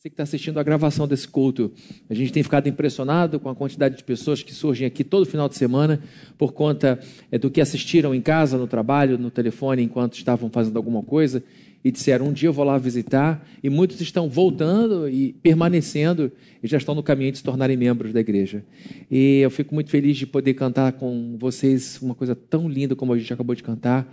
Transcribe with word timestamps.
Você 0.00 0.08
que 0.08 0.14
está 0.14 0.22
assistindo 0.22 0.58
a 0.58 0.62
gravação 0.62 1.06
desse 1.06 1.28
culto, 1.28 1.70
a 2.08 2.14
gente 2.14 2.32
tem 2.32 2.42
ficado 2.42 2.66
impressionado 2.66 3.38
com 3.38 3.50
a 3.50 3.54
quantidade 3.54 3.98
de 3.98 4.02
pessoas 4.02 4.42
que 4.42 4.50
surgem 4.54 4.86
aqui 4.86 5.04
todo 5.04 5.26
final 5.26 5.46
de 5.46 5.56
semana 5.56 6.02
por 6.38 6.54
conta 6.54 6.98
é, 7.30 7.36
do 7.36 7.50
que 7.50 7.60
assistiram 7.60 8.14
em 8.14 8.22
casa, 8.22 8.56
no 8.56 8.66
trabalho, 8.66 9.18
no 9.18 9.30
telefone, 9.30 9.82
enquanto 9.82 10.14
estavam 10.14 10.48
fazendo 10.48 10.78
alguma 10.78 11.02
coisa 11.02 11.44
e 11.84 11.90
disseram: 11.90 12.28
Um 12.28 12.32
dia 12.32 12.48
eu 12.48 12.52
vou 12.52 12.64
lá 12.64 12.78
visitar. 12.78 13.46
E 13.62 13.70
muitos 13.70 14.00
estão 14.00 14.28
voltando 14.28 15.08
e 15.08 15.32
permanecendo 15.32 16.30
e 16.62 16.68
já 16.68 16.78
estão 16.78 16.94
no 16.94 17.02
caminho 17.02 17.32
de 17.32 17.38
se 17.38 17.44
tornarem 17.44 17.76
membros 17.76 18.12
da 18.12 18.20
igreja. 18.20 18.64
E 19.10 19.40
eu 19.40 19.50
fico 19.50 19.74
muito 19.74 19.90
feliz 19.90 20.16
de 20.16 20.26
poder 20.26 20.54
cantar 20.54 20.92
com 20.92 21.36
vocês 21.38 21.98
uma 22.02 22.14
coisa 22.14 22.34
tão 22.34 22.68
linda 22.68 22.94
como 22.94 23.12
a 23.12 23.18
gente 23.18 23.32
acabou 23.32 23.54
de 23.54 23.62
cantar. 23.62 24.12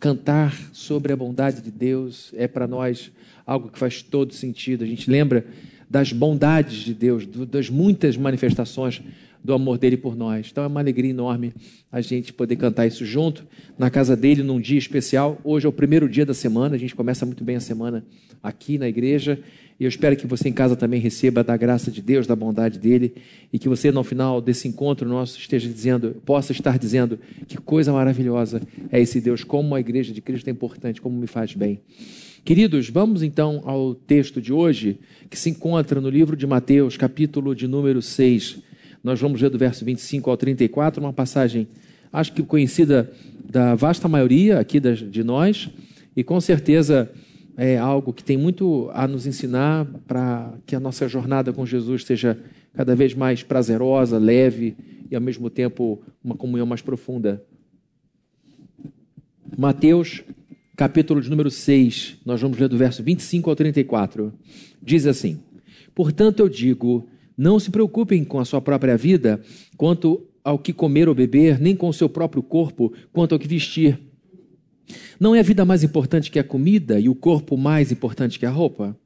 Cantar 0.00 0.52
sobre 0.72 1.12
a 1.12 1.16
bondade 1.16 1.62
de 1.62 1.70
Deus 1.70 2.32
é 2.36 2.48
para 2.48 2.66
nós 2.66 3.12
algo 3.46 3.68
que 3.70 3.78
faz 3.78 4.02
todo 4.02 4.34
sentido. 4.34 4.82
A 4.82 4.86
gente 4.86 5.10
lembra 5.10 5.46
das 5.88 6.12
bondades 6.12 6.78
de 6.78 6.92
Deus, 6.92 7.24
das 7.26 7.70
muitas 7.70 8.16
manifestações 8.16 9.00
do 9.46 9.54
amor 9.54 9.78
dele 9.78 9.96
por 9.96 10.16
nós. 10.16 10.48
Então 10.50 10.64
é 10.64 10.66
uma 10.66 10.80
alegria 10.80 11.10
enorme 11.10 11.54
a 11.90 12.00
gente 12.00 12.32
poder 12.32 12.56
cantar 12.56 12.84
isso 12.86 13.06
junto 13.06 13.46
na 13.78 13.88
casa 13.88 14.16
dele 14.16 14.42
num 14.42 14.60
dia 14.60 14.76
especial. 14.76 15.40
Hoje 15.44 15.66
é 15.66 15.68
o 15.68 15.72
primeiro 15.72 16.08
dia 16.08 16.26
da 16.26 16.34
semana, 16.34 16.74
a 16.74 16.78
gente 16.78 16.94
começa 16.94 17.24
muito 17.24 17.44
bem 17.44 17.54
a 17.54 17.60
semana 17.60 18.04
aqui 18.42 18.76
na 18.76 18.88
igreja. 18.88 19.38
E 19.78 19.84
eu 19.84 19.88
espero 19.88 20.16
que 20.16 20.26
você 20.26 20.48
em 20.48 20.52
casa 20.52 20.74
também 20.74 20.98
receba 20.98 21.44
da 21.44 21.56
graça 21.56 21.90
de 21.90 22.02
Deus, 22.02 22.26
da 22.26 22.34
bondade 22.34 22.78
dele, 22.78 23.14
e 23.52 23.58
que 23.58 23.68
você 23.68 23.92
no 23.92 24.02
final 24.02 24.40
desse 24.40 24.66
encontro 24.66 25.08
nosso 25.08 25.38
esteja 25.38 25.68
dizendo, 25.68 26.16
possa 26.24 26.50
estar 26.50 26.78
dizendo 26.78 27.18
que 27.46 27.58
coisa 27.58 27.92
maravilhosa 27.92 28.60
é 28.90 29.00
esse 29.00 29.20
Deus, 29.20 29.44
como 29.44 29.74
a 29.74 29.80
igreja 29.80 30.12
de 30.12 30.20
Cristo 30.20 30.48
é 30.48 30.50
importante, 30.50 31.00
como 31.00 31.16
me 31.16 31.26
faz 31.26 31.54
bem. 31.54 31.80
Queridos, 32.42 32.88
vamos 32.88 33.22
então 33.22 33.62
ao 33.64 33.94
texto 33.94 34.40
de 34.40 34.52
hoje, 34.52 34.98
que 35.28 35.38
se 35.38 35.50
encontra 35.50 36.00
no 36.00 36.08
livro 36.08 36.36
de 36.36 36.46
Mateus, 36.46 36.96
capítulo 36.96 37.54
de 37.54 37.68
número 37.68 38.00
6. 38.00 38.64
Nós 39.06 39.20
vamos 39.20 39.40
ler 39.40 39.50
do 39.50 39.56
verso 39.56 39.84
25 39.84 40.28
ao 40.28 40.36
34, 40.36 41.00
uma 41.00 41.12
passagem, 41.12 41.68
acho 42.12 42.32
que 42.32 42.42
conhecida 42.42 43.08
da 43.48 43.76
vasta 43.76 44.08
maioria 44.08 44.58
aqui 44.58 44.80
de 44.80 45.22
nós, 45.22 45.70
e 46.16 46.24
com 46.24 46.40
certeza 46.40 47.08
é 47.56 47.78
algo 47.78 48.12
que 48.12 48.24
tem 48.24 48.36
muito 48.36 48.90
a 48.92 49.06
nos 49.06 49.24
ensinar 49.24 49.86
para 50.08 50.52
que 50.66 50.74
a 50.74 50.80
nossa 50.80 51.06
jornada 51.06 51.52
com 51.52 51.64
Jesus 51.64 52.04
seja 52.04 52.36
cada 52.74 52.96
vez 52.96 53.14
mais 53.14 53.44
prazerosa, 53.44 54.18
leve 54.18 54.76
e 55.08 55.14
ao 55.14 55.22
mesmo 55.22 55.48
tempo 55.50 56.02
uma 56.24 56.34
comunhão 56.34 56.66
mais 56.66 56.82
profunda. 56.82 57.40
Mateus 59.56 60.24
capítulo 60.76 61.20
de 61.20 61.30
número 61.30 61.48
6, 61.48 62.22
nós 62.26 62.40
vamos 62.40 62.58
ler 62.58 62.68
do 62.68 62.76
verso 62.76 63.04
25 63.04 63.48
ao 63.48 63.54
34. 63.54 64.32
Diz 64.82 65.06
assim: 65.06 65.38
Portanto, 65.94 66.40
eu 66.40 66.48
digo, 66.48 67.08
não 67.36 67.58
se 67.58 67.70
preocupem 67.70 68.24
com 68.24 68.38
a 68.38 68.44
sua 68.44 68.60
própria 68.60 68.96
vida, 68.96 69.40
quanto 69.76 70.26
ao 70.42 70.58
que 70.58 70.72
comer 70.72 71.08
ou 71.08 71.14
beber, 71.14 71.60
nem 71.60 71.74
com 71.74 71.88
o 71.88 71.92
seu 71.92 72.08
próprio 72.08 72.42
corpo, 72.42 72.92
quanto 73.12 73.32
ao 73.32 73.38
que 73.38 73.48
vestir. 73.48 73.98
Não 75.18 75.34
é 75.34 75.40
a 75.40 75.42
vida 75.42 75.64
mais 75.64 75.82
importante 75.82 76.30
que 76.30 76.38
a 76.38 76.44
comida 76.44 77.00
e 77.00 77.08
o 77.08 77.14
corpo 77.14 77.56
mais 77.56 77.90
importante 77.90 78.38
que 78.38 78.46
a 78.46 78.50
roupa? 78.50 78.96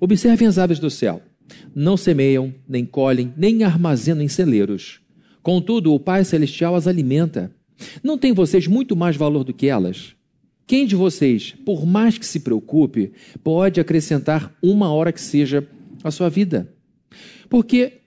Observem 0.00 0.48
as 0.48 0.58
aves 0.58 0.78
do 0.78 0.90
céu. 0.90 1.22
Não 1.74 1.96
semeiam, 1.96 2.54
nem 2.66 2.84
colhem, 2.84 3.32
nem 3.36 3.62
armazenam 3.64 4.22
em 4.22 4.28
celeiros. 4.28 5.00
Contudo, 5.42 5.92
o 5.92 6.00
Pai 6.00 6.24
Celestial 6.24 6.74
as 6.74 6.86
alimenta. 6.86 7.52
Não 8.02 8.18
têm 8.18 8.32
vocês 8.32 8.66
muito 8.66 8.96
mais 8.96 9.16
valor 9.16 9.44
do 9.44 9.52
que 9.52 9.66
elas? 9.66 10.14
Quem 10.66 10.86
de 10.86 10.96
vocês, 10.96 11.54
por 11.64 11.86
mais 11.86 12.18
que 12.18 12.26
se 12.26 12.40
preocupe, 12.40 13.12
pode 13.42 13.80
acrescentar 13.80 14.54
uma 14.62 14.92
hora 14.92 15.12
que 15.12 15.20
seja 15.20 15.66
à 16.02 16.10
sua 16.10 16.28
vida? 16.28 16.74
Porque 17.48 17.98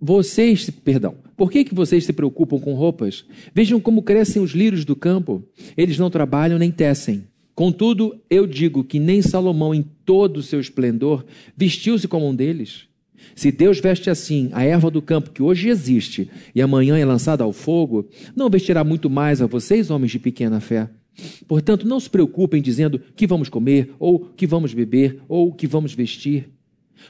vocês, 0.00 0.68
perdão, 0.70 1.16
por 1.36 1.50
que, 1.50 1.64
que 1.64 1.74
vocês 1.74 2.04
se 2.04 2.12
preocupam 2.12 2.58
com 2.58 2.74
roupas? 2.74 3.24
Vejam 3.54 3.80
como 3.80 4.02
crescem 4.02 4.42
os 4.42 4.52
lírios 4.52 4.84
do 4.84 4.94
campo. 4.94 5.42
Eles 5.76 5.98
não 5.98 6.10
trabalham 6.10 6.58
nem 6.58 6.70
tecem. 6.70 7.24
Contudo, 7.54 8.20
eu 8.28 8.46
digo 8.46 8.82
que 8.82 8.98
nem 8.98 9.22
Salomão, 9.22 9.74
em 9.74 9.84
todo 10.04 10.38
o 10.38 10.42
seu 10.42 10.60
esplendor, 10.60 11.24
vestiu-se 11.56 12.08
como 12.08 12.28
um 12.28 12.34
deles. 12.34 12.88
Se 13.34 13.50
Deus 13.50 13.80
veste 13.80 14.10
assim 14.10 14.50
a 14.52 14.64
erva 14.64 14.90
do 14.90 15.00
campo 15.00 15.30
que 15.30 15.42
hoje 15.42 15.68
existe 15.68 16.28
e 16.54 16.60
amanhã 16.60 16.98
é 16.98 17.04
lançada 17.04 17.42
ao 17.44 17.52
fogo, 17.52 18.08
não 18.36 18.50
vestirá 18.50 18.84
muito 18.84 19.08
mais 19.08 19.40
a 19.40 19.46
vocês, 19.46 19.90
homens 19.90 20.12
de 20.12 20.18
pequena 20.18 20.60
fé. 20.60 20.88
Portanto, 21.46 21.86
não 21.86 22.00
se 22.00 22.10
preocupem 22.10 22.60
dizendo 22.60 23.00
que 23.14 23.26
vamos 23.26 23.48
comer, 23.48 23.94
ou 23.98 24.18
que 24.36 24.46
vamos 24.46 24.74
beber, 24.74 25.20
ou 25.28 25.52
que 25.52 25.66
vamos 25.66 25.94
vestir, 25.94 26.50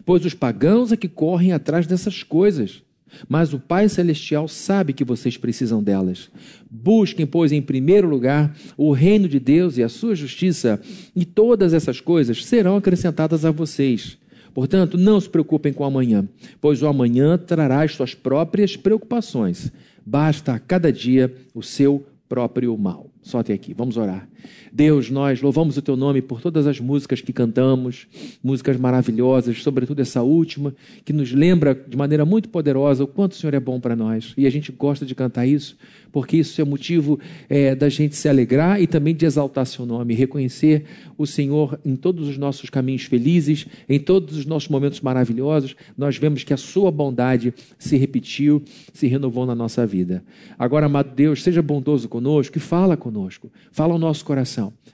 pois 0.04 0.24
os 0.24 0.34
pagãos 0.34 0.92
é 0.92 0.96
que 0.96 1.08
correm 1.08 1.52
atrás 1.52 1.86
dessas 1.86 2.22
coisas. 2.22 2.82
Mas 3.28 3.52
o 3.52 3.60
Pai 3.60 3.88
Celestial 3.88 4.48
sabe 4.48 4.92
que 4.92 5.04
vocês 5.04 5.36
precisam 5.36 5.82
delas. 5.82 6.30
Busquem, 6.70 7.26
pois, 7.26 7.52
em 7.52 7.62
primeiro 7.62 8.08
lugar 8.08 8.56
o 8.76 8.92
reino 8.92 9.28
de 9.28 9.38
Deus 9.38 9.76
e 9.76 9.82
a 9.82 9.88
sua 9.88 10.14
justiça, 10.14 10.80
e 11.14 11.24
todas 11.24 11.72
essas 11.72 12.00
coisas 12.00 12.44
serão 12.44 12.76
acrescentadas 12.76 13.44
a 13.44 13.50
vocês. 13.50 14.18
Portanto, 14.52 14.96
não 14.96 15.20
se 15.20 15.28
preocupem 15.28 15.72
com 15.72 15.82
o 15.82 15.86
amanhã, 15.86 16.28
pois 16.60 16.80
o 16.80 16.86
amanhã 16.86 17.36
trará 17.36 17.82
as 17.82 17.92
suas 17.92 18.14
próprias 18.14 18.76
preocupações. 18.76 19.72
Basta 20.06 20.52
a 20.52 20.58
cada 20.58 20.92
dia 20.92 21.34
o 21.52 21.62
seu 21.62 22.06
próprio 22.28 22.76
mal. 22.78 23.10
Só 23.20 23.40
até 23.40 23.52
aqui, 23.52 23.74
vamos 23.74 23.96
orar. 23.96 24.28
Deus, 24.72 25.10
nós 25.10 25.40
louvamos 25.40 25.76
o 25.76 25.82
teu 25.82 25.96
nome 25.96 26.20
por 26.20 26.40
todas 26.40 26.66
as 26.66 26.80
músicas 26.80 27.20
que 27.20 27.32
cantamos, 27.32 28.06
músicas 28.42 28.76
maravilhosas, 28.76 29.62
sobretudo 29.62 30.00
essa 30.00 30.22
última, 30.22 30.74
que 31.04 31.12
nos 31.12 31.32
lembra 31.32 31.74
de 31.74 31.96
maneira 31.96 32.24
muito 32.24 32.48
poderosa 32.48 33.04
o 33.04 33.06
quanto 33.06 33.32
o 33.32 33.34
Senhor 33.36 33.54
é 33.54 33.60
bom 33.60 33.80
para 33.80 33.94
nós. 33.94 34.34
E 34.36 34.46
a 34.46 34.50
gente 34.50 34.72
gosta 34.72 35.06
de 35.06 35.14
cantar 35.14 35.46
isso, 35.46 35.76
porque 36.12 36.36
isso 36.36 36.60
é 36.60 36.64
motivo 36.64 37.18
é, 37.48 37.74
da 37.74 37.88
gente 37.88 38.16
se 38.16 38.28
alegrar 38.28 38.80
e 38.80 38.86
também 38.86 39.14
de 39.14 39.24
exaltar 39.26 39.66
seu 39.66 39.86
nome, 39.86 40.14
reconhecer 40.14 40.84
o 41.16 41.26
Senhor 41.26 41.78
em 41.84 41.96
todos 41.96 42.28
os 42.28 42.38
nossos 42.38 42.70
caminhos 42.70 43.02
felizes, 43.02 43.66
em 43.88 43.98
todos 43.98 44.36
os 44.36 44.46
nossos 44.46 44.68
momentos 44.68 45.00
maravilhosos. 45.00 45.74
Nós 45.96 46.16
vemos 46.16 46.44
que 46.44 46.52
a 46.52 46.56
sua 46.56 46.90
bondade 46.90 47.54
se 47.78 47.96
repetiu, 47.96 48.62
se 48.92 49.06
renovou 49.06 49.46
na 49.46 49.54
nossa 49.54 49.86
vida. 49.86 50.22
Agora, 50.58 50.86
amado 50.86 51.14
Deus, 51.14 51.42
seja 51.42 51.62
bondoso 51.62 52.08
conosco 52.08 52.58
e 52.58 52.60
fala 52.60 52.96
conosco, 52.96 53.50
fala 53.72 53.92
ao 53.92 53.98
nosso 53.98 54.24
coração. 54.24 54.33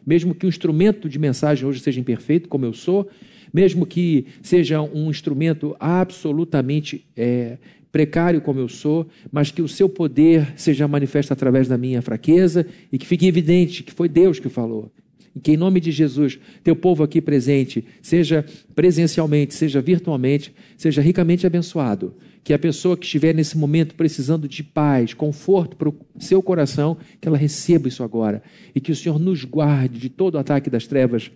Mesmo 0.07 0.35
que 0.35 0.47
o 0.47 0.49
instrumento 0.49 1.09
de 1.09 1.19
mensagem 1.19 1.67
hoje 1.67 1.81
seja 1.81 2.01
imperfeito, 2.01 2.49
como 2.49 2.65
eu 2.65 2.73
sou, 2.73 3.09
mesmo 3.53 3.85
que 3.87 4.27
seja 4.43 4.81
um 4.81 5.11
instrumento 5.11 5.77
absolutamente 5.79 7.07
é, 7.17 7.59
precário 7.91 8.41
como 8.41 8.61
eu 8.61 8.69
sou, 8.69 9.07
mas 9.31 9.51
que 9.51 9.63
o 9.63 9.69
seu 9.69 9.89
poder 9.89 10.53
seja 10.57 10.87
manifesto 10.87 11.33
através 11.33 11.69
da 11.69 11.77
minha 11.77 12.01
fraqueza 12.01 12.67
e 12.93 12.99
que 12.99 13.07
fique 13.07 13.27
evidente 13.27 13.83
que 13.83 13.93
foi 13.93 14.09
Deus 14.09 14.39
que 14.39 14.49
falou. 14.49 14.93
E 15.35 15.41
que 15.41 15.53
em 15.53 15.57
nome 15.57 15.81
de 15.81 15.93
Jesus, 15.93 16.39
teu 16.63 16.75
povo 16.75 17.03
aqui 17.03 17.21
presente, 17.21 17.85
seja 18.03 18.45
presencialmente, 18.75 19.55
seja 19.55 19.81
virtualmente, 19.81 20.53
seja 20.77 21.01
ricamente 21.01 21.47
abençoado. 21.47 22.15
Que 22.43 22.53
a 22.53 22.59
pessoa 22.59 22.97
que 22.97 23.05
estiver 23.05 23.35
nesse 23.35 23.57
momento 23.57 23.95
precisando 23.95 24.49
de 24.49 24.63
paz, 24.63 25.15
conforto 25.15 25.77
para 25.77 25.89
o 25.89 25.95
seu 26.19 26.43
coração, 26.43 26.97
que 27.21 27.29
ela 27.29 27.37
receba 27.37 27.89
isso 27.89 28.03
agora. 28.03 28.43
E 28.75 28.81
que 28.81 28.93
o 28.93 28.97
Senhor 28.97 29.19
nos 29.19 29.45
guarde 29.45 29.99
de 29.99 30.09
todo 30.09 30.35
o 30.35 30.39
ataque 30.39 30.71
das 30.71 30.87
trevas. 30.87 31.31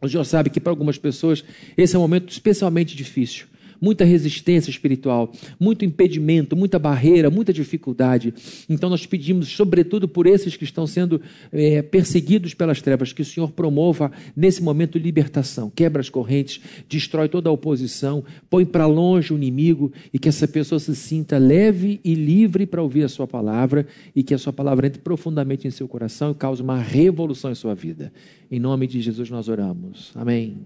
O 0.00 0.08
Senhor 0.08 0.24
sabe 0.24 0.50
que 0.50 0.60
para 0.60 0.72
algumas 0.72 0.98
pessoas 0.98 1.44
esse 1.76 1.94
é 1.94 1.98
um 1.98 2.02
momento 2.02 2.30
especialmente 2.30 2.96
difícil 2.96 3.46
muita 3.80 4.04
resistência 4.04 4.70
espiritual, 4.70 5.32
muito 5.58 5.84
impedimento, 5.84 6.56
muita 6.56 6.78
barreira, 6.78 7.30
muita 7.30 7.52
dificuldade. 7.52 8.32
Então 8.68 8.90
nós 8.90 9.06
pedimos, 9.06 9.48
sobretudo 9.48 10.08
por 10.08 10.26
esses 10.26 10.56
que 10.56 10.64
estão 10.64 10.86
sendo 10.86 11.20
é, 11.52 11.82
perseguidos 11.82 12.54
pelas 12.54 12.82
trevas, 12.82 13.12
que 13.12 13.22
o 13.22 13.24
Senhor 13.24 13.50
promova 13.52 14.10
nesse 14.36 14.62
momento 14.62 14.98
libertação, 14.98 15.70
quebra 15.70 16.00
as 16.00 16.08
correntes, 16.08 16.60
destrói 16.88 17.28
toda 17.28 17.48
a 17.48 17.52
oposição, 17.52 18.24
põe 18.48 18.64
para 18.64 18.86
longe 18.86 19.32
o 19.32 19.36
inimigo 19.36 19.92
e 20.12 20.18
que 20.18 20.28
essa 20.28 20.46
pessoa 20.46 20.78
se 20.78 20.94
sinta 20.94 21.38
leve 21.38 22.00
e 22.04 22.14
livre 22.14 22.66
para 22.66 22.82
ouvir 22.82 23.04
a 23.04 23.08
sua 23.08 23.26
palavra 23.26 23.86
e 24.14 24.22
que 24.22 24.34
a 24.34 24.38
sua 24.38 24.52
palavra 24.52 24.86
entre 24.86 25.00
profundamente 25.00 25.66
em 25.66 25.70
seu 25.70 25.88
coração 25.88 26.32
e 26.32 26.34
cause 26.34 26.62
uma 26.62 26.78
revolução 26.78 27.50
em 27.50 27.54
sua 27.54 27.74
vida. 27.74 28.12
Em 28.50 28.58
nome 28.58 28.86
de 28.86 29.00
Jesus 29.00 29.30
nós 29.30 29.48
oramos. 29.48 30.12
Amém. 30.14 30.58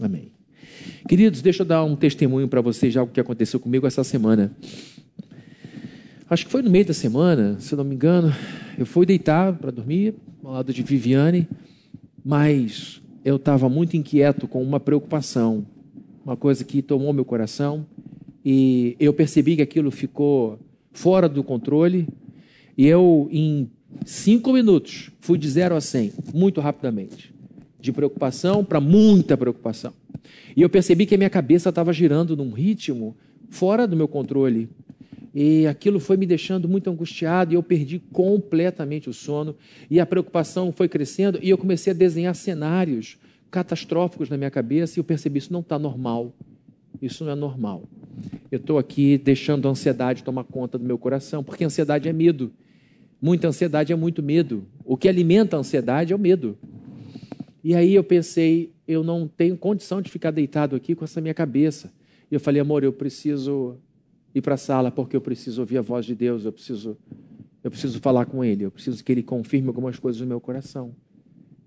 Amém. 0.00 0.33
Queridos, 1.08 1.42
deixa 1.42 1.62
eu 1.62 1.66
dar 1.66 1.84
um 1.84 1.94
testemunho 1.94 2.48
para 2.48 2.60
vocês 2.60 2.92
de 2.92 2.98
algo 2.98 3.12
que 3.12 3.20
aconteceu 3.20 3.60
comigo 3.60 3.86
essa 3.86 4.02
semana. 4.02 4.56
Acho 6.30 6.46
que 6.46 6.50
foi 6.50 6.62
no 6.62 6.70
meio 6.70 6.86
da 6.86 6.94
semana, 6.94 7.60
se 7.60 7.74
eu 7.74 7.76
não 7.76 7.84
me 7.84 7.94
engano. 7.94 8.34
Eu 8.78 8.86
fui 8.86 9.04
deitar 9.04 9.52
para 9.52 9.70
dormir 9.70 10.14
ao 10.42 10.52
lado 10.52 10.72
de 10.72 10.82
Viviane, 10.82 11.46
mas 12.24 13.02
eu 13.22 13.36
estava 13.36 13.68
muito 13.68 13.96
inquieto 13.96 14.48
com 14.48 14.62
uma 14.62 14.80
preocupação, 14.80 15.66
uma 16.24 16.36
coisa 16.36 16.64
que 16.64 16.80
tomou 16.80 17.12
meu 17.12 17.24
coração 17.24 17.86
e 18.42 18.96
eu 18.98 19.12
percebi 19.12 19.56
que 19.56 19.62
aquilo 19.62 19.90
ficou 19.90 20.58
fora 20.90 21.28
do 21.28 21.44
controle 21.44 22.08
e 22.78 22.86
eu, 22.86 23.28
em 23.30 23.70
cinco 24.06 24.54
minutos, 24.54 25.10
fui 25.20 25.36
de 25.36 25.50
zero 25.50 25.76
a 25.76 25.80
cem, 25.82 26.12
muito 26.32 26.62
rapidamente 26.62 27.33
de 27.84 27.92
preocupação 27.92 28.64
para 28.64 28.80
muita 28.80 29.36
preocupação. 29.36 29.92
E 30.56 30.62
eu 30.62 30.70
percebi 30.70 31.04
que 31.04 31.14
a 31.14 31.18
minha 31.18 31.28
cabeça 31.28 31.68
estava 31.68 31.92
girando 31.92 32.34
num 32.34 32.50
ritmo 32.50 33.14
fora 33.50 33.86
do 33.86 33.94
meu 33.94 34.08
controle. 34.08 34.70
E 35.34 35.66
aquilo 35.66 36.00
foi 36.00 36.16
me 36.16 36.24
deixando 36.24 36.66
muito 36.66 36.88
angustiado 36.88 37.52
e 37.52 37.56
eu 37.56 37.62
perdi 37.62 37.98
completamente 37.98 39.10
o 39.10 39.12
sono. 39.12 39.54
E 39.90 40.00
a 40.00 40.06
preocupação 40.06 40.72
foi 40.72 40.88
crescendo 40.88 41.38
e 41.42 41.50
eu 41.50 41.58
comecei 41.58 41.92
a 41.92 41.96
desenhar 41.96 42.34
cenários 42.34 43.18
catastróficos 43.50 44.30
na 44.30 44.38
minha 44.38 44.50
cabeça 44.50 44.98
e 44.98 45.00
eu 45.00 45.04
percebi 45.04 45.38
isso 45.38 45.52
não 45.52 45.60
está 45.60 45.78
normal. 45.78 46.32
Isso 47.02 47.22
não 47.22 47.32
é 47.32 47.34
normal. 47.34 47.82
Eu 48.50 48.56
estou 48.56 48.78
aqui 48.78 49.18
deixando 49.18 49.68
a 49.68 49.70
ansiedade 49.72 50.22
tomar 50.22 50.44
conta 50.44 50.78
do 50.78 50.84
meu 50.84 50.96
coração, 50.96 51.44
porque 51.44 51.64
ansiedade 51.64 52.08
é 52.08 52.12
medo. 52.14 52.50
Muita 53.20 53.48
ansiedade 53.48 53.92
é 53.92 53.96
muito 53.96 54.22
medo. 54.22 54.64
O 54.84 54.96
que 54.96 55.08
alimenta 55.08 55.56
a 55.56 55.60
ansiedade 55.60 56.12
é 56.12 56.16
o 56.16 56.18
medo. 56.18 56.56
E 57.64 57.74
aí 57.74 57.94
eu 57.94 58.04
pensei, 58.04 58.74
eu 58.86 59.02
não 59.02 59.26
tenho 59.26 59.56
condição 59.56 60.02
de 60.02 60.10
ficar 60.10 60.30
deitado 60.30 60.76
aqui 60.76 60.94
com 60.94 61.02
essa 61.02 61.18
minha 61.18 61.32
cabeça. 61.32 61.90
E 62.30 62.34
eu 62.34 62.38
falei, 62.38 62.60
amor, 62.60 62.84
eu 62.84 62.92
preciso 62.92 63.78
ir 64.34 64.42
para 64.42 64.52
a 64.52 64.58
sala 64.58 64.90
porque 64.90 65.16
eu 65.16 65.20
preciso 65.20 65.62
ouvir 65.62 65.78
a 65.78 65.80
voz 65.80 66.04
de 66.04 66.14
Deus, 66.14 66.44
eu 66.44 66.52
preciso, 66.52 66.94
eu 67.62 67.70
preciso 67.70 67.98
falar 68.00 68.26
com 68.26 68.44
Ele, 68.44 68.66
eu 68.66 68.70
preciso 68.70 69.02
que 69.02 69.10
Ele 69.10 69.22
confirme 69.22 69.68
algumas 69.68 69.98
coisas 69.98 70.20
no 70.20 70.26
meu 70.26 70.40
coração. 70.40 70.94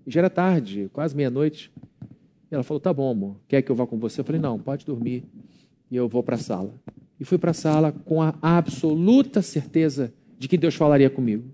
E 0.06 0.10
já 0.12 0.20
era 0.20 0.30
tarde, 0.30 0.88
quase 0.92 1.16
meia-noite. 1.16 1.72
E 2.48 2.54
ela 2.54 2.62
falou, 2.62 2.80
tá 2.80 2.92
bom, 2.92 3.10
amor, 3.10 3.36
quer 3.48 3.60
que 3.60 3.70
eu 3.72 3.74
vá 3.74 3.84
com 3.84 3.98
você? 3.98 4.20
Eu 4.20 4.24
falei, 4.24 4.40
não, 4.40 4.56
pode 4.56 4.86
dormir. 4.86 5.24
E 5.90 5.96
eu 5.96 6.08
vou 6.08 6.22
para 6.22 6.36
a 6.36 6.38
sala. 6.38 6.72
E 7.18 7.24
fui 7.24 7.38
para 7.38 7.50
a 7.50 7.54
sala 7.54 7.90
com 7.90 8.22
a 8.22 8.34
absoluta 8.40 9.42
certeza 9.42 10.14
de 10.38 10.46
que 10.46 10.56
Deus 10.56 10.76
falaria 10.76 11.10
comigo. 11.10 11.44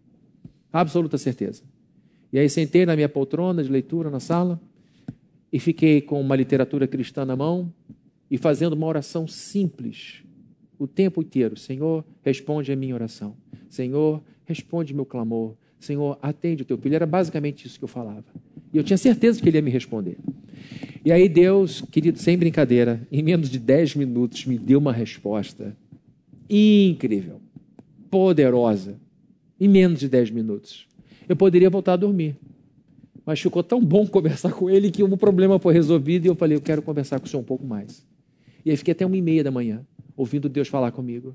Absoluta 0.71 1.17
certeza. 1.17 1.63
E 2.35 2.39
aí 2.41 2.51
sentei 2.51 2.85
na 2.85 2.97
minha 2.97 3.09
poltrona 3.09 3.63
de 3.63 3.71
leitura 3.71 4.11
na 4.11 4.19
sala 4.19 4.61
e 5.53 5.61
fiquei 5.61 6.01
com 6.01 6.21
uma 6.21 6.35
literatura 6.35 6.85
cristã 6.85 7.25
na 7.25 7.37
mão 7.37 7.73
e 8.29 8.37
fazendo 8.37 8.73
uma 8.73 8.89
oração 8.89 9.29
simples 9.29 10.25
o 10.77 10.89
tempo 10.89 11.23
inteiro. 11.23 11.57
Senhor, 11.57 12.05
responde 12.25 12.73
a 12.73 12.77
minha 12.77 12.93
oração. 12.93 13.37
Senhor, 13.71 14.21
responde 14.45 14.93
meu 14.93 15.07
clamor. 15.07 15.55
Senhor, 15.79 16.19
atende 16.21 16.63
o 16.63 16.65
teu 16.65 16.77
filho. 16.77 16.97
Era 16.97 17.07
basicamente 17.07 17.69
isso 17.69 17.79
que 17.79 17.85
eu 17.85 17.89
falava. 17.89 18.25
E 18.73 18.79
eu 18.79 18.83
tinha 18.83 18.99
certeza 18.99 19.41
que 19.41 19.49
ele 19.49 19.59
ia 19.59 19.63
me 19.63 19.71
responder. 19.71 20.17
E 21.05 21.13
aí 21.13 21.29
Deus, 21.29 21.83
querido, 21.83 22.19
sem 22.19 22.37
brincadeira, 22.37 23.07
em 23.13 23.23
menos 23.23 23.49
de 23.49 23.61
10 23.61 23.95
minutos 23.95 24.45
me 24.45 24.59
deu 24.59 24.81
uma 24.81 24.93
resposta 24.93 25.77
incrível, 26.51 27.41
poderosa, 28.11 28.99
em 29.61 29.69
menos 29.69 30.01
de 30.01 30.09
10 30.09 30.31
minutos 30.31 30.93
eu 31.29 31.37
poderia 31.37 31.71
voltar 31.71 31.95
a 31.95 31.97
dormir. 31.97 32.37
Mas 33.25 33.41
ficou 33.41 33.63
tão 33.63 33.83
bom 33.83 34.07
conversar 34.07 34.53
com 34.53 34.69
ele 34.69 34.91
que 34.91 35.03
o 35.03 35.17
problema 35.17 35.59
foi 35.59 35.73
resolvido 35.73 36.27
e 36.27 36.29
eu 36.29 36.35
falei, 36.35 36.57
eu 36.57 36.61
quero 36.61 36.83
conversar 36.83 37.19
com 37.19 37.27
o 37.27 37.29
senhor 37.29 37.41
um 37.41 37.45
pouco 37.45 37.67
mais. 37.67 38.07
E 38.65 38.71
aí 38.71 38.77
fiquei 38.77 38.93
até 38.93 39.05
uma 39.05 39.17
e 39.17 39.23
meia 39.23 39.43
da 39.43 39.51
manhã, 39.51 39.85
ouvindo 40.17 40.49
Deus 40.49 40.69
falar 40.69 40.91
comigo. 40.93 41.35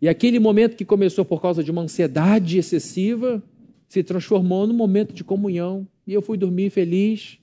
E 0.00 0.08
aquele 0.08 0.38
momento 0.38 0.76
que 0.76 0.84
começou 0.84 1.24
por 1.24 1.40
causa 1.40 1.62
de 1.64 1.70
uma 1.70 1.82
ansiedade 1.82 2.58
excessiva, 2.58 3.42
se 3.88 4.02
transformou 4.02 4.66
num 4.66 4.74
momento 4.74 5.14
de 5.14 5.22
comunhão. 5.22 5.86
E 6.06 6.12
eu 6.12 6.20
fui 6.20 6.36
dormir 6.36 6.68
feliz, 6.70 7.38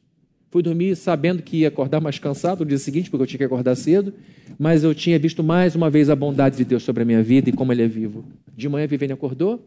fui 0.50 0.62
dormir 0.62 0.96
sabendo 0.96 1.42
que 1.42 1.58
ia 1.58 1.70
acordar 1.70 2.02
mais 2.02 2.20
cansado 2.20 2.60
no 2.60 2.66
dia 2.66 2.78
seguinte, 2.78 3.10
porque 3.10 3.24
eu 3.24 3.28
tinha 3.28 3.38
que 3.40 3.44
acordar 3.44 3.76
cedo, 3.76 4.14
mas 4.60 4.84
eu 4.84 4.94
tinha 4.94 5.18
visto 5.18 5.44
mais 5.44 5.76
uma 5.76 5.90
vez 5.90 6.10
a 6.10 6.16
bondade 6.16 6.58
de 6.58 6.66
Deus 6.66 6.84
sobre 6.84 7.04
a 7.04 7.06
minha 7.06 7.24
vida 7.24 7.50
e 7.50 7.54
como 7.54 7.72
Ele 7.72 7.84
é 7.84 7.88
vivo. 7.88 8.26
De 8.56 8.68
manhã, 8.68 8.86
Viviane 8.86 9.14
acordou, 9.14 9.66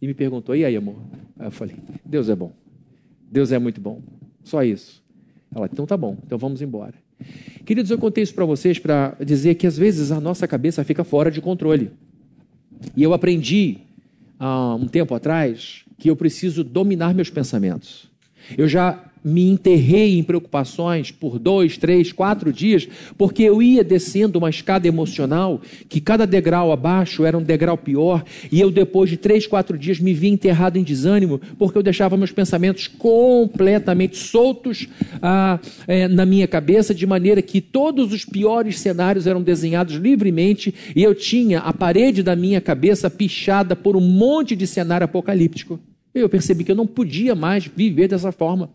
e 0.00 0.06
me 0.06 0.14
perguntou: 0.14 0.54
e 0.54 0.64
aí, 0.64 0.76
amor? 0.76 0.96
Aí 1.38 1.46
eu 1.46 1.50
falei: 1.50 1.76
Deus 2.04 2.28
é 2.28 2.36
bom. 2.36 2.52
Deus 3.30 3.52
é 3.52 3.58
muito 3.58 3.80
bom. 3.80 4.02
Só 4.42 4.62
isso. 4.62 5.02
Ela, 5.54 5.68
então 5.70 5.86
tá 5.86 5.96
bom, 5.96 6.16
então 6.24 6.38
vamos 6.38 6.62
embora. 6.62 6.94
Queridos, 7.64 7.90
eu 7.90 7.98
contei 7.98 8.22
isso 8.22 8.34
para 8.34 8.44
vocês 8.44 8.78
para 8.78 9.16
dizer 9.24 9.56
que 9.56 9.66
às 9.66 9.76
vezes 9.76 10.10
a 10.10 10.20
nossa 10.20 10.48
cabeça 10.48 10.82
fica 10.84 11.04
fora 11.04 11.30
de 11.30 11.40
controle. 11.40 11.90
E 12.96 13.02
eu 13.02 13.12
aprendi 13.12 13.78
há 14.38 14.74
um 14.74 14.88
tempo 14.88 15.14
atrás 15.14 15.84
que 15.98 16.08
eu 16.08 16.16
preciso 16.16 16.64
dominar 16.64 17.14
meus 17.14 17.28
pensamentos. 17.28 18.10
Eu 18.56 18.66
já 18.66 19.09
me 19.22 19.48
enterrei 19.48 20.18
em 20.18 20.22
preocupações 20.22 21.10
por 21.10 21.38
dois, 21.38 21.76
três, 21.76 22.12
quatro 22.12 22.52
dias, 22.52 22.88
porque 23.16 23.42
eu 23.42 23.62
ia 23.62 23.84
descendo 23.84 24.38
uma 24.38 24.50
escada 24.50 24.88
emocional 24.88 25.60
que 25.88 26.00
cada 26.00 26.26
degrau 26.26 26.72
abaixo 26.72 27.24
era 27.24 27.36
um 27.36 27.42
degrau 27.42 27.76
pior, 27.76 28.24
e 28.50 28.60
eu 28.60 28.70
depois 28.70 29.10
de 29.10 29.16
três, 29.16 29.46
quatro 29.46 29.76
dias 29.76 29.98
me 29.98 30.14
vi 30.14 30.28
enterrado 30.28 30.78
em 30.78 30.82
desânimo, 30.82 31.40
porque 31.58 31.76
eu 31.76 31.82
deixava 31.82 32.16
meus 32.16 32.32
pensamentos 32.32 32.86
completamente 32.86 34.16
soltos 34.16 34.88
ah, 35.20 35.58
é, 35.86 36.08
na 36.08 36.24
minha 36.24 36.48
cabeça, 36.48 36.94
de 36.94 37.06
maneira 37.06 37.42
que 37.42 37.60
todos 37.60 38.12
os 38.12 38.24
piores 38.24 38.78
cenários 38.78 39.26
eram 39.26 39.42
desenhados 39.42 39.96
livremente, 39.96 40.74
e 40.94 41.02
eu 41.02 41.14
tinha 41.14 41.60
a 41.60 41.72
parede 41.72 42.22
da 42.22 42.34
minha 42.34 42.60
cabeça 42.60 43.10
pichada 43.10 43.76
por 43.76 43.96
um 43.96 44.00
monte 44.00 44.56
de 44.56 44.66
cenário 44.66 45.04
apocalíptico. 45.04 45.78
Eu 46.14 46.28
percebi 46.28 46.64
que 46.64 46.72
eu 46.72 46.76
não 46.76 46.86
podia 46.86 47.34
mais 47.34 47.66
viver 47.66 48.08
dessa 48.08 48.32
forma. 48.32 48.70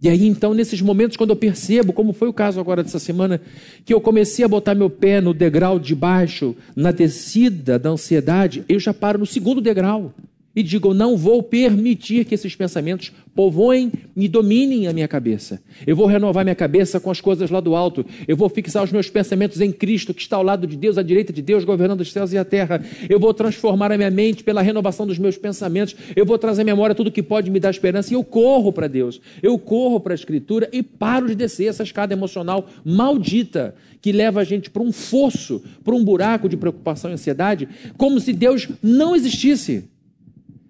E 0.00 0.08
aí, 0.08 0.26
então, 0.26 0.54
nesses 0.54 0.80
momentos, 0.80 1.16
quando 1.16 1.30
eu 1.30 1.36
percebo, 1.36 1.92
como 1.92 2.12
foi 2.12 2.28
o 2.28 2.32
caso 2.32 2.60
agora 2.60 2.84
dessa 2.84 3.00
semana, 3.00 3.40
que 3.84 3.92
eu 3.92 4.00
comecei 4.00 4.44
a 4.44 4.48
botar 4.48 4.74
meu 4.74 4.88
pé 4.88 5.20
no 5.20 5.34
degrau 5.34 5.78
de 5.78 5.94
baixo, 5.94 6.54
na 6.76 6.92
descida 6.92 7.78
da 7.78 7.90
ansiedade, 7.90 8.64
eu 8.68 8.78
já 8.78 8.94
paro 8.94 9.18
no 9.18 9.26
segundo 9.26 9.60
degrau 9.60 10.14
e 10.54 10.62
digo: 10.62 10.92
não 10.92 11.16
vou 11.16 11.42
permitir 11.42 12.24
que 12.24 12.34
esses 12.34 12.54
pensamentos 12.56 13.12
povoem 13.34 13.92
e 14.16 14.26
dominem 14.28 14.88
a 14.88 14.92
minha 14.92 15.06
cabeça. 15.06 15.62
Eu 15.86 15.94
vou 15.94 16.06
renovar 16.06 16.44
minha 16.44 16.56
cabeça 16.56 16.98
com 16.98 17.10
as 17.10 17.20
coisas 17.20 17.50
lá 17.50 17.60
do 17.60 17.76
alto. 17.76 18.04
Eu 18.26 18.36
vou 18.36 18.48
fixar 18.48 18.82
os 18.82 18.90
meus 18.90 19.08
pensamentos 19.08 19.60
em 19.60 19.70
Cristo, 19.70 20.12
que 20.12 20.20
está 20.20 20.36
ao 20.36 20.42
lado 20.42 20.66
de 20.66 20.76
Deus, 20.76 20.98
à 20.98 21.02
direita 21.02 21.32
de 21.32 21.40
Deus, 21.40 21.62
governando 21.62 22.00
os 22.00 22.10
céus 22.10 22.32
e 22.32 22.38
a 22.38 22.44
terra. 22.44 22.82
Eu 23.08 23.20
vou 23.20 23.32
transformar 23.32 23.92
a 23.92 23.96
minha 23.96 24.10
mente 24.10 24.42
pela 24.42 24.60
renovação 24.60 25.06
dos 25.06 25.18
meus 25.18 25.38
pensamentos. 25.38 25.94
Eu 26.16 26.26
vou 26.26 26.36
trazer 26.36 26.62
à 26.62 26.64
memória 26.64 26.94
tudo 26.94 27.12
que 27.12 27.22
pode 27.22 27.50
me 27.50 27.60
dar 27.60 27.70
esperança. 27.70 28.12
E 28.12 28.16
eu 28.16 28.24
corro 28.24 28.72
para 28.72 28.88
Deus. 28.88 29.20
Eu 29.42 29.58
corro 29.58 30.00
para 30.00 30.14
a 30.14 30.16
Escritura 30.16 30.68
e 30.72 30.82
paro 30.82 31.28
de 31.28 31.36
descer 31.36 31.66
essa 31.66 31.84
escada 31.84 32.12
emocional 32.12 32.66
maldita 32.84 33.74
que 34.00 34.12
leva 34.12 34.40
a 34.40 34.44
gente 34.44 34.70
para 34.70 34.82
um 34.82 34.92
fosso, 34.92 35.62
para 35.84 35.94
um 35.94 36.04
buraco 36.04 36.48
de 36.48 36.56
preocupação 36.56 37.10
e 37.10 37.14
ansiedade, 37.14 37.68
como 37.96 38.18
se 38.20 38.32
Deus 38.32 38.68
não 38.82 39.14
existisse. 39.14 39.84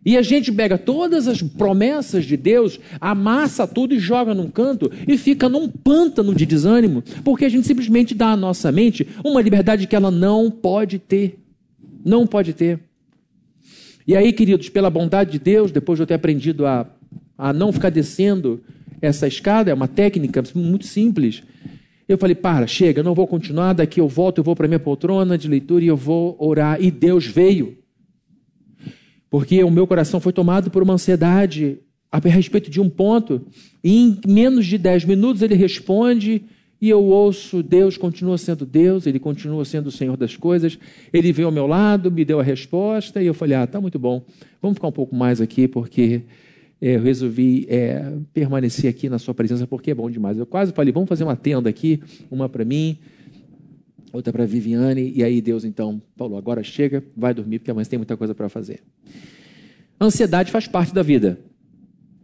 E 0.08 0.16
a 0.16 0.22
gente 0.22 0.50
pega 0.50 0.78
todas 0.78 1.28
as 1.28 1.42
promessas 1.42 2.24
de 2.24 2.34
Deus, 2.34 2.80
amassa 2.98 3.66
tudo 3.66 3.94
e 3.94 3.98
joga 3.98 4.32
num 4.32 4.48
canto 4.50 4.90
e 5.06 5.18
fica 5.18 5.50
num 5.50 5.68
pântano 5.68 6.34
de 6.34 6.46
desânimo, 6.46 7.04
porque 7.22 7.44
a 7.44 7.48
gente 7.50 7.66
simplesmente 7.66 8.14
dá 8.14 8.28
à 8.28 8.36
nossa 8.36 8.72
mente 8.72 9.06
uma 9.22 9.42
liberdade 9.42 9.86
que 9.86 9.94
ela 9.94 10.10
não 10.10 10.50
pode 10.50 10.98
ter. 10.98 11.38
Não 12.02 12.26
pode 12.26 12.54
ter. 12.54 12.80
E 14.06 14.16
aí, 14.16 14.32
queridos, 14.32 14.70
pela 14.70 14.88
bondade 14.88 15.32
de 15.32 15.38
Deus, 15.38 15.70
depois 15.70 15.98
de 15.98 16.04
eu 16.04 16.06
ter 16.06 16.14
aprendido 16.14 16.64
a, 16.64 16.86
a 17.36 17.52
não 17.52 17.70
ficar 17.70 17.90
descendo 17.90 18.62
essa 19.02 19.28
escada, 19.28 19.70
é 19.70 19.74
uma 19.74 19.88
técnica 19.88 20.42
muito 20.54 20.86
simples. 20.86 21.42
Eu 22.08 22.16
falei, 22.16 22.34
para, 22.34 22.66
chega, 22.66 23.02
não 23.02 23.14
vou 23.14 23.26
continuar, 23.26 23.74
daqui 23.74 24.00
eu 24.00 24.08
volto, 24.08 24.38
eu 24.38 24.44
vou 24.44 24.56
para 24.56 24.66
minha 24.66 24.80
poltrona 24.80 25.36
de 25.36 25.48
leitura 25.48 25.84
e 25.84 25.88
eu 25.88 25.98
vou 25.98 26.34
orar. 26.38 26.78
E 26.80 26.90
Deus 26.90 27.26
veio 27.26 27.76
porque 29.30 29.62
o 29.62 29.70
meu 29.70 29.86
coração 29.86 30.20
foi 30.20 30.32
tomado 30.32 30.70
por 30.70 30.82
uma 30.82 30.94
ansiedade 30.94 31.78
a 32.10 32.18
respeito 32.18 32.70
de 32.70 32.80
um 32.80 32.88
ponto, 32.88 33.42
e 33.84 33.96
em 33.96 34.18
menos 34.26 34.66
de 34.66 34.78
dez 34.78 35.04
minutos 35.04 35.42
ele 35.42 35.54
responde, 35.54 36.42
e 36.80 36.88
eu 36.88 37.04
ouço: 37.04 37.62
Deus 37.62 37.96
continua 37.96 38.38
sendo 38.38 38.64
Deus, 38.64 39.06
Ele 39.06 39.18
continua 39.18 39.64
sendo 39.64 39.88
o 39.88 39.92
Senhor 39.92 40.16
das 40.16 40.36
coisas. 40.36 40.78
Ele 41.12 41.32
veio 41.32 41.48
ao 41.48 41.52
meu 41.52 41.66
lado, 41.66 42.10
me 42.10 42.24
deu 42.24 42.40
a 42.40 42.42
resposta, 42.42 43.22
e 43.22 43.26
eu 43.26 43.34
falei: 43.34 43.56
Ah, 43.56 43.66
tá 43.66 43.80
muito 43.80 43.98
bom, 43.98 44.22
vamos 44.62 44.76
ficar 44.76 44.88
um 44.88 44.92
pouco 44.92 45.14
mais 45.14 45.40
aqui, 45.40 45.66
porque 45.66 46.22
é, 46.80 46.96
eu 46.96 47.02
resolvi 47.02 47.66
é, 47.68 48.12
permanecer 48.32 48.88
aqui 48.88 49.08
na 49.08 49.18
Sua 49.18 49.34
presença, 49.34 49.66
porque 49.66 49.90
é 49.90 49.94
bom 49.94 50.08
demais. 50.08 50.38
Eu 50.38 50.46
quase 50.46 50.72
falei: 50.72 50.92
Vamos 50.92 51.08
fazer 51.08 51.24
uma 51.24 51.36
tenda 51.36 51.68
aqui, 51.68 52.00
uma 52.30 52.48
para 52.48 52.64
mim 52.64 52.96
outra 54.12 54.32
para 54.32 54.46
Viviane, 54.46 55.12
e 55.14 55.22
aí 55.22 55.40
Deus 55.40 55.64
então 55.64 56.00
falou: 56.16 56.38
agora 56.38 56.62
chega, 56.62 57.04
vai 57.16 57.32
dormir, 57.34 57.58
porque 57.58 57.70
amanhã 57.70 57.84
tem 57.84 57.98
muita 57.98 58.16
coisa 58.16 58.34
para 58.34 58.48
fazer. 58.48 58.82
Ansiedade 60.00 60.50
faz 60.50 60.66
parte 60.66 60.94
da 60.94 61.02
vida. 61.02 61.38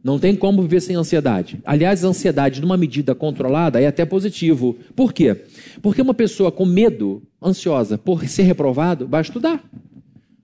Não 0.03 0.19
tem 0.19 0.37
como 0.37 0.61
viver 0.61 0.81
sem 0.81 0.97
ansiedade. 0.97 1.59
Aliás, 1.65 2.05
a 2.05 2.09
ansiedade, 2.09 2.61
numa 2.61 2.77
medida 2.77 3.15
controlada, 3.15 3.81
é 3.81 3.87
até 3.87 4.05
positivo. 4.05 4.77
Por 4.95 5.15
quê? 5.15 5.35
Porque 5.81 6.03
uma 6.03 6.13
pessoa 6.13 6.53
com 6.53 6.67
medo, 6.67 7.23
ansiosa 7.43 7.97
por 7.97 8.23
ser 8.29 8.43
reprovado, 8.43 9.09
vai 9.09 9.23
estudar. 9.23 9.65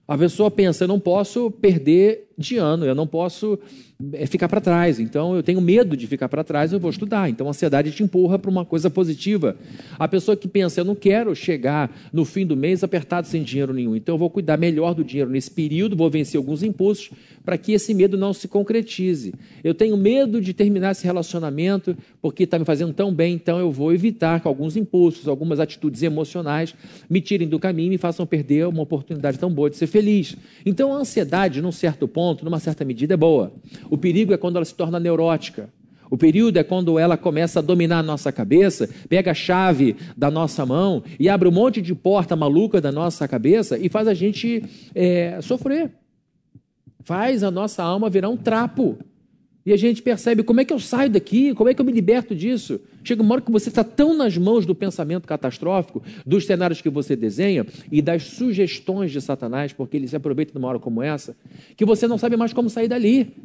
A 0.07 0.17
pessoa 0.17 0.49
pensa: 0.49 0.83
eu 0.83 0.87
não 0.87 0.99
posso 0.99 1.51
perder 1.51 2.30
de 2.41 2.57
ano, 2.57 2.85
eu 2.85 2.93
não 2.93 3.07
posso 3.07 3.57
é, 4.13 4.25
ficar 4.25 4.49
para 4.49 4.59
trás. 4.59 4.99
Então, 4.99 5.35
eu 5.35 5.43
tenho 5.43 5.61
medo 5.61 5.95
de 5.95 6.07
ficar 6.07 6.27
para 6.27 6.43
trás, 6.43 6.73
eu 6.73 6.79
vou 6.79 6.89
estudar. 6.89 7.29
Então, 7.29 7.47
a 7.47 7.51
ansiedade 7.51 7.91
te 7.91 8.03
empurra 8.03 8.37
para 8.39 8.49
uma 8.49 8.65
coisa 8.65 8.89
positiva. 8.89 9.55
A 9.97 10.07
pessoa 10.07 10.35
que 10.35 10.47
pensa, 10.47 10.81
eu 10.81 10.85
não 10.85 10.95
quero 10.95 11.35
chegar 11.35 11.89
no 12.11 12.25
fim 12.25 12.45
do 12.45 12.57
mês 12.57 12.83
apertado 12.83 13.27
sem 13.27 13.43
dinheiro 13.43 13.73
nenhum, 13.73 13.95
então 13.95 14.15
eu 14.15 14.19
vou 14.19 14.29
cuidar 14.29 14.57
melhor 14.57 14.93
do 14.93 15.03
dinheiro 15.03 15.29
nesse 15.29 15.51
período, 15.51 15.95
vou 15.95 16.09
vencer 16.09 16.37
alguns 16.37 16.63
impulsos 16.63 17.11
para 17.43 17.57
que 17.57 17.73
esse 17.73 17.93
medo 17.93 18.17
não 18.17 18.33
se 18.33 18.47
concretize. 18.47 19.33
Eu 19.63 19.73
tenho 19.73 19.97
medo 19.97 20.39
de 20.39 20.53
terminar 20.53 20.91
esse 20.91 21.05
relacionamento 21.05 21.97
porque 22.21 22.43
está 22.43 22.57
me 22.57 22.65
fazendo 22.65 22.93
tão 22.93 23.13
bem, 23.13 23.33
então 23.33 23.59
eu 23.59 23.71
vou 23.71 23.93
evitar 23.93 24.39
que 24.39 24.47
alguns 24.47 24.75
impulsos, 24.77 25.27
algumas 25.27 25.59
atitudes 25.59 26.03
emocionais 26.03 26.75
me 27.09 27.19
tirem 27.19 27.47
do 27.47 27.59
caminho 27.59 27.87
e 27.87 27.89
me 27.91 27.97
façam 27.97 28.25
perder 28.25 28.67
uma 28.67 28.83
oportunidade 28.83 29.39
tão 29.39 29.51
boa 29.51 29.69
de 29.69 29.77
ser 29.77 29.87
feliz. 29.87 30.35
Então, 30.65 30.93
a 30.93 30.97
ansiedade, 30.97 31.61
num 31.61 31.71
certo 31.71 32.07
ponto, 32.07 32.30
numa 32.43 32.59
certa 32.59 32.85
medida, 32.85 33.13
é 33.13 33.17
boa. 33.17 33.53
O 33.89 33.97
perigo 33.97 34.33
é 34.33 34.37
quando 34.37 34.55
ela 34.55 34.65
se 34.65 34.75
torna 34.75 34.99
neurótica. 34.99 35.69
O 36.11 36.17
período 36.17 36.57
é 36.57 36.63
quando 36.63 36.99
ela 36.99 37.15
começa 37.15 37.59
a 37.59 37.61
dominar 37.61 37.99
a 37.99 38.03
nossa 38.03 38.33
cabeça, 38.33 38.89
pega 39.07 39.31
a 39.31 39.33
chave 39.33 39.95
da 40.17 40.29
nossa 40.29 40.65
mão 40.65 41.01
e 41.17 41.29
abre 41.29 41.47
um 41.47 41.51
monte 41.51 41.81
de 41.81 41.95
porta 41.95 42.35
maluca 42.35 42.81
da 42.81 42.91
nossa 42.91 43.25
cabeça 43.29 43.77
e 43.77 43.87
faz 43.87 44.09
a 44.09 44.13
gente 44.13 44.61
é, 44.93 45.39
sofrer. 45.41 45.89
Faz 47.03 47.43
a 47.43 47.49
nossa 47.49 47.81
alma 47.81 48.09
virar 48.09 48.27
um 48.27 48.35
trapo. 48.35 48.97
E 49.65 49.71
a 49.71 49.77
gente 49.77 50.01
percebe 50.01 50.43
como 50.43 50.59
é 50.59 50.65
que 50.65 50.73
eu 50.73 50.79
saio 50.79 51.09
daqui, 51.09 51.53
como 51.53 51.69
é 51.69 51.73
que 51.73 51.81
eu 51.81 51.85
me 51.85 51.91
liberto 51.91 52.35
disso. 52.35 52.79
Chega 53.03 53.21
uma 53.21 53.35
hora 53.35 53.41
que 53.41 53.51
você 53.51 53.69
está 53.69 53.83
tão 53.83 54.15
nas 54.15 54.35
mãos 54.37 54.65
do 54.65 54.73
pensamento 54.73 55.27
catastrófico, 55.27 56.01
dos 56.25 56.45
cenários 56.45 56.81
que 56.81 56.89
você 56.89 57.15
desenha 57.15 57.65
e 57.91 58.01
das 58.01 58.23
sugestões 58.23 59.11
de 59.11 59.21
Satanás, 59.21 59.71
porque 59.71 59.97
ele 59.97 60.07
se 60.07 60.15
aproveita 60.15 60.51
numa 60.55 60.67
hora 60.67 60.79
como 60.79 61.01
essa, 61.03 61.35
que 61.77 61.85
você 61.85 62.07
não 62.07 62.17
sabe 62.17 62.35
mais 62.35 62.53
como 62.53 62.69
sair 62.69 62.87
dali. 62.87 63.35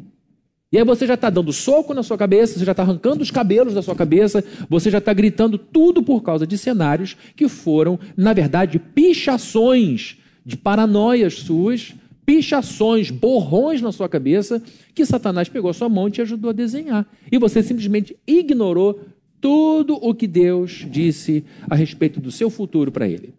E 0.73 0.79
aí 0.79 0.85
você 0.85 1.07
já 1.07 1.15
está 1.15 1.31
dando 1.31 1.53
soco 1.53 1.95
na 1.95 2.03
sua 2.03 2.19
cabeça, 2.19 2.59
você 2.59 2.65
já 2.65 2.73
está 2.73 2.83
arrancando 2.83 3.23
os 3.23 3.31
cabelos 3.31 3.75
da 3.75 3.83
sua 3.83 3.95
cabeça, 3.95 4.43
você 4.69 4.91
já 4.91 4.99
está 4.99 5.13
gritando 5.13 5.59
tudo 5.59 6.03
por 6.03 6.23
causa 6.23 6.47
de 6.47 6.59
cenários 6.59 7.17
que 7.37 7.49
foram, 7.49 7.99
na 8.17 8.33
verdade, 8.33 8.79
pichações 8.79 10.17
de 10.45 10.57
paranoias 10.57 11.35
suas, 11.35 11.95
pichações, 12.27 13.11
borrões 13.11 13.81
na 13.81 13.93
sua 13.93 14.09
cabeça, 14.09 14.61
que 14.93 15.07
Satanás 15.07 15.49
pegou 15.49 15.71
a 15.71 15.75
sua 15.75 15.89
mão 15.89 16.09
e 16.09 16.11
te 16.11 16.21
ajudou 16.21 16.51
a 16.51 16.53
desenhar. 16.53 17.07
E 17.31 17.39
você 17.39 17.63
simplesmente 17.63 18.17
ignorou 18.27 19.01
tudo 19.41 19.95
o 19.95 20.13
que 20.13 20.27
Deus 20.27 20.85
disse 20.91 21.45
a 21.71 21.77
respeito 21.77 22.21
do 22.21 22.33
seu 22.33 22.51
futuro 22.51 22.91
para 22.91 23.09
ele. 23.09 23.33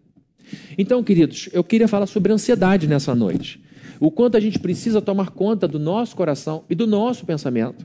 Então, 0.78 1.04
queridos, 1.04 1.50
eu 1.52 1.62
queria 1.62 1.86
falar 1.86 2.06
sobre 2.06 2.32
ansiedade 2.32 2.86
nessa 2.86 3.14
noite 3.14 3.60
o 4.00 4.10
quanto 4.10 4.36
a 4.36 4.40
gente 4.40 4.58
precisa 4.58 5.02
tomar 5.02 5.30
conta 5.30 5.66
do 5.66 5.78
nosso 5.78 6.14
coração 6.14 6.64
e 6.70 6.74
do 6.74 6.86
nosso 6.86 7.26
pensamento. 7.26 7.84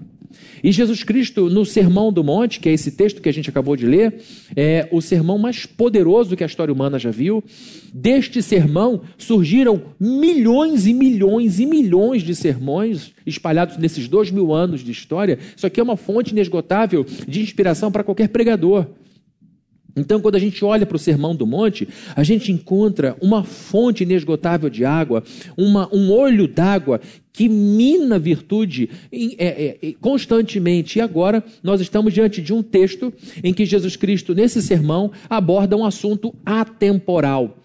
E 0.63 0.71
Jesus 0.71 1.03
Cristo, 1.03 1.49
no 1.49 1.65
Sermão 1.65 2.11
do 2.11 2.23
Monte, 2.23 2.59
que 2.59 2.69
é 2.69 2.73
esse 2.73 2.91
texto 2.91 3.21
que 3.21 3.29
a 3.29 3.33
gente 3.33 3.49
acabou 3.49 3.75
de 3.75 3.85
ler, 3.85 4.21
é 4.55 4.87
o 4.91 5.01
sermão 5.01 5.37
mais 5.37 5.65
poderoso 5.65 6.35
que 6.35 6.43
a 6.43 6.47
história 6.47 6.73
humana 6.73 6.97
já 6.99 7.11
viu. 7.11 7.43
Deste 7.93 8.41
sermão 8.41 9.01
surgiram 9.17 9.81
milhões 9.99 10.87
e 10.87 10.93
milhões 10.93 11.59
e 11.59 11.65
milhões 11.65 12.23
de 12.23 12.35
sermões 12.35 13.13
espalhados 13.25 13.77
nesses 13.77 14.07
dois 14.07 14.31
mil 14.31 14.53
anos 14.53 14.83
de 14.83 14.91
história. 14.91 15.37
Isso 15.55 15.67
aqui 15.67 15.79
é 15.79 15.83
uma 15.83 15.97
fonte 15.97 16.31
inesgotável 16.31 17.05
de 17.27 17.41
inspiração 17.41 17.91
para 17.91 18.03
qualquer 18.03 18.29
pregador. 18.29 18.87
Então, 19.95 20.19
quando 20.19 20.35
a 20.35 20.39
gente 20.39 20.63
olha 20.65 20.85
para 20.85 20.95
o 20.95 20.99
Sermão 20.99 21.35
do 21.35 21.45
Monte, 21.45 21.87
a 22.15 22.23
gente 22.23 22.51
encontra 22.51 23.15
uma 23.21 23.43
fonte 23.43 24.03
inesgotável 24.03 24.69
de 24.69 24.83
água, 24.83 25.23
uma, 25.55 25.87
um 25.93 26.11
olho 26.11 26.47
d'água 26.47 26.99
que 27.33 27.49
mina 27.49 28.19
virtude 28.19 28.89
é, 29.11 29.17
é, 29.37 29.77
é, 29.81 29.93
constantemente. 29.99 30.99
E 30.99 31.01
agora 31.01 31.43
nós 31.63 31.81
estamos 31.81 32.13
diante 32.13 32.41
de 32.41 32.53
um 32.53 32.61
texto 32.61 33.11
em 33.43 33.51
que 33.51 33.65
Jesus 33.65 33.95
Cristo, 33.95 34.35
nesse 34.35 34.61
sermão, 34.61 35.11
aborda 35.27 35.75
um 35.75 35.83
assunto 35.83 36.33
atemporal 36.45 37.57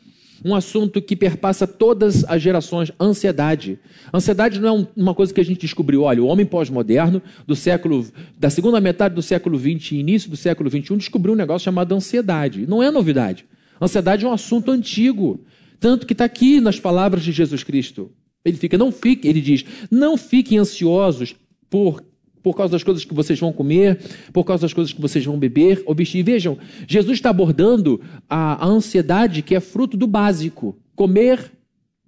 um 0.45 0.55
assunto 0.55 1.03
que 1.03 1.17
perpassa 1.17 1.67
todas 1.67 2.25
as 2.25 2.41
gerações, 2.41 2.93
ansiedade. 3.01 3.79
Ansiedade 4.13 4.61
não 4.61 4.79
é 4.79 4.87
uma 4.97 5.15
coisa 5.15 5.33
que 5.33 5.41
a 5.41 5.45
gente 5.45 5.61
descobriu. 5.61 6.03
Olha, 6.03 6.23
o 6.23 6.27
homem 6.27 6.47
pós-moderno 6.47 7.21
do 7.47 7.57
século, 7.57 8.07
da 8.39 8.49
segunda 8.51 8.81
metade 8.81 9.15
do 9.15 9.23
século 9.23 9.59
XX 9.59 9.93
e 9.93 9.97
início 9.97 10.31
do 10.31 10.37
século 10.37 10.71
XXI 10.71 10.97
descobriu 10.97 11.35
um 11.35 11.37
negócio 11.37 11.65
chamado 11.65 11.95
ansiedade. 11.95 12.67
Não 12.67 12.83
é 12.83 12.91
novidade. 12.91 13.45
Ansiedade 13.81 14.25
é 14.25 14.29
um 14.29 14.33
assunto 14.33 14.71
antigo, 14.71 15.45
tanto 15.81 16.07
que 16.07 16.13
está 16.13 16.25
aqui 16.25 16.61
nas 16.61 16.79
palavras 16.79 17.23
de 17.23 17.33
Jesus 17.33 17.63
Cristo. 17.65 18.11
Ele 18.45 18.57
fica, 18.57 18.79
não 18.79 18.91
fique, 18.93 19.29
ele 19.29 19.41
diz, 19.41 19.65
não 19.91 20.17
fiquem 20.17 20.59
ansiosos 20.59 21.35
por 21.69 22.03
por 22.43 22.57
causa 22.57 22.73
das 22.73 22.83
coisas 22.83 23.05
que 23.05 23.13
vocês 23.13 23.39
vão 23.39 23.53
comer, 23.53 23.99
por 24.33 24.45
causa 24.45 24.63
das 24.63 24.73
coisas 24.73 24.93
que 24.93 25.01
vocês 25.01 25.25
vão 25.25 25.39
beber 25.39 25.83
ou 25.85 25.95
vestir. 25.95 26.23
Vejam, 26.23 26.57
Jesus 26.87 27.19
está 27.19 27.31
abordando 27.31 28.01
a, 28.29 28.65
a 28.65 28.67
ansiedade 28.67 29.43
que 29.43 29.55
é 29.55 29.61
fruto 29.61 29.97
do 29.97 30.07
básico: 30.07 30.77
comer, 30.95 31.53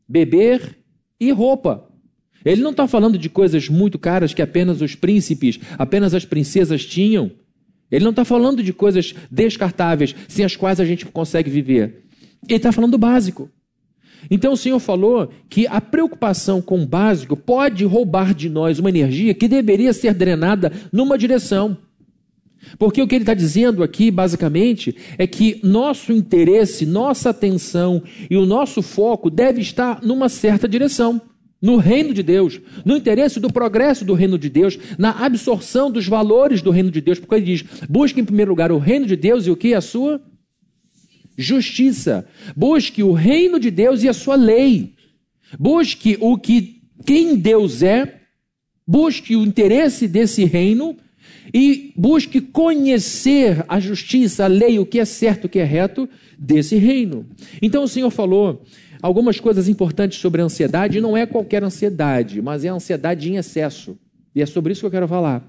beber 0.08 0.78
e 1.18 1.30
roupa. 1.30 1.86
Ele 2.44 2.62
não 2.62 2.70
está 2.70 2.88
falando 2.88 3.18
de 3.18 3.28
coisas 3.28 3.68
muito 3.68 3.98
caras 3.98 4.32
que 4.32 4.40
apenas 4.40 4.80
os 4.80 4.94
príncipes, 4.94 5.60
apenas 5.78 6.14
as 6.14 6.24
princesas 6.24 6.86
tinham. 6.86 7.30
Ele 7.90 8.04
não 8.04 8.10
está 8.10 8.24
falando 8.24 8.62
de 8.62 8.72
coisas 8.72 9.14
descartáveis, 9.30 10.14
sem 10.28 10.44
as 10.44 10.56
quais 10.56 10.80
a 10.80 10.84
gente 10.84 11.04
consegue 11.04 11.50
viver. 11.50 12.04
Ele 12.48 12.56
está 12.56 12.72
falando 12.72 12.92
do 12.92 12.98
básico. 12.98 13.50
Então 14.30 14.52
o 14.52 14.56
Senhor 14.56 14.78
falou 14.80 15.30
que 15.48 15.66
a 15.66 15.80
preocupação 15.80 16.60
com 16.60 16.82
o 16.82 16.86
básico 16.86 17.36
pode 17.36 17.84
roubar 17.84 18.34
de 18.34 18.48
nós 18.48 18.78
uma 18.78 18.88
energia 18.88 19.34
que 19.34 19.46
deveria 19.46 19.92
ser 19.92 20.14
drenada 20.14 20.72
numa 20.92 21.16
direção. 21.16 21.76
Porque 22.78 23.00
o 23.00 23.06
que 23.06 23.14
ele 23.14 23.22
está 23.22 23.34
dizendo 23.34 23.82
aqui, 23.82 24.10
basicamente, 24.10 24.94
é 25.16 25.26
que 25.26 25.60
nosso 25.62 26.12
interesse, 26.12 26.84
nossa 26.84 27.30
atenção 27.30 28.02
e 28.28 28.36
o 28.36 28.44
nosso 28.44 28.82
foco 28.82 29.30
deve 29.30 29.60
estar 29.60 30.00
numa 30.02 30.28
certa 30.28 30.68
direção. 30.68 31.20
No 31.62 31.76
reino 31.76 32.14
de 32.14 32.22
Deus, 32.22 32.58
no 32.86 32.96
interesse 32.96 33.38
do 33.38 33.52
progresso 33.52 34.02
do 34.02 34.14
reino 34.14 34.38
de 34.38 34.48
Deus, 34.48 34.78
na 34.96 35.10
absorção 35.24 35.90
dos 35.90 36.08
valores 36.08 36.62
do 36.62 36.70
reino 36.70 36.90
de 36.90 37.02
Deus, 37.02 37.18
porque 37.18 37.34
ele 37.34 37.44
diz: 37.44 37.64
busque 37.86 38.18
em 38.18 38.24
primeiro 38.24 38.50
lugar 38.50 38.72
o 38.72 38.78
reino 38.78 39.04
de 39.04 39.14
Deus 39.14 39.46
e 39.46 39.50
o 39.50 39.56
que? 39.56 39.74
A 39.74 39.80
sua 39.82 40.22
justiça. 41.40 42.26
Busque 42.56 43.02
o 43.02 43.12
reino 43.12 43.58
de 43.58 43.70
Deus 43.70 44.02
e 44.02 44.08
a 44.08 44.12
sua 44.12 44.36
lei. 44.36 44.94
Busque 45.58 46.16
o 46.20 46.36
que 46.38 46.80
quem 47.04 47.36
Deus 47.36 47.82
é, 47.82 48.20
busque 48.86 49.34
o 49.34 49.44
interesse 49.44 50.06
desse 50.06 50.44
reino 50.44 50.96
e 51.52 51.92
busque 51.96 52.40
conhecer 52.40 53.64
a 53.68 53.80
justiça, 53.80 54.44
a 54.44 54.46
lei, 54.46 54.78
o 54.78 54.86
que 54.86 55.00
é 55.00 55.04
certo, 55.04 55.46
o 55.46 55.48
que 55.48 55.58
é 55.58 55.64
reto 55.64 56.08
desse 56.38 56.76
reino. 56.76 57.26
Então 57.60 57.84
o 57.84 57.88
Senhor 57.88 58.10
falou 58.10 58.62
algumas 59.02 59.40
coisas 59.40 59.68
importantes 59.68 60.18
sobre 60.18 60.42
a 60.42 60.44
ansiedade, 60.44 61.00
não 61.00 61.16
é 61.16 61.26
qualquer 61.26 61.64
ansiedade, 61.64 62.40
mas 62.42 62.64
é 62.64 62.68
a 62.68 62.74
ansiedade 62.74 63.30
em 63.30 63.36
excesso. 63.36 63.98
E 64.34 64.42
é 64.42 64.46
sobre 64.46 64.72
isso 64.72 64.82
que 64.82 64.86
eu 64.86 64.90
quero 64.90 65.08
falar. 65.08 65.42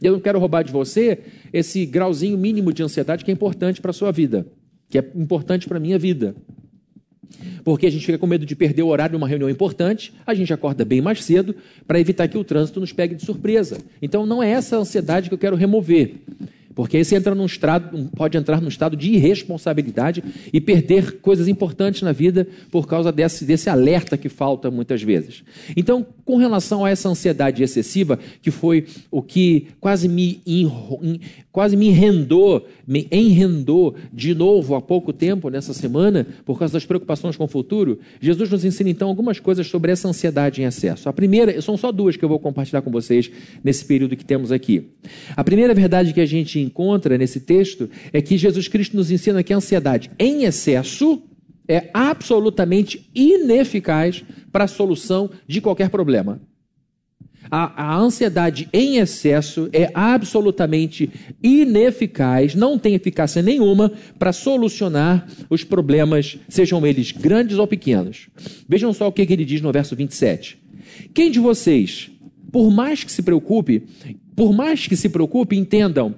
Eu 0.00 0.12
não 0.12 0.20
quero 0.20 0.38
roubar 0.38 0.62
de 0.62 0.72
você 0.72 1.18
esse 1.52 1.84
grauzinho 1.84 2.38
mínimo 2.38 2.72
de 2.72 2.82
ansiedade 2.82 3.24
que 3.24 3.30
é 3.30 3.34
importante 3.34 3.80
para 3.80 3.90
a 3.90 3.94
sua 3.94 4.12
vida 4.12 4.46
que 4.90 4.98
é 4.98 5.10
importante 5.14 5.66
para 5.66 5.78
a 5.78 5.80
minha 5.80 5.98
vida. 5.98 6.34
Porque 7.64 7.86
a 7.86 7.90
gente 7.90 8.04
fica 8.04 8.18
com 8.18 8.26
medo 8.26 8.44
de 8.44 8.56
perder 8.56 8.82
o 8.82 8.88
horário 8.88 9.12
de 9.12 9.16
uma 9.16 9.28
reunião 9.28 9.48
importante, 9.48 10.12
a 10.26 10.34
gente 10.34 10.52
acorda 10.52 10.84
bem 10.84 11.00
mais 11.00 11.22
cedo 11.22 11.54
para 11.86 12.00
evitar 12.00 12.26
que 12.26 12.36
o 12.36 12.44
trânsito 12.44 12.80
nos 12.80 12.92
pegue 12.92 13.14
de 13.14 13.24
surpresa. 13.24 13.78
Então 14.02 14.26
não 14.26 14.42
é 14.42 14.50
essa 14.50 14.76
ansiedade 14.76 15.28
que 15.28 15.34
eu 15.34 15.38
quero 15.38 15.56
remover. 15.56 16.16
Porque 16.74 16.96
aí 16.96 17.04
você 17.04 17.16
entra 17.16 17.34
num 17.34 17.46
estado, 17.46 18.08
pode 18.16 18.38
entrar 18.38 18.60
num 18.60 18.68
estado 18.68 18.96
de 18.96 19.12
irresponsabilidade 19.12 20.22
e 20.52 20.60
perder 20.60 21.20
coisas 21.20 21.48
importantes 21.48 22.02
na 22.02 22.12
vida 22.12 22.46
por 22.70 22.86
causa 22.86 23.10
desse, 23.10 23.44
desse 23.44 23.68
alerta 23.68 24.16
que 24.16 24.28
falta 24.28 24.70
muitas 24.70 25.02
vezes. 25.02 25.42
Então, 25.76 26.06
com 26.24 26.36
relação 26.36 26.84
a 26.84 26.90
essa 26.90 27.08
ansiedade 27.08 27.62
excessiva, 27.62 28.18
que 28.40 28.50
foi 28.50 28.86
o 29.10 29.20
que 29.20 29.66
quase 29.80 30.08
me, 30.08 30.40
quase 31.50 31.76
me 31.76 31.88
enrendou, 31.88 32.66
me 32.86 33.08
enrendou 33.10 33.96
de 34.12 34.32
novo 34.34 34.76
há 34.76 34.80
pouco 34.80 35.12
tempo, 35.12 35.50
nessa 35.50 35.74
semana, 35.74 36.26
por 36.44 36.58
causa 36.58 36.74
das 36.74 36.86
preocupações 36.86 37.36
com 37.36 37.44
o 37.44 37.48
futuro, 37.48 37.98
Jesus 38.20 38.48
nos 38.48 38.64
ensina 38.64 38.90
então 38.90 39.08
algumas 39.08 39.40
coisas 39.40 39.66
sobre 39.66 39.90
essa 39.90 40.06
ansiedade 40.06 40.62
em 40.62 40.64
excesso. 40.64 41.08
A 41.08 41.12
primeira, 41.12 41.60
são 41.60 41.76
só 41.76 41.90
duas 41.90 42.16
que 42.16 42.24
eu 42.24 42.28
vou 42.28 42.38
compartilhar 42.38 42.82
com 42.82 42.90
vocês 42.90 43.30
nesse 43.64 43.84
período 43.84 44.16
que 44.16 44.24
temos 44.24 44.52
aqui. 44.52 44.88
A 45.36 45.42
primeira 45.42 45.74
verdade 45.74 46.12
que 46.12 46.20
a 46.20 46.26
gente 46.26 46.59
encontra 46.60 47.16
nesse 47.18 47.40
texto 47.40 47.88
é 48.12 48.20
que 48.20 48.36
Jesus 48.36 48.68
Cristo 48.68 48.96
nos 48.96 49.10
ensina 49.10 49.42
que 49.42 49.52
a 49.52 49.56
ansiedade 49.56 50.10
em 50.18 50.44
excesso 50.44 51.22
é 51.68 51.88
absolutamente 51.94 53.08
ineficaz 53.14 54.24
para 54.50 54.64
a 54.64 54.68
solução 54.68 55.30
de 55.46 55.60
qualquer 55.60 55.88
problema. 55.88 56.40
A, 57.48 57.94
a, 57.94 57.96
ansiedade 57.96 58.68
em 58.72 58.98
excesso 58.98 59.68
é 59.72 59.90
absolutamente 59.94 61.10
ineficaz, 61.42 62.54
não 62.54 62.78
tem 62.78 62.94
eficácia 62.94 63.42
nenhuma 63.42 63.90
para 64.18 64.32
solucionar 64.32 65.26
os 65.48 65.64
problemas, 65.64 66.38
sejam 66.48 66.84
eles 66.86 67.12
grandes 67.12 67.58
ou 67.58 67.66
pequenos. 67.66 68.28
Vejam 68.68 68.92
só 68.92 69.08
o 69.08 69.12
que, 69.12 69.24
que 69.24 69.32
ele 69.32 69.44
diz 69.44 69.60
no 69.60 69.72
verso 69.72 69.96
27. 69.96 70.58
Quem 71.14 71.30
de 71.30 71.40
vocês, 71.40 72.10
por 72.52 72.70
mais 72.70 73.02
que 73.02 73.10
se 73.10 73.22
preocupe, 73.22 73.84
por 74.36 74.52
mais 74.52 74.86
que 74.86 74.96
se 74.96 75.08
preocupe, 75.08 75.56
entendam, 75.56 76.14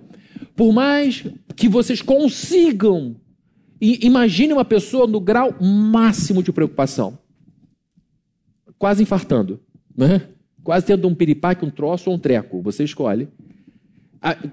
por 0.54 0.73
mais 0.73 1.25
que 1.56 1.68
vocês 1.68 2.02
consigam, 2.02 3.16
imagine 3.80 4.52
uma 4.52 4.64
pessoa 4.64 5.06
no 5.06 5.21
grau 5.21 5.54
máximo 5.61 6.42
de 6.42 6.52
preocupação, 6.52 7.18
quase 8.78 9.02
infartando, 9.02 9.61
né? 9.97 10.28
quase 10.62 10.87
tendo 10.87 11.09
um 11.09 11.14
piripaque, 11.14 11.64
um 11.64 11.71
troço 11.71 12.11
ou 12.11 12.16
um 12.16 12.18
treco, 12.18 12.62
você 12.62 12.85
escolhe. 12.85 13.28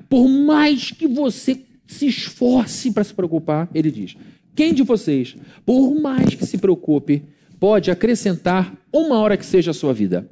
Por 0.09 0.27
mais 0.27 0.91
que 0.91 1.07
você 1.07 1.63
se 1.85 2.07
esforce 2.07 2.91
para 2.91 3.03
se 3.03 3.13
preocupar, 3.13 3.69
ele 3.73 3.91
diz: 3.91 4.15
quem 4.55 4.73
de 4.73 4.83
vocês, 4.83 5.35
por 5.65 5.93
mais 5.99 6.33
que 6.35 6.45
se 6.45 6.57
preocupe, 6.57 7.23
pode 7.59 7.91
acrescentar 7.91 8.75
uma 8.91 9.17
hora 9.19 9.37
que 9.37 9.45
seja 9.45 9.71
a 9.71 9.73
sua 9.73 9.93
vida? 9.93 10.29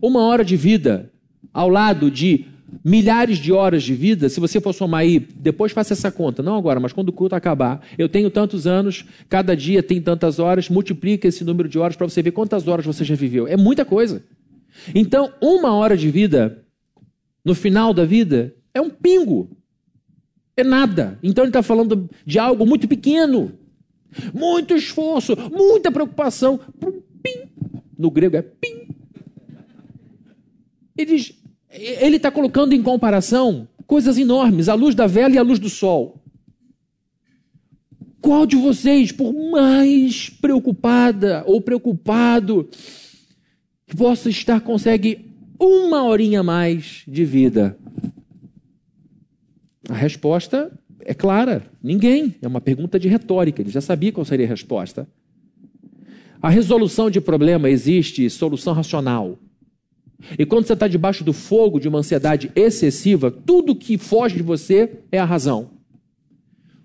Uma 0.00 0.20
hora 0.22 0.44
de 0.44 0.56
vida 0.56 1.12
ao 1.52 1.68
lado 1.68 2.10
de 2.10 2.46
milhares 2.84 3.38
de 3.38 3.52
horas 3.52 3.82
de 3.82 3.94
vida, 3.94 4.28
se 4.28 4.40
você 4.40 4.60
for 4.60 4.72
somar 4.72 5.00
aí, 5.00 5.18
depois 5.18 5.72
faça 5.72 5.92
essa 5.92 6.10
conta, 6.10 6.42
não 6.42 6.56
agora, 6.56 6.80
mas 6.80 6.92
quando 6.92 7.08
o 7.08 7.12
culto 7.12 7.34
acabar, 7.34 7.84
eu 7.98 8.08
tenho 8.08 8.30
tantos 8.30 8.66
anos, 8.66 9.04
cada 9.28 9.56
dia 9.56 9.82
tem 9.82 10.00
tantas 10.00 10.38
horas, 10.38 10.68
multiplica 10.68 11.28
esse 11.28 11.44
número 11.44 11.68
de 11.68 11.78
horas 11.78 11.96
para 11.96 12.08
você 12.08 12.22
ver 12.22 12.32
quantas 12.32 12.68
horas 12.68 12.84
você 12.84 13.04
já 13.04 13.14
viveu. 13.14 13.46
É 13.46 13.56
muita 13.56 13.84
coisa. 13.84 14.22
Então, 14.94 15.32
uma 15.40 15.74
hora 15.74 15.96
de 15.96 16.10
vida, 16.10 16.64
no 17.44 17.54
final 17.54 17.92
da 17.92 18.04
vida, 18.04 18.54
é 18.72 18.80
um 18.80 18.90
pingo. 18.90 19.50
É 20.56 20.64
nada. 20.64 21.18
Então 21.22 21.44
ele 21.44 21.50
está 21.50 21.62
falando 21.62 22.08
de 22.24 22.38
algo 22.38 22.66
muito 22.66 22.86
pequeno. 22.86 23.52
Muito 24.34 24.74
esforço, 24.74 25.36
muita 25.50 25.90
preocupação. 25.90 26.60
Pim. 27.22 27.48
No 27.98 28.10
grego 28.10 28.36
é 28.36 28.42
pim. 28.42 28.88
Ele 30.96 31.16
diz, 31.16 31.39
ele 31.72 32.16
está 32.16 32.30
colocando 32.30 32.72
em 32.72 32.82
comparação 32.82 33.68
coisas 33.86 34.18
enormes, 34.18 34.68
a 34.68 34.74
luz 34.74 34.94
da 34.94 35.06
vela 35.06 35.34
e 35.34 35.38
a 35.38 35.42
luz 35.42 35.58
do 35.58 35.68
sol. 35.68 36.20
Qual 38.20 38.44
de 38.44 38.56
vocês, 38.56 39.12
por 39.12 39.32
mais 39.32 40.28
preocupada 40.28 41.42
ou 41.46 41.60
preocupado 41.60 42.68
que 43.86 43.96
possa 43.96 44.28
estar, 44.28 44.60
consegue 44.60 45.26
uma 45.58 46.02
horinha 46.04 46.42
mais 46.42 47.02
de 47.08 47.24
vida? 47.24 47.78
A 49.88 49.94
resposta 49.94 50.70
é 51.00 51.14
clara: 51.14 51.64
ninguém. 51.82 52.34
É 52.42 52.46
uma 52.46 52.60
pergunta 52.60 52.98
de 52.98 53.08
retórica, 53.08 53.62
ele 53.62 53.70
já 53.70 53.80
sabia 53.80 54.12
qual 54.12 54.24
seria 54.24 54.46
a 54.46 54.48
resposta. 54.48 55.08
A 56.42 56.48
resolução 56.48 57.10
de 57.10 57.20
problema 57.20 57.68
existe 57.68 58.28
solução 58.30 58.72
racional. 58.72 59.38
E 60.38 60.44
quando 60.46 60.66
você 60.66 60.72
está 60.72 60.86
debaixo 60.86 61.24
do 61.24 61.32
fogo 61.32 61.78
de 61.78 61.88
uma 61.88 61.98
ansiedade 61.98 62.50
excessiva, 62.54 63.30
tudo 63.30 63.74
que 63.74 63.98
foge 63.98 64.36
de 64.36 64.42
você 64.42 64.98
é 65.10 65.18
a 65.18 65.24
razão. 65.24 65.79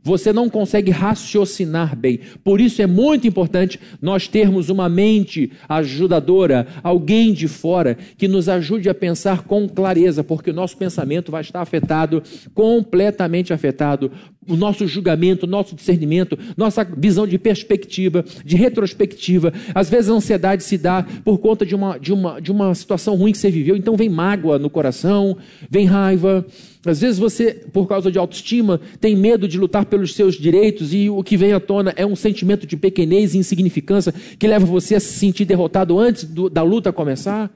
Você 0.06 0.32
não 0.32 0.48
consegue 0.48 0.92
raciocinar 0.92 1.96
bem. 1.96 2.20
Por 2.44 2.62
isso 2.62 2.80
é 2.80 2.86
muito 2.86 3.28
importante 3.28 3.80
nós 4.00 4.28
termos 4.28 4.70
uma 4.70 4.88
mente 4.88 5.52
ajudadora, 5.68 6.68
alguém 6.84 7.34
de 7.34 7.48
fora 7.48 7.98
que 8.16 8.28
nos 8.28 8.48
ajude 8.48 8.88
a 8.88 8.94
pensar 8.94 9.42
com 9.42 9.68
clareza, 9.68 10.24
porque 10.24 10.52
o 10.52 10.54
nosso 10.54 10.78
pensamento 10.78 11.32
vai 11.32 11.42
estar 11.42 11.60
afetado, 11.60 12.22
completamente 12.54 13.52
afetado. 13.52 14.12
O 14.48 14.56
nosso 14.56 14.86
julgamento, 14.86 15.48
nosso 15.48 15.76
discernimento, 15.76 16.38
nossa 16.56 16.84
visão 16.84 17.26
de 17.26 17.40
perspectiva, 17.40 18.24
de 18.46 18.56
retrospectiva. 18.56 19.52
Às 19.74 19.90
vezes 19.90 20.12
a 20.12 20.14
ansiedade 20.14 20.64
se 20.64 20.78
dá 20.78 21.04
por 21.24 21.40
conta 21.40 21.66
de 21.66 21.74
uma, 21.74 21.98
de 21.98 22.14
uma, 22.14 22.40
de 22.40 22.52
uma 22.52 22.76
situação 22.76 23.16
ruim 23.16 23.32
que 23.32 23.40
você 23.40 23.50
viveu, 23.50 23.76
então 23.76 23.98
vem 23.98 24.08
mágoa 24.08 24.60
no 24.60 24.70
coração, 24.70 25.36
vem 25.68 25.88
raiva 25.88 26.46
às 26.90 27.02
vezes 27.02 27.20
você, 27.20 27.54
por 27.72 27.88
causa 27.88 28.12
de 28.12 28.20
autoestima, 28.20 28.80
tem 29.00 29.16
medo 29.16 29.48
de 29.48 29.58
lutar 29.58 29.86
pelos 29.86 30.14
seus 30.14 30.36
direitos 30.36 30.94
e 30.94 31.10
o 31.10 31.24
que 31.24 31.38
vem 31.38 31.54
à 31.54 31.60
tona 31.60 31.94
é 31.96 32.06
um 32.06 32.16
sentimento 32.16 32.68
de 32.68 32.78
pequenez 32.78 33.34
e 33.34 33.38
insignificância 33.38 34.14
que 34.38 34.48
leva 34.48 34.66
você 34.66 34.96
a 34.96 35.00
se 35.00 35.14
sentir 35.14 35.46
derrotado 35.46 35.98
antes 36.00 36.24
do, 36.24 36.50
da 36.50 36.62
luta 36.62 36.92
começar. 36.92 37.52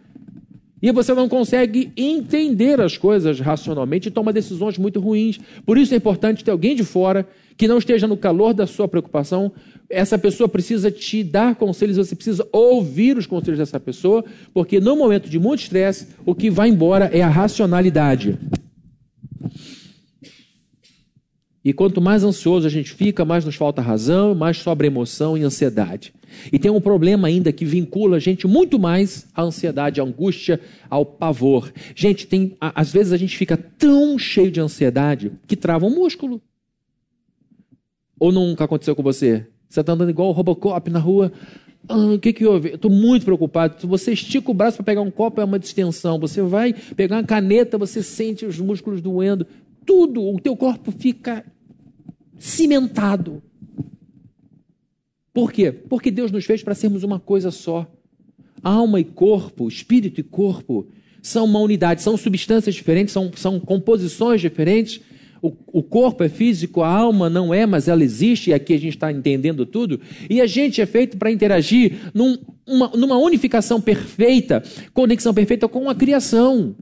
E 0.82 0.92
você 0.92 1.14
não 1.14 1.28
consegue 1.28 1.92
entender 1.98 2.80
as 2.80 2.98
coisas 2.98 3.40
racionalmente 3.40 4.08
e 4.08 4.12
toma 4.12 4.32
decisões 4.32 4.78
muito 4.78 5.00
ruins. 5.00 5.40
Por 5.66 5.78
isso 5.78 5.94
é 5.94 5.98
importante 5.98 6.44
ter 6.44 6.52
alguém 6.52 6.76
de 6.76 6.86
fora 6.86 7.28
que 7.58 7.68
não 7.68 7.78
esteja 7.78 8.08
no 8.08 8.16
calor 8.16 8.54
da 8.54 8.66
sua 8.66 8.88
preocupação. 8.88 9.52
Essa 9.90 10.18
pessoa 10.18 10.48
precisa 10.48 10.90
te 10.90 11.22
dar 11.22 11.56
conselhos, 11.56 11.98
você 11.98 12.16
precisa 12.16 12.48
ouvir 12.54 13.18
os 13.18 13.26
conselhos 13.26 13.60
dessa 13.60 13.80
pessoa, 13.80 14.24
porque 14.54 14.80
no 14.80 14.96
momento 14.96 15.30
de 15.30 15.38
muito 15.38 15.64
estresse, 15.64 16.08
o 16.26 16.34
que 16.34 16.50
vai 16.50 16.70
embora 16.70 17.10
é 17.12 17.22
a 17.22 17.28
racionalidade. 17.28 18.38
E 21.64 21.74
quanto 21.74 22.00
mais 22.00 22.24
ansioso 22.24 22.66
a 22.66 22.70
gente 22.70 22.92
fica, 22.92 23.26
mais 23.26 23.44
nos 23.44 23.56
falta 23.56 23.82
razão, 23.82 24.34
mais 24.34 24.58
sobra 24.58 24.88
emoção 24.88 25.38
e 25.38 25.44
ansiedade. 25.44 26.14
E 26.52 26.60
tem 26.60 26.72
um 26.72 26.80
problema 26.80 27.28
ainda 27.28 27.52
que 27.52 27.66
vincula 27.66 28.18
a 28.18 28.20
gente 28.20 28.48
muito 28.48 28.80
mais 28.80 29.28
à 29.36 29.42
ansiedade, 29.42 30.00
à 30.00 30.04
angústia, 30.04 30.60
ao 30.90 31.06
pavor. 31.06 31.72
Gente, 31.96 32.28
tem, 32.28 32.56
às 32.60 32.92
vezes 32.92 33.12
a 33.12 33.18
gente 33.18 33.38
fica 33.38 33.58
tão 33.58 34.18
cheio 34.18 34.52
de 34.52 34.62
ansiedade 34.62 35.32
que 35.48 35.56
trava 35.56 35.86
um 35.86 35.94
músculo. 35.94 36.42
Ou 38.20 38.32
nunca 38.32 38.66
aconteceu 38.66 38.96
com 38.96 39.04
você? 39.04 39.46
Você 39.68 39.82
está 39.82 39.94
andando 39.94 40.10
igual 40.10 40.30
o 40.30 40.34
Robocop 40.34 40.90
na 40.90 41.00
rua. 41.00 41.32
O 41.88 42.20
que, 42.20 42.34
que 42.34 42.46
houve? 42.46 42.70
Estou 42.70 42.92
muito 42.92 43.26
preocupado. 43.26 43.88
Você 43.88 44.14
estica 44.14 44.52
o 44.52 44.54
braço 44.54 44.78
para 44.78 44.86
pegar 44.86 45.02
um 45.02 45.10
copo, 45.10 45.42
é 45.42 45.44
uma 45.44 45.58
distensão. 45.58 46.20
Você 46.20 46.42
vai 46.42 46.74
pegar 46.96 47.18
uma 47.18 47.24
caneta, 47.24 47.78
você 47.78 48.04
sente 48.04 48.46
os 48.46 48.60
músculos 48.60 49.02
doendo 49.02 49.46
tudo, 49.86 50.22
o 50.24 50.40
teu 50.40 50.56
corpo 50.56 50.92
fica 50.92 51.44
cimentado. 52.38 53.42
Por 55.34 55.52
quê? 55.52 55.72
Porque 55.72 56.12
Deus 56.12 56.32
nos 56.32 56.46
fez 56.46 56.62
para 56.62 56.76
sermos 56.76 57.04
uma 57.04 57.20
coisa 57.20 57.50
só. 57.50 57.90
Alma 58.62 59.00
e 59.00 59.04
corpo, 59.04 59.68
espírito 59.68 60.20
e 60.20 60.24
corpo 60.24 60.88
são 61.24 61.46
uma 61.46 61.60
unidade, 61.60 62.04
são 62.04 62.16
substâncias 62.18 62.76
diferentes, 62.76 63.12
são, 63.12 63.32
são 63.36 63.60
composições 63.60 64.42
diferentes. 64.42 65.02
O, 65.42 65.54
o, 65.72 65.84
corpo 65.84 66.24
é 66.24 66.30
físico, 66.30 66.82
a 66.82 66.88
alma 66.88 67.30
não 67.30 67.54
é, 67.54 67.66
mas 67.66 67.88
ela 67.88 68.04
existe, 68.04 68.50
e 68.50 68.54
aqui 68.54 68.74
a 68.74 68.80
gente 68.80 68.96
está 68.96 69.12
entendendo 69.12 69.66
tudo. 69.66 70.00
E 70.30 70.42
a 70.42 70.48
gente 70.48 70.82
é 70.82 70.86
feito 70.86 71.18
para 71.18 71.32
interagir 71.32 72.12
num, 72.14 72.38
uma, 72.66 72.90
numa 72.90 73.18
unificação 73.18 73.80
perfeita, 73.80 74.64
conexão 74.94 75.34
perfeita 75.34 75.68
com 75.68 75.90
a 75.90 75.96
criação. 75.96 76.76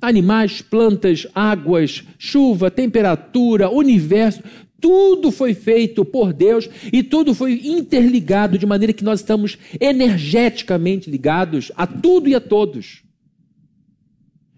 Animais, 0.00 0.62
plantas, 0.62 1.26
águas, 1.34 2.04
chuva, 2.16 2.70
temperatura, 2.70 3.68
universo, 3.68 4.42
tudo 4.80 5.32
foi 5.32 5.54
feito 5.54 6.04
por 6.04 6.32
Deus 6.32 6.70
e 6.92 7.02
tudo 7.02 7.34
foi 7.34 7.60
interligado 7.64 8.56
de 8.56 8.64
maneira 8.64 8.92
que 8.92 9.02
nós 9.02 9.20
estamos 9.20 9.58
energeticamente 9.80 11.10
ligados 11.10 11.72
a 11.76 11.86
tudo 11.86 12.28
e 12.28 12.34
a 12.34 12.40
todos. 12.40 13.07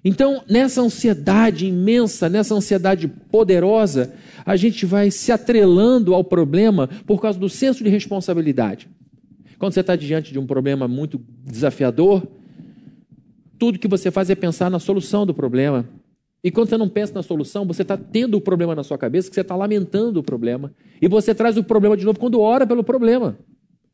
Então, 0.05 0.43
nessa 0.49 0.81
ansiedade 0.81 1.67
imensa, 1.67 2.29
nessa 2.29 2.55
ansiedade 2.55 3.07
poderosa, 3.07 4.15
a 4.47 4.57
gente 4.57 4.87
vai 4.87 5.11
se 5.11 5.31
atrelando 5.31 6.15
ao 6.15 6.25
problema 6.25 6.89
por 7.07 7.21
causa 7.21 7.39
do 7.39 7.49
senso 7.49 7.85
de 7.85 7.91
responsabilidade. 7.91 8.89
Quando 9.59 9.75
você 9.75 9.81
está 9.81 9.95
diante 9.95 10.33
de 10.33 10.39
um 10.39 10.47
problema 10.47 10.89
muito 10.89 11.21
desafiador, 11.45 12.27
tudo 13.59 13.79
que 13.79 13.89
você 13.89 14.11
faz 14.11 14.31
é 14.31 14.35
pensar 14.35 14.71
na 14.71 14.79
solução 14.79 15.27
do 15.27 15.35
problema. 15.35 15.87
E 16.43 16.51
quando 16.51 16.71
você 16.71 16.79
não 16.79 16.89
pensa 16.89 17.13
na 17.13 17.23
solução, 17.23 17.67
você 17.67 17.83
está 17.83 17.99
tendo 17.99 18.39
o 18.39 18.41
problema 18.41 18.75
na 18.75 18.83
sua 18.83 18.97
cabeça, 18.97 19.29
que 19.29 19.35
você 19.35 19.43
está 19.43 19.55
lamentando 19.55 20.21
o 20.21 20.23
problema. 20.23 20.73
E 21.03 21.07
você 21.07 21.35
traz 21.35 21.59
o 21.59 21.63
problema 21.63 21.95
de 21.95 22.07
novo 22.07 22.19
quando 22.19 22.41
ora 22.41 22.67
pelo 22.67 22.83
problema. 22.83 23.37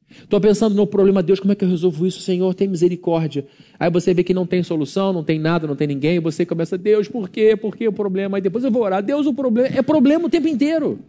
Estou 0.09 0.41
pensando 0.41 0.75
no 0.75 0.87
problema, 0.87 1.23
Deus, 1.23 1.41
como 1.41 1.53
é 1.53 1.55
que 1.57 1.65
eu 1.65 1.69
resolvo 1.69 2.07
isso? 2.07 2.21
Senhor, 2.21 2.55
tem 2.55 2.69
misericórdia. 2.69 3.47
Aí 3.79 3.91
você 3.91 4.15
vê 4.15 4.23
que 4.23 4.33
não 4.33 4.47
tem 4.47 4.63
solução, 4.63 5.13
não 5.13 5.25
tem 5.25 5.39
nada, 5.39 5.67
não 5.67 5.77
tem 5.77 5.87
ninguém, 5.87 6.21
você 6.21 6.47
começa, 6.47 6.79
Deus, 6.79 7.09
por 7.09 7.29
quê? 7.29 7.57
Por 7.57 7.77
que 7.77 7.87
o 7.89 7.93
problema? 7.93 8.37
Aí 8.39 8.41
depois 8.41 8.65
eu 8.65 8.71
vou 8.71 8.83
orar, 8.83 9.03
Deus, 9.03 9.27
o 9.27 9.35
problema 9.35 9.69
é 9.69 9.83
problema 9.83 10.27
o 10.27 10.31
tempo 10.31 10.49
inteiro. 10.49 11.01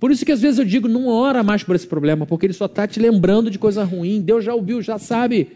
Por 0.00 0.10
isso 0.10 0.24
que 0.24 0.32
às 0.32 0.40
vezes 0.40 0.58
eu 0.58 0.64
digo, 0.64 0.88
não 0.88 1.06
ora 1.06 1.44
mais 1.44 1.62
por 1.62 1.76
esse 1.76 1.86
problema, 1.86 2.26
porque 2.26 2.46
ele 2.46 2.52
só 2.52 2.66
está 2.66 2.88
te 2.88 2.98
lembrando 2.98 3.50
de 3.50 3.58
coisa 3.58 3.84
ruim. 3.84 4.20
Deus 4.20 4.44
já 4.44 4.52
ouviu, 4.52 4.82
já 4.82 4.98
sabe. 4.98 5.52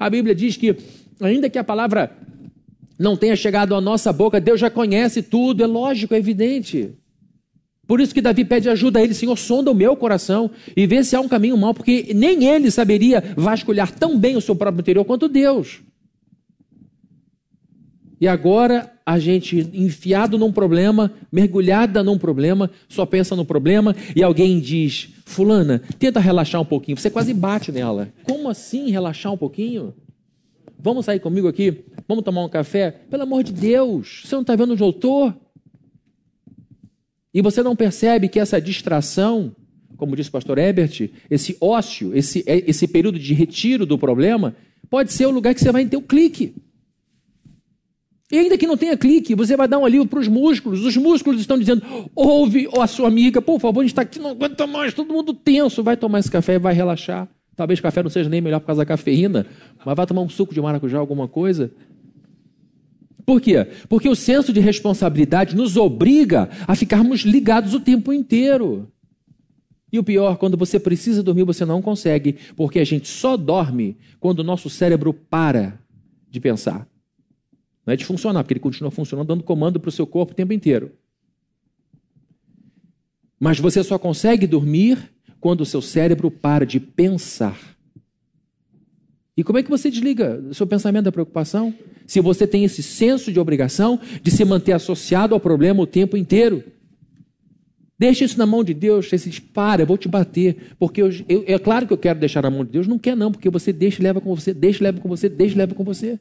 A 0.00 0.08
Bíblia 0.08 0.34
diz 0.34 0.56
que 0.56 0.74
ainda 1.20 1.50
que 1.50 1.58
a 1.58 1.64
palavra 1.64 2.10
não 2.98 3.14
tenha 3.14 3.36
chegado 3.36 3.74
à 3.74 3.80
nossa 3.80 4.12
boca, 4.12 4.40
Deus 4.40 4.58
já 4.58 4.70
conhece 4.70 5.22
tudo, 5.22 5.62
é 5.62 5.66
lógico, 5.66 6.14
é 6.14 6.18
evidente. 6.18 6.94
Por 7.86 8.00
isso 8.00 8.14
que 8.14 8.20
Davi 8.20 8.44
pede 8.44 8.68
ajuda 8.68 8.98
a 8.98 9.02
ele, 9.02 9.14
Senhor, 9.14 9.36
sonda 9.36 9.70
o 9.70 9.74
meu 9.74 9.94
coração 9.96 10.50
e 10.76 10.86
vê 10.86 11.04
se 11.04 11.14
há 11.14 11.20
um 11.20 11.28
caminho 11.28 11.56
mau, 11.56 11.74
porque 11.74 12.12
nem 12.14 12.44
ele 12.44 12.70
saberia 12.70 13.22
vasculhar 13.36 13.92
tão 13.92 14.18
bem 14.18 14.36
o 14.36 14.40
seu 14.40 14.56
próprio 14.56 14.80
interior 14.80 15.04
quanto 15.04 15.28
Deus. 15.28 15.80
E 18.20 18.28
agora 18.28 18.90
a 19.04 19.18
gente 19.18 19.68
enfiado 19.74 20.38
num 20.38 20.50
problema, 20.50 21.12
mergulhada 21.30 22.02
num 22.02 22.16
problema, 22.16 22.70
só 22.88 23.04
pensa 23.04 23.36
no 23.36 23.44
problema 23.44 23.94
e 24.16 24.22
alguém 24.22 24.60
diz: 24.60 25.10
Fulana, 25.26 25.82
tenta 25.98 26.20
relaxar 26.20 26.60
um 26.60 26.64
pouquinho. 26.64 26.96
Você 26.96 27.10
quase 27.10 27.34
bate 27.34 27.70
nela. 27.70 28.08
Como 28.22 28.48
assim 28.48 28.90
relaxar 28.90 29.32
um 29.32 29.36
pouquinho? 29.36 29.92
Vamos 30.78 31.04
sair 31.04 31.20
comigo 31.20 31.48
aqui? 31.48 31.84
Vamos 32.08 32.24
tomar 32.24 32.44
um 32.44 32.48
café? 32.48 32.90
Pelo 33.10 33.24
amor 33.24 33.42
de 33.42 33.52
Deus, 33.52 34.22
você 34.24 34.34
não 34.34 34.42
está 34.42 34.56
vendo 34.56 34.76
eu 34.78 34.90
estou? 34.90 35.34
E 37.34 37.42
você 37.42 37.64
não 37.64 37.74
percebe 37.74 38.28
que 38.28 38.38
essa 38.38 38.60
distração, 38.60 39.54
como 39.96 40.14
disse 40.14 40.28
o 40.28 40.32
pastor 40.32 40.56
Ebert, 40.56 41.10
esse 41.28 41.56
ócio, 41.60 42.16
esse, 42.16 42.44
esse 42.46 42.86
período 42.86 43.18
de 43.18 43.34
retiro 43.34 43.84
do 43.84 43.98
problema, 43.98 44.54
pode 44.88 45.12
ser 45.12 45.26
o 45.26 45.32
lugar 45.32 45.52
que 45.52 45.60
você 45.60 45.72
vai 45.72 45.84
ter 45.84 45.96
o 45.96 46.02
clique. 46.02 46.54
E 48.30 48.38
ainda 48.38 48.56
que 48.56 48.66
não 48.66 48.76
tenha 48.76 48.96
clique, 48.96 49.34
você 49.34 49.56
vai 49.56 49.66
dar 49.66 49.78
um 49.78 49.84
alívio 49.84 50.06
para 50.06 50.20
os 50.20 50.28
músculos. 50.28 50.84
Os 50.84 50.96
músculos 50.96 51.40
estão 51.40 51.58
dizendo: 51.58 51.82
ouve 52.14 52.68
a 52.78 52.86
sua 52.86 53.08
amiga, 53.08 53.42
por 53.42 53.60
favor, 53.60 53.80
a 53.80 53.82
gente 53.82 53.92
está 53.92 54.02
aqui, 54.02 54.18
não 54.18 54.30
aguenta 54.30 54.66
mais, 54.66 54.94
todo 54.94 55.12
mundo 55.12 55.34
tenso. 55.34 55.82
Vai 55.82 55.96
tomar 55.96 56.20
esse 56.20 56.30
café 56.30 56.58
vai 56.58 56.72
relaxar. 56.72 57.28
Talvez 57.56 57.80
café 57.80 58.02
não 58.02 58.10
seja 58.10 58.28
nem 58.28 58.40
melhor 58.40 58.60
por 58.60 58.66
causa 58.66 58.80
da 58.80 58.86
cafeína, 58.86 59.46
mas 59.84 59.94
vai 59.94 60.06
tomar 60.06 60.22
um 60.22 60.28
suco 60.28 60.54
de 60.54 60.60
maracujá, 60.60 60.98
alguma 60.98 61.28
coisa. 61.28 61.70
Por 63.24 63.40
quê? 63.40 63.66
Porque 63.88 64.08
o 64.08 64.14
senso 64.14 64.52
de 64.52 64.60
responsabilidade 64.60 65.56
nos 65.56 65.76
obriga 65.76 66.50
a 66.66 66.74
ficarmos 66.74 67.20
ligados 67.20 67.74
o 67.74 67.80
tempo 67.80 68.12
inteiro. 68.12 68.90
E 69.90 69.98
o 69.98 70.04
pior, 70.04 70.36
quando 70.36 70.56
você 70.56 70.78
precisa 70.78 71.22
dormir, 71.22 71.44
você 71.44 71.64
não 71.64 71.80
consegue, 71.80 72.36
porque 72.56 72.80
a 72.80 72.84
gente 72.84 73.08
só 73.08 73.36
dorme 73.36 73.96
quando 74.18 74.40
o 74.40 74.44
nosso 74.44 74.68
cérebro 74.68 75.14
para 75.14 75.78
de 76.28 76.40
pensar. 76.40 76.86
Não 77.86 77.94
é 77.94 77.96
de 77.96 78.04
funcionar, 78.04 78.42
porque 78.42 78.54
ele 78.54 78.60
continua 78.60 78.90
funcionando, 78.90 79.28
dando 79.28 79.44
comando 79.44 79.78
para 79.78 79.88
o 79.88 79.92
seu 79.92 80.06
corpo 80.06 80.32
o 80.32 80.36
tempo 80.36 80.52
inteiro. 80.52 80.92
Mas 83.38 83.58
você 83.58 83.84
só 83.84 83.98
consegue 83.98 84.46
dormir 84.46 85.12
quando 85.38 85.60
o 85.60 85.66
seu 85.66 85.80
cérebro 85.80 86.30
para 86.30 86.66
de 86.66 86.80
pensar. 86.80 87.73
E 89.36 89.42
como 89.42 89.58
é 89.58 89.62
que 89.62 89.70
você 89.70 89.90
desliga 89.90 90.40
o 90.48 90.54
seu 90.54 90.66
pensamento 90.66 91.04
da 91.04 91.12
preocupação? 91.12 91.74
Se 92.06 92.20
você 92.20 92.46
tem 92.46 92.64
esse 92.64 92.82
senso 92.82 93.32
de 93.32 93.40
obrigação 93.40 93.98
de 94.22 94.30
se 94.30 94.44
manter 94.44 94.72
associado 94.72 95.34
ao 95.34 95.40
problema 95.40 95.82
o 95.82 95.86
tempo 95.86 96.16
inteiro. 96.16 96.62
Deixa 97.98 98.24
isso 98.24 98.38
na 98.38 98.46
mão 98.46 98.62
de 98.62 98.72
Deus. 98.74 99.08
Você 99.08 99.16
diz, 99.16 99.40
para, 99.40 99.82
eu 99.82 99.86
vou 99.86 99.98
te 99.98 100.08
bater. 100.08 100.74
Porque 100.78 101.02
eu, 101.02 101.10
eu, 101.28 101.44
é 101.46 101.58
claro 101.58 101.86
que 101.86 101.92
eu 101.92 101.98
quero 101.98 102.18
deixar 102.18 102.42
na 102.42 102.50
mão 102.50 102.64
de 102.64 102.70
Deus. 102.70 102.86
Não 102.86 102.98
quer, 102.98 103.16
não, 103.16 103.32
porque 103.32 103.50
você 103.50 103.72
deixa 103.72 104.00
e 104.00 104.04
leva 104.04 104.20
com 104.20 104.34
você, 104.34 104.54
deixa 104.54 104.80
e 104.80 104.84
leva 104.84 105.00
com 105.00 105.08
você, 105.08 105.28
deixa 105.28 105.54
e 105.54 105.58
leva 105.58 105.74
com 105.74 105.84
você. 105.84 106.18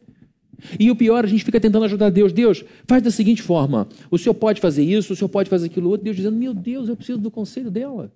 E 0.80 0.90
o 0.90 0.96
pior, 0.96 1.24
a 1.24 1.28
gente 1.28 1.44
fica 1.44 1.60
tentando 1.60 1.86
ajudar 1.86 2.10
Deus. 2.10 2.32
Deus, 2.32 2.64
faz 2.88 3.02
da 3.04 3.12
seguinte 3.12 3.42
forma: 3.42 3.88
o 4.10 4.18
senhor 4.18 4.34
pode 4.34 4.62
fazer 4.62 4.84
isso, 4.84 5.14
o 5.14 5.16
senhor 5.16 5.30
pode 5.30 5.50
fazer 5.50 5.68
aquilo 5.68 5.90
outro. 5.90 6.04
Deus 6.04 6.16
dizendo, 6.16 6.38
meu 6.38 6.54
Deus, 6.54 6.90
eu 6.90 6.96
preciso 6.96 7.20
do 7.20 7.30
conselho 7.30 7.70
dela. 7.70 8.12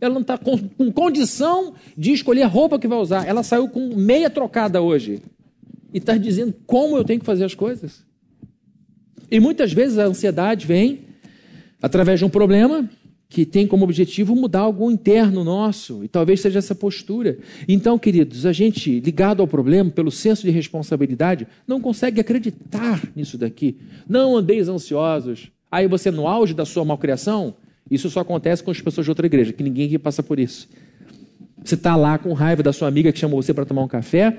Ela 0.00 0.14
não 0.14 0.22
está 0.22 0.38
com, 0.38 0.56
com 0.56 0.90
condição 0.90 1.74
de 1.96 2.12
escolher 2.12 2.42
a 2.42 2.46
roupa 2.46 2.78
que 2.78 2.88
vai 2.88 2.98
usar. 2.98 3.26
Ela 3.26 3.42
saiu 3.42 3.68
com 3.68 3.94
meia 3.94 4.30
trocada 4.30 4.80
hoje. 4.80 5.20
E 5.92 5.98
está 5.98 6.16
dizendo 6.16 6.54
como 6.66 6.96
eu 6.96 7.04
tenho 7.04 7.20
que 7.20 7.26
fazer 7.26 7.44
as 7.44 7.54
coisas. 7.54 8.04
E 9.30 9.38
muitas 9.38 9.72
vezes 9.72 9.98
a 9.98 10.04
ansiedade 10.04 10.66
vem 10.66 11.00
através 11.82 12.18
de 12.18 12.24
um 12.24 12.30
problema 12.30 12.88
que 13.30 13.46
tem 13.46 13.64
como 13.64 13.84
objetivo 13.84 14.34
mudar 14.34 14.60
algo 14.60 14.90
interno 14.90 15.44
nosso, 15.44 16.02
e 16.02 16.08
talvez 16.08 16.40
seja 16.40 16.58
essa 16.58 16.74
postura. 16.74 17.38
Então, 17.68 17.96
queridos, 17.96 18.44
a 18.44 18.52
gente, 18.52 18.98
ligado 18.98 19.40
ao 19.40 19.46
problema, 19.46 19.88
pelo 19.88 20.10
senso 20.10 20.42
de 20.42 20.50
responsabilidade, 20.50 21.46
não 21.64 21.80
consegue 21.80 22.20
acreditar 22.20 23.00
nisso 23.14 23.38
daqui. 23.38 23.76
Não 24.08 24.36
andeis 24.36 24.68
ansiosos. 24.68 25.48
Aí 25.70 25.86
você, 25.86 26.10
no 26.10 26.26
auge 26.26 26.52
da 26.52 26.64
sua 26.64 26.84
malcriação, 26.84 27.54
isso 27.90 28.08
só 28.08 28.20
acontece 28.20 28.62
com 28.62 28.70
as 28.70 28.80
pessoas 28.80 29.04
de 29.04 29.10
outra 29.10 29.26
igreja, 29.26 29.52
que 29.52 29.62
ninguém 29.62 29.86
aqui 29.86 29.98
passa 29.98 30.22
por 30.22 30.38
isso. 30.38 30.68
Você 31.64 31.74
está 31.74 31.96
lá 31.96 32.16
com 32.18 32.32
raiva 32.32 32.62
da 32.62 32.72
sua 32.72 32.88
amiga 32.88 33.12
que 33.12 33.18
chamou 33.18 33.42
você 33.42 33.52
para 33.52 33.64
tomar 33.64 33.82
um 33.82 33.88
café, 33.88 34.38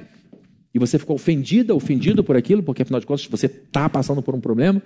e 0.74 0.80
você 0.80 0.98
ficou 0.98 1.16
ofendida, 1.16 1.76
ofendido 1.76 2.24
por 2.24 2.36
aquilo, 2.36 2.64
porque 2.64 2.82
afinal 2.82 3.00
de 3.00 3.06
contas 3.06 3.26
você 3.28 3.48
está 3.48 3.90
passando 3.90 4.22
por 4.22 4.34
um 4.34 4.40
problema, 4.40 4.82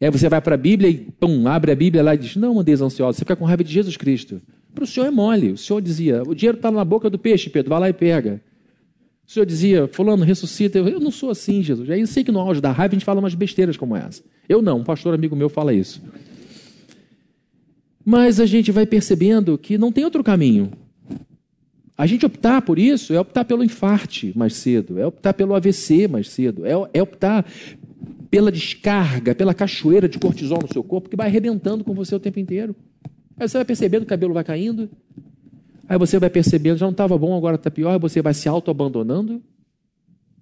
e 0.00 0.04
aí 0.04 0.10
você 0.10 0.28
vai 0.28 0.40
para 0.40 0.54
a 0.54 0.58
Bíblia 0.58 0.88
e 0.88 0.98
pum, 0.98 1.48
abre 1.48 1.72
a 1.72 1.74
Bíblia 1.74 2.02
lá 2.02 2.14
e 2.14 2.18
diz: 2.18 2.36
Não 2.36 2.60
andeis 2.60 2.80
ansiosos, 2.80 3.16
você 3.16 3.20
fica 3.20 3.34
com 3.34 3.44
raiva 3.44 3.64
de 3.64 3.72
Jesus 3.72 3.96
Cristo. 3.96 4.40
Para 4.72 4.84
o 4.84 4.86
Senhor 4.86 5.06
é 5.06 5.10
mole. 5.10 5.52
O 5.52 5.58
Senhor 5.58 5.80
dizia: 5.82 6.22
O 6.24 6.34
dinheiro 6.34 6.56
está 6.56 6.70
na 6.70 6.84
boca 6.84 7.10
do 7.10 7.18
peixe, 7.18 7.50
Pedro, 7.50 7.70
vai 7.70 7.80
lá 7.80 7.88
e 7.88 7.92
pega. 7.92 8.40
O 9.26 9.30
Senhor 9.30 9.44
dizia: 9.44 9.88
Fulano, 9.88 10.24
ressuscita. 10.24 10.78
Eu 10.78 11.00
não 11.00 11.10
sou 11.10 11.30
assim, 11.30 11.62
Jesus. 11.62 11.90
Aí 11.90 12.00
eu 12.00 12.06
sei 12.06 12.22
que 12.22 12.30
no 12.30 12.38
auge 12.38 12.60
da 12.60 12.70
raiva 12.70 12.94
a 12.94 12.96
gente 12.96 13.04
fala 13.04 13.18
umas 13.18 13.34
besteiras 13.34 13.76
como 13.76 13.96
essa. 13.96 14.22
Eu 14.48 14.62
não, 14.62 14.78
um 14.78 14.84
pastor 14.84 15.14
amigo 15.14 15.34
meu 15.34 15.48
fala 15.48 15.74
isso. 15.74 16.00
Mas 18.08 18.40
a 18.40 18.46
gente 18.46 18.72
vai 18.72 18.86
percebendo 18.86 19.58
que 19.58 19.76
não 19.76 19.92
tem 19.92 20.02
outro 20.02 20.24
caminho. 20.24 20.70
A 21.94 22.06
gente 22.06 22.24
optar 22.24 22.62
por 22.62 22.78
isso 22.78 23.12
é 23.12 23.20
optar 23.20 23.44
pelo 23.44 23.62
infarte 23.62 24.32
mais 24.34 24.54
cedo, 24.54 24.98
é 24.98 25.06
optar 25.06 25.34
pelo 25.34 25.54
AVC 25.54 26.08
mais 26.08 26.30
cedo, 26.30 26.64
é, 26.64 26.72
é 26.94 27.02
optar 27.02 27.44
pela 28.30 28.50
descarga, 28.50 29.34
pela 29.34 29.52
cachoeira 29.52 30.08
de 30.08 30.18
cortisol 30.18 30.58
no 30.62 30.72
seu 30.72 30.82
corpo 30.82 31.10
que 31.10 31.16
vai 31.16 31.26
arrebentando 31.26 31.84
com 31.84 31.92
você 31.92 32.14
o 32.14 32.18
tempo 32.18 32.40
inteiro. 32.40 32.74
Aí 33.36 33.46
você 33.46 33.58
vai 33.58 33.64
percebendo 33.66 34.00
que 34.00 34.06
o 34.06 34.08
cabelo 34.08 34.32
vai 34.32 34.42
caindo, 34.42 34.88
aí 35.86 35.98
você 35.98 36.18
vai 36.18 36.30
percebendo, 36.30 36.78
já 36.78 36.86
não 36.86 36.92
estava 36.92 37.18
bom, 37.18 37.36
agora 37.36 37.56
está 37.56 37.70
pior, 37.70 37.92
aí 37.92 37.98
você 37.98 38.22
vai 38.22 38.32
se 38.32 38.48
auto-abandonando. 38.48 39.42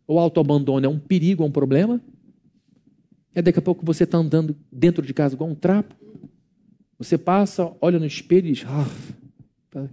O 0.06 0.20
auto-abandono 0.20 0.86
é 0.86 0.88
um 0.88 1.00
perigo, 1.00 1.42
é 1.42 1.46
um 1.46 1.50
problema. 1.50 2.00
É 3.34 3.42
daqui 3.42 3.58
a 3.58 3.62
pouco 3.62 3.84
você 3.84 4.04
está 4.04 4.18
andando 4.18 4.54
dentro 4.70 5.04
de 5.04 5.12
casa 5.12 5.34
igual 5.34 5.50
um 5.50 5.54
trapo. 5.56 5.96
Você 6.98 7.18
passa, 7.18 7.72
olha 7.80 7.98
no 7.98 8.06
espelho 8.06 8.48
e 8.48 8.52
diz. 8.52 8.64
Ah, 8.66 8.88
tá. 9.70 9.88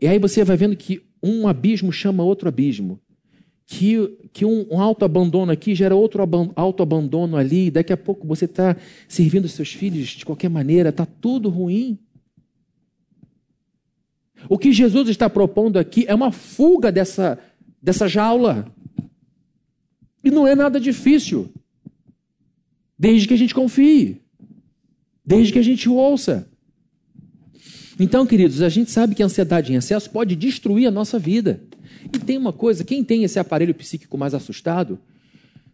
E 0.00 0.06
aí 0.06 0.18
você 0.18 0.44
vai 0.44 0.56
vendo 0.56 0.76
que 0.76 1.02
um 1.22 1.48
abismo 1.48 1.92
chama 1.92 2.22
outro 2.22 2.48
abismo 2.48 3.00
que, 3.68 4.18
que 4.32 4.46
um, 4.46 4.66
um 4.70 4.80
autoabandono 4.80 5.52
aqui 5.52 5.74
gera 5.74 5.94
outro 5.94 6.26
autoabandono 6.56 7.36
ali, 7.36 7.70
daqui 7.70 7.92
a 7.92 7.98
pouco 7.98 8.26
você 8.26 8.46
está 8.46 8.74
servindo 9.06 9.46
seus 9.46 9.74
filhos 9.74 10.08
de 10.08 10.24
qualquer 10.24 10.48
maneira, 10.48 10.88
está 10.88 11.04
tudo 11.04 11.50
ruim. 11.50 11.98
O 14.48 14.56
que 14.56 14.72
Jesus 14.72 15.10
está 15.10 15.28
propondo 15.28 15.78
aqui 15.78 16.06
é 16.08 16.14
uma 16.14 16.32
fuga 16.32 16.90
dessa, 16.90 17.38
dessa 17.82 18.08
jaula. 18.08 18.72
E 20.24 20.30
não 20.30 20.46
é 20.46 20.54
nada 20.54 20.80
difícil, 20.80 21.52
desde 22.98 23.28
que 23.28 23.34
a 23.34 23.38
gente 23.38 23.54
confie, 23.54 24.22
desde 25.28 25.52
que 25.52 25.58
a 25.58 25.62
gente 25.62 25.90
ouça. 25.90 26.48
Então, 28.00 28.24
queridos, 28.24 28.62
a 28.62 28.68
gente 28.70 28.90
sabe 28.90 29.14
que 29.14 29.22
a 29.22 29.26
ansiedade 29.26 29.70
em 29.70 29.76
excesso 29.76 30.08
pode 30.08 30.34
destruir 30.34 30.86
a 30.86 30.90
nossa 30.90 31.18
vida. 31.18 31.60
E 32.10 32.18
tem 32.18 32.38
uma 32.38 32.52
coisa, 32.52 32.82
quem 32.82 33.04
tem 33.04 33.24
esse 33.24 33.38
aparelho 33.38 33.74
psíquico 33.74 34.16
mais 34.16 34.32
assustado, 34.32 34.98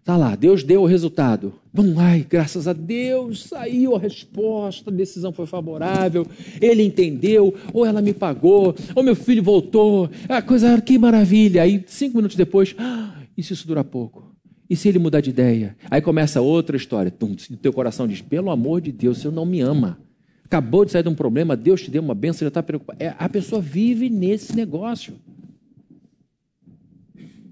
tá 0.05 0.17
lá, 0.17 0.35
Deus 0.35 0.65
deu 0.65 0.83
o 0.83 0.87
resultado. 0.87 1.55
Bom, 1.73 1.95
ai, 2.01 2.27
graças 2.29 2.67
a 2.67 2.73
Deus, 2.73 3.45
saiu 3.45 3.95
a 3.95 3.99
resposta, 4.01 4.91
a 4.91 4.93
decisão 4.93 5.33
foi 5.33 5.47
favorável, 5.47 6.27
ele 6.61 6.83
entendeu, 6.83 7.55
ou 7.73 7.87
ela 7.87 8.03
me 8.03 8.13
pagou, 8.13 8.75
ou 8.93 9.05
meu 9.05 9.15
filho 9.15 9.43
voltou, 9.43 10.11
a 10.29 10.43
coisa, 10.43 10.81
que 10.81 10.99
maravilha. 10.99 11.63
Aí, 11.63 11.85
cinco 11.87 12.17
minutos 12.17 12.37
depois, 12.37 12.75
ah, 12.77 13.23
se 13.39 13.53
isso 13.53 13.69
durar 13.69 13.85
pouco? 13.85 14.34
E 14.75 14.77
se 14.77 14.89
ele 14.89 14.99
mudar 14.99 15.21
de 15.21 15.31
ideia? 15.31 15.77
Aí 15.89 16.03
começa 16.03 16.41
outra 16.41 16.77
história. 16.77 17.09
Tum, 17.09 17.37
teu 17.63 17.73
coração 17.73 18.09
diz: 18.09 18.21
pelo 18.21 18.51
amor 18.51 18.81
de 18.81 18.91
Deus, 18.91 19.19
você 19.19 19.31
não 19.31 19.47
me 19.47 19.61
ama. 19.61 20.01
Acabou 20.45 20.85
de 20.85 20.91
sair 20.91 21.05
de 21.05 21.09
um 21.09 21.15
problema, 21.15 21.57
Deus 21.57 21.81
te 21.81 21.93
deu 21.93 22.03
uma 22.03 22.13
benção, 22.13 22.41
já 22.41 22.49
está 22.49 22.61
preocupado. 22.61 23.01
É, 23.01 23.15
a 23.17 23.29
pessoa 23.29 23.63
vive 23.63 24.11
nesse 24.11 24.57
negócio. 24.57 25.15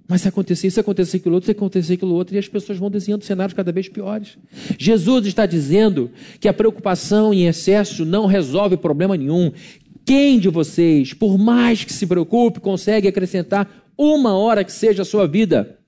Mas 0.08 0.22
se 0.22 0.28
acontecer 0.28 0.66
isso, 0.66 0.74
se 0.74 0.80
acontecer 0.80 1.18
aquilo 1.18 1.36
outro, 1.36 1.46
se 1.46 1.52
acontecer 1.52 1.92
aquilo 1.92 2.12
outro, 2.12 2.34
e 2.34 2.38
as 2.38 2.48
pessoas 2.48 2.76
vão 2.76 2.90
desenhando 2.90 3.22
cenários 3.22 3.54
cada 3.54 3.70
vez 3.70 3.88
piores. 3.88 4.36
Jesus 4.76 5.24
está 5.24 5.46
dizendo 5.46 6.10
que 6.40 6.48
a 6.48 6.52
preocupação 6.52 7.32
em 7.32 7.46
excesso 7.46 8.04
não 8.04 8.26
resolve 8.26 8.76
problema 8.76 9.16
nenhum. 9.16 9.52
Quem 10.04 10.40
de 10.40 10.48
vocês, 10.48 11.14
por 11.14 11.38
mais 11.38 11.84
que 11.84 11.92
se 11.92 12.04
preocupe, 12.04 12.58
consegue 12.58 13.06
acrescentar 13.06 13.70
uma 13.96 14.36
hora 14.36 14.64
que 14.64 14.72
seja 14.72 15.02
a 15.02 15.04
sua 15.04 15.28
vida? 15.28 15.78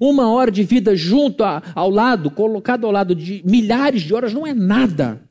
Uma 0.00 0.30
hora 0.30 0.50
de 0.50 0.62
vida 0.62 0.94
junto 0.94 1.44
a, 1.44 1.62
ao 1.74 1.90
lado, 1.90 2.30
colocado 2.30 2.86
ao 2.86 2.92
lado 2.92 3.14
de 3.14 3.42
milhares 3.44 4.02
de 4.02 4.14
horas, 4.14 4.32
não 4.32 4.46
é 4.46 4.54
nada. 4.54 5.22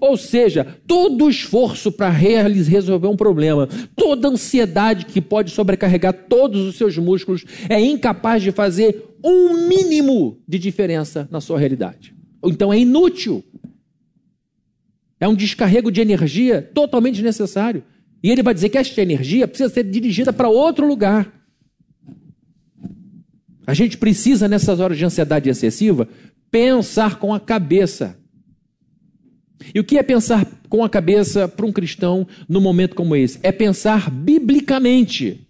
Ou 0.00 0.16
seja, 0.16 0.66
todo 0.86 1.30
esforço 1.30 1.90
para 1.90 2.10
resolver 2.10 3.06
um 3.06 3.16
problema, 3.16 3.68
toda 3.96 4.28
ansiedade 4.28 5.06
que 5.06 5.20
pode 5.20 5.50
sobrecarregar 5.50 6.12
todos 6.28 6.66
os 6.66 6.76
seus 6.76 6.98
músculos 6.98 7.44
é 7.68 7.80
incapaz 7.80 8.42
de 8.42 8.52
fazer 8.52 9.04
um 9.24 9.66
mínimo 9.66 10.38
de 10.46 10.58
diferença 10.58 11.26
na 11.30 11.40
sua 11.40 11.58
realidade. 11.58 12.14
Então 12.44 12.72
é 12.72 12.78
inútil. 12.78 13.42
É 15.18 15.26
um 15.26 15.34
descarrego 15.34 15.90
de 15.90 16.00
energia 16.00 16.62
totalmente 16.74 17.14
desnecessário. 17.14 17.82
E 18.22 18.30
ele 18.30 18.42
vai 18.42 18.54
dizer 18.54 18.68
que 18.68 18.78
esta 18.78 19.00
energia 19.00 19.48
precisa 19.48 19.68
ser 19.68 19.84
dirigida 19.84 20.32
para 20.32 20.48
outro 20.48 20.86
lugar. 20.86 21.32
A 23.68 23.74
gente 23.74 23.98
precisa, 23.98 24.48
nessas 24.48 24.80
horas 24.80 24.96
de 24.96 25.04
ansiedade 25.04 25.50
excessiva, 25.50 26.08
pensar 26.50 27.18
com 27.18 27.34
a 27.34 27.38
cabeça. 27.38 28.16
E 29.74 29.78
o 29.78 29.84
que 29.84 29.98
é 29.98 30.02
pensar 30.02 30.46
com 30.70 30.82
a 30.82 30.88
cabeça 30.88 31.46
para 31.46 31.66
um 31.66 31.72
cristão 31.72 32.26
num 32.48 32.62
momento 32.62 32.96
como 32.96 33.14
esse? 33.14 33.38
É 33.42 33.52
pensar 33.52 34.10
biblicamente. 34.10 35.46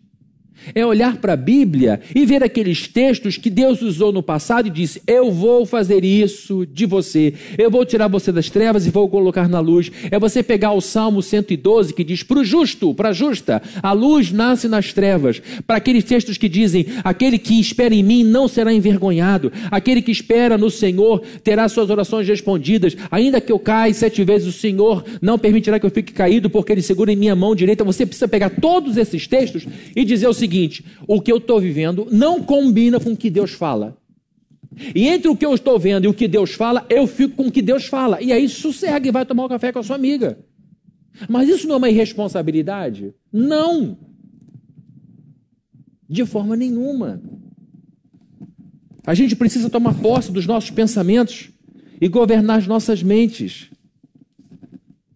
É 0.74 0.84
olhar 0.84 1.16
para 1.16 1.32
a 1.32 1.36
Bíblia 1.36 2.00
e 2.14 2.26
ver 2.26 2.42
aqueles 2.42 2.86
textos 2.86 3.36
que 3.36 3.50
Deus 3.50 3.80
usou 3.82 4.12
no 4.12 4.22
passado 4.22 4.68
e 4.68 4.70
disse: 4.70 5.02
Eu 5.06 5.30
vou 5.30 5.64
fazer 5.64 6.04
isso 6.04 6.66
de 6.66 6.86
você. 6.86 7.32
Eu 7.56 7.70
vou 7.70 7.84
tirar 7.84 8.08
você 8.08 8.30
das 8.30 8.50
trevas 8.50 8.86
e 8.86 8.90
vou 8.90 9.08
colocar 9.08 9.48
na 9.48 9.60
luz. 9.60 9.90
É 10.10 10.18
você 10.18 10.42
pegar 10.42 10.72
o 10.72 10.80
Salmo 10.80 11.22
112 11.22 11.94
que 11.94 12.04
diz: 12.04 12.22
Para 12.22 12.40
o 12.40 12.44
justo, 12.44 12.94
para 12.94 13.10
a 13.10 13.12
justa, 13.12 13.62
a 13.82 13.92
luz 13.92 14.30
nasce 14.32 14.68
nas 14.68 14.92
trevas. 14.92 15.40
Para 15.66 15.76
aqueles 15.76 16.04
textos 16.04 16.36
que 16.36 16.48
dizem: 16.48 16.86
Aquele 17.02 17.38
que 17.38 17.58
espera 17.58 17.94
em 17.94 18.02
mim 18.02 18.24
não 18.24 18.48
será 18.48 18.72
envergonhado. 18.72 19.52
Aquele 19.70 20.02
que 20.02 20.10
espera 20.10 20.58
no 20.58 20.70
Senhor 20.70 21.22
terá 21.42 21.68
suas 21.68 21.88
orações 21.90 22.28
respondidas. 22.28 22.96
Ainda 23.10 23.40
que 23.40 23.52
eu 23.52 23.58
caia 23.58 23.94
sete 23.94 24.22
vezes, 24.24 24.48
o 24.48 24.52
Senhor 24.52 25.04
não 25.22 25.38
permitirá 25.38 25.78
que 25.78 25.86
eu 25.86 25.90
fique 25.90 26.12
caído, 26.12 26.50
porque 26.50 26.72
Ele 26.72 26.82
segura 26.82 27.12
em 27.12 27.16
minha 27.16 27.34
mão 27.34 27.54
direita. 27.54 27.84
Você 27.84 28.04
precisa 28.04 28.28
pegar 28.28 28.50
todos 28.50 28.96
esses 28.96 29.26
textos 29.26 29.66
e 29.94 30.04
dizer 30.04 30.26
o 30.26 30.34
seguinte 30.34 30.47
seguinte: 30.48 30.84
o 31.06 31.20
que 31.20 31.30
eu 31.30 31.36
estou 31.36 31.60
vivendo 31.60 32.08
não 32.10 32.42
combina 32.42 32.98
com 32.98 33.12
o 33.12 33.16
que 33.16 33.28
Deus 33.30 33.52
fala. 33.52 33.96
E 34.94 35.06
entre 35.06 35.28
o 35.28 35.36
que 35.36 35.44
eu 35.44 35.54
estou 35.54 35.78
vendo 35.78 36.04
e 36.04 36.08
o 36.08 36.14
que 36.14 36.28
Deus 36.28 36.52
fala, 36.52 36.86
eu 36.88 37.06
fico 37.06 37.36
com 37.36 37.48
o 37.48 37.52
que 37.52 37.60
Deus 37.60 37.86
fala. 37.86 38.22
E 38.22 38.32
aí 38.32 38.48
sossega 38.48 39.08
e 39.08 39.12
vai 39.12 39.26
tomar 39.26 39.44
um 39.44 39.48
café 39.48 39.72
com 39.72 39.78
a 39.78 39.82
sua 39.82 39.96
amiga. 39.96 40.38
Mas 41.28 41.48
isso 41.48 41.66
não 41.66 41.74
é 41.74 41.78
uma 41.78 41.90
irresponsabilidade? 41.90 43.12
Não! 43.32 43.98
De 46.08 46.24
forma 46.24 46.54
nenhuma. 46.54 47.20
A 49.04 49.14
gente 49.14 49.34
precisa 49.34 49.68
tomar 49.68 49.94
posse 49.94 50.30
dos 50.30 50.46
nossos 50.46 50.70
pensamentos 50.70 51.50
e 52.00 52.08
governar 52.08 52.58
as 52.58 52.66
nossas 52.66 53.02
mentes. 53.02 53.70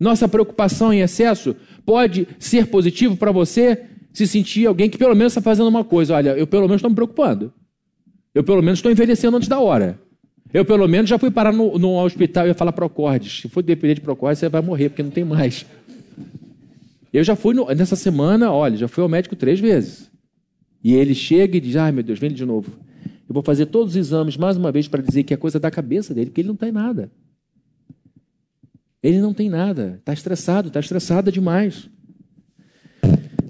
Nossa 0.00 0.26
preocupação 0.26 0.92
em 0.92 1.02
excesso 1.02 1.54
pode 1.86 2.26
ser 2.38 2.66
positivo 2.66 3.16
para 3.16 3.30
você 3.30 3.91
se 4.12 4.26
sentir 4.26 4.66
alguém 4.66 4.90
que 4.90 4.98
pelo 4.98 5.14
menos 5.14 5.32
está 5.32 5.40
fazendo 5.40 5.68
uma 5.68 5.84
coisa. 5.84 6.14
Olha, 6.14 6.30
eu 6.30 6.46
pelo 6.46 6.62
menos 6.62 6.76
estou 6.76 6.90
me 6.90 6.94
preocupando. 6.94 7.52
Eu 8.34 8.44
pelo 8.44 8.62
menos 8.62 8.78
estou 8.78 8.90
envelhecendo 8.90 9.36
antes 9.36 9.48
da 9.48 9.58
hora. 9.58 9.98
Eu 10.52 10.64
pelo 10.64 10.86
menos 10.86 11.08
já 11.08 11.18
fui 11.18 11.30
parar 11.30 11.52
no, 11.52 11.78
no 11.78 11.98
hospital 11.98 12.44
e 12.46 12.48
ia 12.48 12.54
falar 12.54 12.72
Procordes. 12.72 13.40
Se 13.40 13.48
for 13.48 13.62
depender 13.62 13.94
de 13.94 14.00
Procordes, 14.02 14.38
você 14.38 14.48
vai 14.48 14.60
morrer, 14.60 14.90
porque 14.90 15.02
não 15.02 15.10
tem 15.10 15.24
mais. 15.24 15.64
Eu 17.12 17.24
já 17.24 17.34
fui 17.34 17.54
no, 17.54 17.66
nessa 17.74 17.96
semana, 17.96 18.52
olha, 18.52 18.76
já 18.76 18.88
fui 18.88 19.02
ao 19.02 19.08
médico 19.08 19.34
três 19.34 19.60
vezes. 19.60 20.10
E 20.84 20.94
ele 20.94 21.14
chega 21.14 21.56
e 21.56 21.60
diz: 21.60 21.76
ai 21.76 21.92
meu 21.92 22.02
Deus, 22.02 22.18
vem 22.18 22.30
de 22.30 22.44
novo. 22.44 22.70
Eu 23.28 23.32
vou 23.34 23.42
fazer 23.42 23.66
todos 23.66 23.92
os 23.92 23.96
exames 23.96 24.36
mais 24.36 24.56
uma 24.56 24.70
vez 24.70 24.88
para 24.88 25.02
dizer 25.02 25.22
que 25.22 25.32
é 25.32 25.36
coisa 25.36 25.58
da 25.58 25.70
cabeça 25.70 26.12
dele, 26.12 26.26
porque 26.26 26.42
ele 26.42 26.48
não 26.48 26.56
tem 26.56 26.72
nada. 26.72 27.10
Ele 29.02 29.20
não 29.20 29.32
tem 29.32 29.48
nada. 29.48 29.96
Está 29.98 30.12
estressado, 30.12 30.68
está 30.68 30.80
estressada 30.80 31.32
demais. 31.32 31.88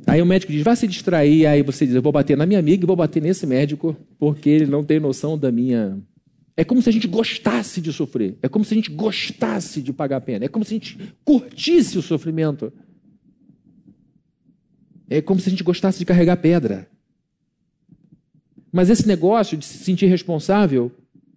Aí 0.06 0.20
o 0.20 0.26
médico 0.26 0.52
diz, 0.52 0.62
vai 0.62 0.76
se 0.76 0.86
distrair. 0.86 1.46
Aí 1.46 1.62
você 1.62 1.86
diz, 1.86 1.94
eu 1.94 2.02
vou 2.02 2.12
bater 2.12 2.36
na 2.36 2.46
minha 2.46 2.58
amiga 2.58 2.84
e 2.84 2.86
vou 2.86 2.96
bater 2.96 3.22
nesse 3.22 3.46
médico, 3.46 3.96
porque 4.18 4.48
ele 4.48 4.66
não 4.66 4.84
tem 4.84 4.98
noção 4.98 5.38
da 5.38 5.52
minha. 5.52 5.98
É 6.56 6.64
como 6.64 6.82
se 6.82 6.88
a 6.88 6.92
gente 6.92 7.06
gostasse 7.06 7.80
de 7.80 7.92
sofrer. 7.92 8.36
É 8.42 8.48
como 8.48 8.64
se 8.64 8.74
a 8.74 8.76
gente 8.76 8.90
gostasse 8.90 9.80
de 9.80 9.92
pagar 9.92 10.16
a 10.18 10.20
pena. 10.20 10.44
É 10.44 10.48
como 10.48 10.64
se 10.64 10.74
a 10.74 10.78
gente 10.78 11.14
curtisse 11.24 11.98
o 11.98 12.02
sofrimento. 12.02 12.72
É 15.08 15.20
como 15.20 15.40
se 15.40 15.48
a 15.48 15.50
gente 15.50 15.62
gostasse 15.62 15.98
de 15.98 16.04
carregar 16.04 16.36
pedra. 16.36 16.88
Mas 18.72 18.88
esse 18.88 19.06
negócio 19.06 19.56
de 19.56 19.64
se 19.64 19.78
sentir 19.78 20.06
responsável 20.06 20.90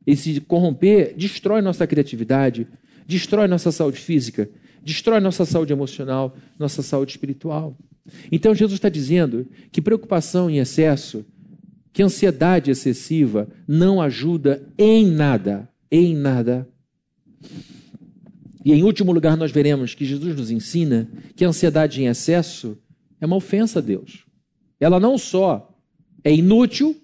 e 0.08 0.16
se 0.16 0.40
corromper 0.40 1.14
destrói 1.18 1.62
nossa 1.62 1.86
criatividade, 1.86 2.68
destrói 3.06 3.48
nossa 3.48 3.72
saúde 3.72 4.00
física, 4.00 4.50
destrói 4.86 5.20
nossa 5.20 5.44
saúde 5.46 5.74
emocional, 5.74 6.38
nossa 6.60 6.84
saúde 6.84 7.12
espiritual. 7.12 7.76
Então 8.32 8.54
Jesus 8.54 8.78
está 8.78 8.88
dizendo 8.88 9.48
que 9.72 9.82
preocupação 9.82 10.48
em 10.48 10.60
excesso, 10.60 11.26
que 11.92 12.04
ansiedade 12.04 12.70
excessiva 12.70 13.48
não 13.68 14.00
ajuda 14.00 14.64
em 14.78 15.08
nada, 15.08 15.68
em 15.92 16.16
nada. 16.16 16.70
E 18.64 18.72
em 18.74 18.84
último 18.84 19.12
lugar, 19.12 19.36
nós 19.36 19.52
veremos 19.52 19.96
que 19.96 20.06
Jesus 20.06 20.36
nos 20.36 20.52
ensina 20.52 21.10
que 21.36 21.44
a 21.44 21.48
ansiedade 21.48 22.02
em 22.02 22.08
excesso 22.08 22.78
é 23.20 23.26
uma 23.26 23.36
ofensa 23.36 23.80
a 23.80 23.82
Deus. 23.82 24.24
Ela 24.80 25.00
não 25.00 25.18
só 25.18 25.76
é 26.24 26.34
inútil, 26.34 26.96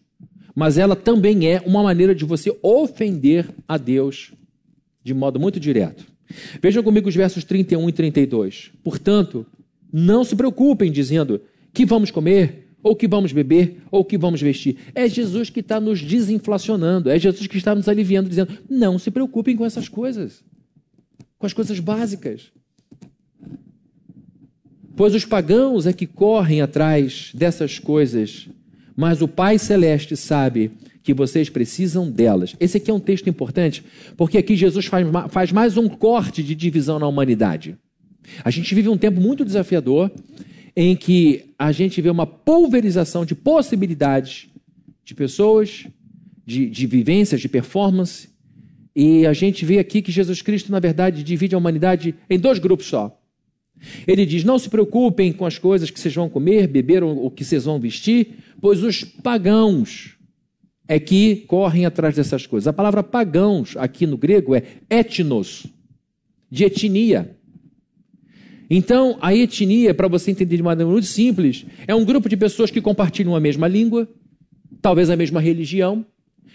mas 0.55 0.77
ela 0.77 0.95
também 0.95 1.47
é 1.47 1.61
uma 1.65 1.81
maneira 1.81 2.13
de 2.13 2.25
você 2.25 2.55
ofender 2.61 3.49
a 3.67 3.77
Deus 3.77 4.33
de 5.03 5.13
modo 5.13 5.39
muito 5.39 5.59
direto. 5.59 6.10
Vejam 6.61 6.83
comigo 6.83 7.09
os 7.09 7.15
versos 7.15 7.43
31 7.43 7.89
e 7.89 7.91
32. 7.91 8.71
Portanto, 8.83 9.45
não 9.91 10.23
se 10.23 10.35
preocupem 10.35 10.91
dizendo 10.91 11.41
que 11.73 11.85
vamos 11.85 12.11
comer, 12.11 12.67
ou 12.83 12.95
que 12.95 13.07
vamos 13.07 13.31
beber, 13.31 13.83
ou 13.91 14.03
que 14.03 14.17
vamos 14.17 14.41
vestir. 14.41 14.77
É 14.95 15.07
Jesus 15.07 15.49
que 15.49 15.59
está 15.59 15.79
nos 15.79 16.01
desinflacionando, 16.01 17.09
é 17.09 17.19
Jesus 17.19 17.47
que 17.47 17.57
está 17.57 17.75
nos 17.75 17.87
aliviando, 17.87 18.29
dizendo: 18.29 18.57
não 18.69 18.97
se 18.97 19.11
preocupem 19.11 19.55
com 19.55 19.65
essas 19.65 19.87
coisas, 19.87 20.43
com 21.37 21.45
as 21.45 21.53
coisas 21.53 21.79
básicas. 21.79 22.51
Pois 24.95 25.15
os 25.15 25.25
pagãos 25.25 25.87
é 25.87 25.93
que 25.93 26.05
correm 26.05 26.61
atrás 26.61 27.31
dessas 27.33 27.79
coisas, 27.79 28.49
mas 28.95 29.21
o 29.21 29.27
Pai 29.27 29.57
Celeste 29.57 30.17
sabe 30.17 30.71
que 31.03 31.13
vocês 31.13 31.49
precisam 31.49 32.09
delas. 32.09 32.55
Esse 32.59 32.77
aqui 32.77 32.91
é 32.91 32.93
um 32.93 32.99
texto 32.99 33.29
importante, 33.29 33.83
porque 34.15 34.37
aqui 34.37 34.55
Jesus 34.55 34.85
faz, 34.85 35.05
faz 35.29 35.51
mais 35.51 35.77
um 35.77 35.87
corte 35.89 36.43
de 36.43 36.53
divisão 36.55 36.99
na 36.99 37.07
humanidade. 37.07 37.77
A 38.43 38.51
gente 38.51 38.73
vive 38.75 38.89
um 38.89 38.97
tempo 38.97 39.19
muito 39.19 39.43
desafiador 39.43 40.11
em 40.75 40.95
que 40.95 41.53
a 41.57 41.71
gente 41.71 42.01
vê 42.01 42.09
uma 42.09 42.25
pulverização 42.25 43.25
de 43.25 43.35
possibilidades 43.35 44.47
de 45.03 45.15
pessoas, 45.15 45.87
de, 46.45 46.69
de 46.69 46.87
vivências, 46.87 47.41
de 47.41 47.49
performance. 47.49 48.29
E 48.95 49.25
a 49.25 49.33
gente 49.33 49.65
vê 49.65 49.79
aqui 49.79 50.01
que 50.01 50.11
Jesus 50.11 50.41
Cristo, 50.41 50.71
na 50.71 50.79
verdade, 50.79 51.23
divide 51.23 51.55
a 51.55 51.57
humanidade 51.57 52.15
em 52.29 52.39
dois 52.39 52.59
grupos 52.59 52.85
só. 52.85 53.17
Ele 54.07 54.25
diz: 54.25 54.43
Não 54.43 54.59
se 54.59 54.69
preocupem 54.69 55.33
com 55.33 55.45
as 55.45 55.57
coisas 55.57 55.89
que 55.89 55.99
vocês 55.99 56.13
vão 56.13 56.29
comer, 56.29 56.67
beber 56.67 57.03
ou 57.03 57.31
que 57.31 57.43
vocês 57.43 57.65
vão 57.65 57.79
vestir, 57.79 58.35
pois 58.61 58.83
os 58.83 59.03
pagãos 59.03 60.17
é 60.91 60.99
que 60.99 61.37
correm 61.47 61.85
atrás 61.85 62.17
dessas 62.17 62.45
coisas. 62.45 62.67
A 62.67 62.73
palavra 62.73 63.01
pagãos 63.01 63.77
aqui 63.77 64.05
no 64.05 64.17
grego 64.17 64.53
é 64.53 64.61
etnos, 64.89 65.65
de 66.49 66.65
etnia. 66.65 67.37
Então, 68.69 69.17
a 69.21 69.33
etnia, 69.33 69.93
para 69.93 70.09
você 70.09 70.31
entender 70.31 70.57
de 70.57 70.61
maneira 70.61 70.91
muito 70.91 71.07
simples, 71.07 71.65
é 71.87 71.95
um 71.95 72.03
grupo 72.03 72.27
de 72.27 72.35
pessoas 72.35 72.69
que 72.69 72.81
compartilham 72.81 73.33
a 73.33 73.39
mesma 73.39 73.69
língua, 73.69 74.05
talvez 74.81 75.09
a 75.09 75.15
mesma 75.15 75.39
religião 75.39 76.05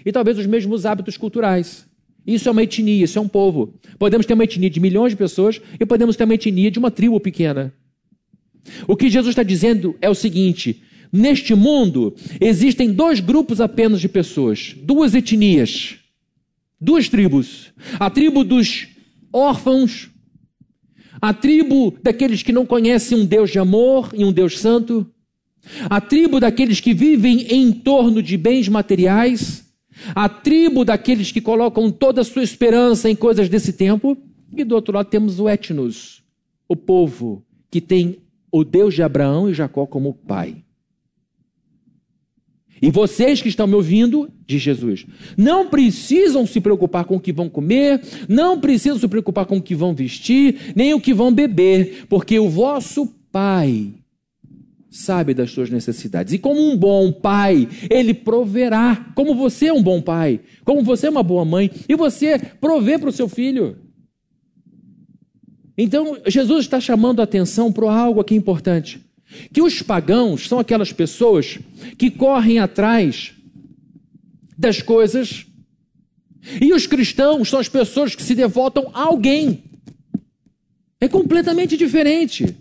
e 0.05 0.13
talvez 0.13 0.39
os 0.39 0.45
mesmos 0.45 0.85
hábitos 0.85 1.17
culturais. 1.17 1.87
Isso 2.27 2.47
é 2.47 2.53
uma 2.53 2.63
etnia, 2.63 3.05
isso 3.07 3.19
é 3.19 3.23
um 3.23 3.29
povo. 3.29 3.73
Podemos 3.99 4.27
ter 4.27 4.35
uma 4.35 4.45
etnia 4.45 4.69
de 4.69 4.81
milhões 4.81 5.13
de 5.13 5.17
pessoas 5.17 5.63
e 5.81 5.87
podemos 5.87 6.15
ter 6.15 6.25
uma 6.25 6.35
etnia 6.35 6.71
de 6.71 6.79
uma 6.79 6.91
tribo 6.91 7.19
pequena. 7.19 7.73
O 8.87 8.97
que 8.97 9.09
Jesus 9.09 9.31
está 9.31 9.43
dizendo 9.43 9.97
é 9.99 10.11
o 10.11 10.15
seguinte: 10.15 10.83
neste 11.13 11.55
mundo 11.55 12.15
existem 12.41 12.93
dois 12.93 13.21
grupos 13.21 13.61
apenas 13.61 14.01
de 14.01 14.09
pessoas, 14.09 14.75
duas 14.83 15.15
etnias, 15.15 15.97
duas 16.81 17.09
tribos. 17.09 17.73
A 17.99 18.11
tribo 18.11 18.45
dos 18.45 18.89
órfãos 19.33 20.11
a 21.21 21.33
tribo 21.33 21.95
daqueles 22.03 22.43
que 22.43 22.53
não 22.53 22.67
conhecem 22.67 23.19
um 23.19 23.25
Deus 23.25 23.51
de 23.51 23.59
amor 23.59 24.11
e 24.15 24.25
um 24.25 24.33
Deus 24.33 24.59
santo, 24.59 25.07
a 25.89 26.01
tribo 26.01 26.39
daqueles 26.39 26.81
que 26.81 26.95
vivem 26.95 27.47
em 27.49 27.73
torno 27.73 28.23
de 28.23 28.37
bens 28.37 28.69
materiais, 28.69 29.65
a 30.15 30.29
tribo 30.29 30.85
daqueles 30.85 31.33
que 31.33 31.41
colocam 31.41 31.91
toda 31.91 32.21
a 32.21 32.25
sua 32.25 32.43
esperança 32.43 33.11
em 33.11 33.17
coisas 33.17 33.49
desse 33.49 33.73
tempo, 33.73 34.17
e 34.55 34.63
do 34.63 34.75
outro 34.75 34.95
lado 34.95 35.09
temos 35.09 35.41
o 35.41 35.49
etnos, 35.49 36.23
o 36.69 36.77
povo 36.77 37.43
que 37.71 37.81
tem 37.81 38.19
o 38.53 38.63
Deus 38.63 38.95
de 38.95 39.03
Abraão 39.03 39.49
e 39.49 39.55
Jacó 39.55 39.87
como 39.87 40.15
pai. 40.15 40.57
E 42.81 42.91
vocês 42.91 43.41
que 43.41 43.49
estão 43.49 43.67
me 43.67 43.75
ouvindo, 43.75 44.31
diz 44.47 44.61
Jesus, 44.61 45.07
não 45.37 45.69
precisam 45.69 46.47
se 46.47 46.61
preocupar 46.61 47.05
com 47.05 47.17
o 47.17 47.21
que 47.21 47.33
vão 47.33 47.49
comer, 47.49 48.01
não 48.29 48.61
precisam 48.61 48.99
se 48.99 49.09
preocupar 49.09 49.47
com 49.47 49.57
o 49.57 49.63
que 49.63 49.75
vão 49.75 49.95
vestir, 49.95 50.73
nem 50.75 50.93
o 50.93 51.01
que 51.01 51.15
vão 51.15 51.33
beber, 51.33 52.05
porque 52.09 52.39
o 52.39 52.49
vosso 52.49 53.07
Pai 53.33 53.93
sabe 54.97 55.35
das 55.35 55.51
suas 55.51 55.69
necessidades. 55.69 56.33
E 56.33 56.39
como 56.39 56.61
um 56.61 56.77
bom 56.77 57.13
pai, 57.13 57.69
ele 57.91 58.15
proverá. 58.15 59.13
Como 59.15 59.35
você 59.35 59.67
é 59.67 59.73
um 59.73 59.83
bom 59.83 60.01
pai, 60.01 60.41
como 60.65 60.83
você 60.83 61.07
é 61.07 61.11
uma 61.11 61.23
boa 61.23 61.45
mãe, 61.45 61.71
e 61.89 61.95
você 61.95 62.39
provê 62.39 62.99
para 62.99 63.11
o 63.11 63.13
seu 63.13 63.29
filho. 63.29 63.77
Então, 65.77 66.17
Jesus 66.27 66.65
está 66.65 66.81
chamando 66.81 67.21
a 67.21 67.25
atenção 67.25 67.71
para 67.71 67.93
algo 67.93 68.21
aqui 68.21 68.35
importante. 68.35 69.06
Que 69.53 69.61
os 69.61 69.83
pagãos 69.83 70.49
são 70.49 70.59
aquelas 70.59 70.93
pessoas 70.93 71.59
que 71.99 72.11
correm 72.11 72.59
atrás 72.59 73.33
das 74.57 74.81
coisas. 74.81 75.47
E 76.61 76.73
os 76.73 76.87
cristãos 76.87 77.49
são 77.49 77.59
as 77.59 77.69
pessoas 77.69 78.15
que 78.15 78.23
se 78.23 78.35
devotam 78.35 78.91
a 78.95 79.03
alguém. 79.03 79.65
É 81.01 81.09
completamente 81.09 81.77
diferente. 81.77 82.57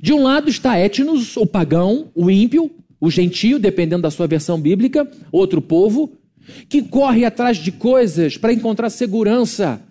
De 0.00 0.12
um 0.12 0.22
lado 0.22 0.48
está 0.48 0.78
etnos, 0.78 1.36
o 1.36 1.46
pagão, 1.46 2.10
o 2.14 2.30
ímpio, 2.30 2.70
o 3.00 3.10
gentio, 3.10 3.58
dependendo 3.58 4.02
da 4.02 4.10
sua 4.10 4.26
versão 4.26 4.60
bíblica, 4.60 5.10
outro 5.30 5.62
povo, 5.62 6.12
que 6.68 6.82
corre 6.82 7.24
atrás 7.24 7.56
de 7.56 7.70
coisas 7.70 8.36
para 8.36 8.52
encontrar 8.52 8.90
segurança, 8.90 9.82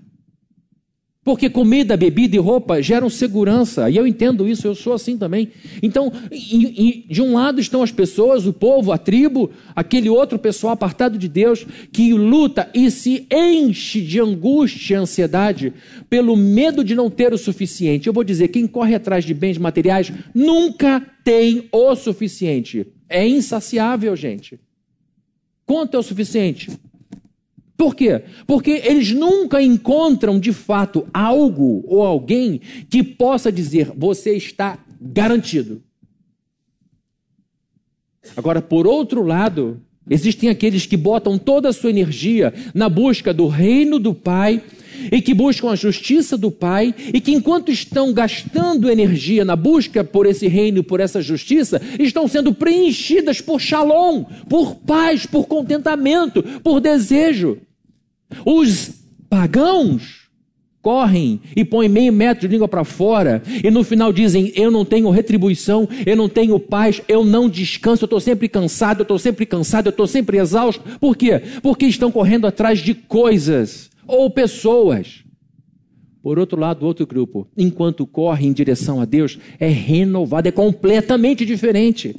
porque 1.23 1.49
comida, 1.49 1.97
bebida 1.97 2.38
e 2.38 2.39
roupa 2.39 2.82
geram 2.82 3.10
segurança, 3.10 3.89
e 3.89 3.97
eu 3.97 4.08
entendo 4.08 4.47
isso, 4.47 4.65
eu 4.65 4.73
sou 4.73 4.93
assim 4.93 5.17
também. 5.17 5.49
Então, 5.84 6.12
de 6.32 7.21
um 7.21 7.34
lado 7.34 7.60
estão 7.60 7.84
as 7.84 7.91
pessoas, 7.91 8.47
o 8.47 8.53
povo, 8.53 8.91
a 8.91 8.97
tribo, 8.97 9.51
aquele 9.75 10.10
outro 10.10 10.39
pessoal 10.39 10.73
apartado 10.73 11.17
de 11.17 11.27
Deus, 11.27 11.65
que 11.91 12.13
luta 12.13 12.69
e 12.73 12.89
se 12.89 13.27
enche 13.32 14.01
de 14.01 14.19
angústia 14.19 14.93
e 14.93 14.97
ansiedade 14.97 15.73
pelo 16.10 16.38
medo 16.38 16.84
de 16.84 16.95
não 16.95 17.10
ter 17.10 17.34
o 17.34 17.38
suficiente. 17.38 18.08
Eu 18.08 18.13
vou 18.13 18.23
dizer: 18.23 18.47
quem 18.47 18.65
corre 18.65 18.95
atrás 18.95 19.25
de 19.25 19.34
bens 19.34 19.58
materiais 19.58 20.12
nunca 20.34 21.05
tem 21.23 21.67
o 21.71 21.95
suficiente. 21.95 22.88
É 23.10 23.27
insaciável, 23.27 24.15
gente. 24.15 24.58
Quanto 25.65 25.95
é 25.95 25.99
o 25.99 26.03
suficiente? 26.03 26.71
Por 27.80 27.96
quê? 27.96 28.24
Porque 28.46 28.72
eles 28.84 29.13
nunca 29.13 29.62
encontram 29.62 30.38
de 30.38 30.52
fato 30.52 31.08
algo 31.13 31.82
ou 31.88 32.06
alguém 32.06 32.60
que 32.89 33.02
possa 33.02 33.50
dizer: 33.50 33.94
você 33.96 34.36
está 34.36 34.78
garantido. 35.00 35.82
Agora, 38.36 38.62
por 38.62 38.86
outro 38.86 39.24
lado, 39.24 39.80
existem 40.10 40.50
aqueles 40.50 40.86
que 40.86 40.98
botam 40.98 41.38
toda 41.38 41.70
a 41.70 41.74
sua 41.74 41.89
energia 41.89 42.54
na 42.74 42.89
busca 42.89 43.34
do 43.34 43.48
reino 43.48 43.98
do 43.98 44.13
Pai 44.13 44.62
e 45.10 45.22
que 45.22 45.34
buscam 45.34 45.70
a 45.70 45.76
justiça 45.76 46.38
do 46.38 46.52
Pai 46.52 46.94
e 47.13 47.22
que, 47.22 47.32
enquanto 47.32 47.72
estão 47.72 48.12
gastando 48.12 48.92
energia 48.92 49.46
na 49.46 49.56
busca 49.56 50.04
por 50.04 50.26
esse 50.26 50.50
reino 50.50 50.80
e 50.80 50.84
por 50.84 51.00
essa 51.00 51.22
justiça, 51.22 51.82
estão 51.98 52.28
sendo 52.28 52.54
preenchidas 52.54 53.39
por 53.39 53.62
shalom, 53.62 54.26
por 54.50 54.76
paz, 54.76 55.26
por 55.26 55.48
contentamento, 55.48 56.44
por 56.62 56.82
desejo. 56.82 57.58
Os 58.46 58.92
pagãos 59.30 60.20
correm 60.82 61.42
e 61.56 61.63
põem 61.65 61.89
meio 61.89 62.12
metro 62.12 62.48
de 62.48 62.54
língua 62.54 62.68
para 62.68 62.84
fora 62.84 63.44
e 63.63 63.70
no 63.70 63.84
final 63.84 64.12
dizem: 64.13 64.52
Eu 64.56 64.72
não 64.72 64.86
tenho 64.86 65.10
retribuição, 65.10 65.88
eu 66.06 66.15
não 66.15 66.30
tenho 66.30 66.60
paz, 66.60 67.02
eu 67.08 67.24
não 67.24 67.50
descanso, 67.50 68.04
eu 68.04 68.08
estou 68.08 68.20
sempre 68.20 68.48
cansado, 68.48 69.02
eu 69.02 69.04
estou 69.04 69.20
sempre 69.20 69.46
cansado, 69.46 69.88
eu 69.88 69.92
estou 69.92 70.08
sempre 70.08 70.38
exausto. 70.38 70.84
Por 71.00 71.15
quê? 71.15 71.42
Porque 71.62 71.86
estão 71.86 72.12
correndo 72.12 72.48
atrás 72.48 72.80
de 72.80 72.94
coisas 72.94 73.89
ou 74.08 74.30
pessoas. 74.30 75.24
Por 76.22 76.38
outro 76.38 76.60
lado, 76.60 76.86
outro 76.86 77.08
grupo, 77.08 77.48
enquanto 77.58 78.06
corre 78.06 78.46
em 78.46 78.52
direção 78.52 79.00
a 79.00 79.06
Deus, 79.06 79.39
é 79.58 79.70
renovado, 79.70 80.50
é 80.50 80.52
completamente 80.52 81.46
diferente. 81.46 82.15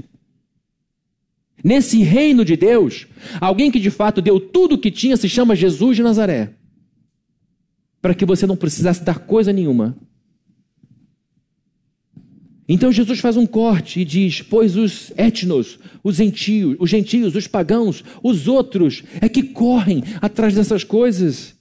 Nesse 1.63 2.03
reino 2.03 2.45
de 2.45 2.57
Deus, 2.57 3.07
alguém 3.41 3.71
que 3.71 3.81
de 3.81 3.91
fato 3.91 4.23
deu 4.23 4.41
tudo 4.41 4.75
o 4.75 4.79
que 4.79 4.91
tinha 4.91 5.17
se 5.17 5.29
chama 5.29 5.55
Jesus 5.55 5.97
de 5.97 6.03
Nazaré. 6.03 6.55
Para 8.01 8.15
que 8.15 8.25
você 8.25 8.47
não 8.47 8.57
precisasse 8.57 9.05
dar 9.05 9.19
coisa 9.19 9.53
nenhuma. 9.53 9.97
Então 12.73 12.93
Jesus 12.93 13.19
faz 13.19 13.37
um 13.37 13.47
corte 13.47 14.01
e 14.01 14.05
diz: 14.05 14.43
Pois 14.43 14.77
os 14.77 15.13
etnos, 15.17 15.79
os 16.05 16.17
gentios, 16.17 16.77
os 16.79 16.89
gentios, 16.89 17.35
os 17.35 17.47
pagãos, 17.47 18.05
os 18.23 18.47
outros, 18.47 19.03
é 19.21 19.29
que 19.29 19.43
correm 19.43 20.05
atrás 20.21 20.55
dessas 20.55 20.85
coisas. 20.85 21.55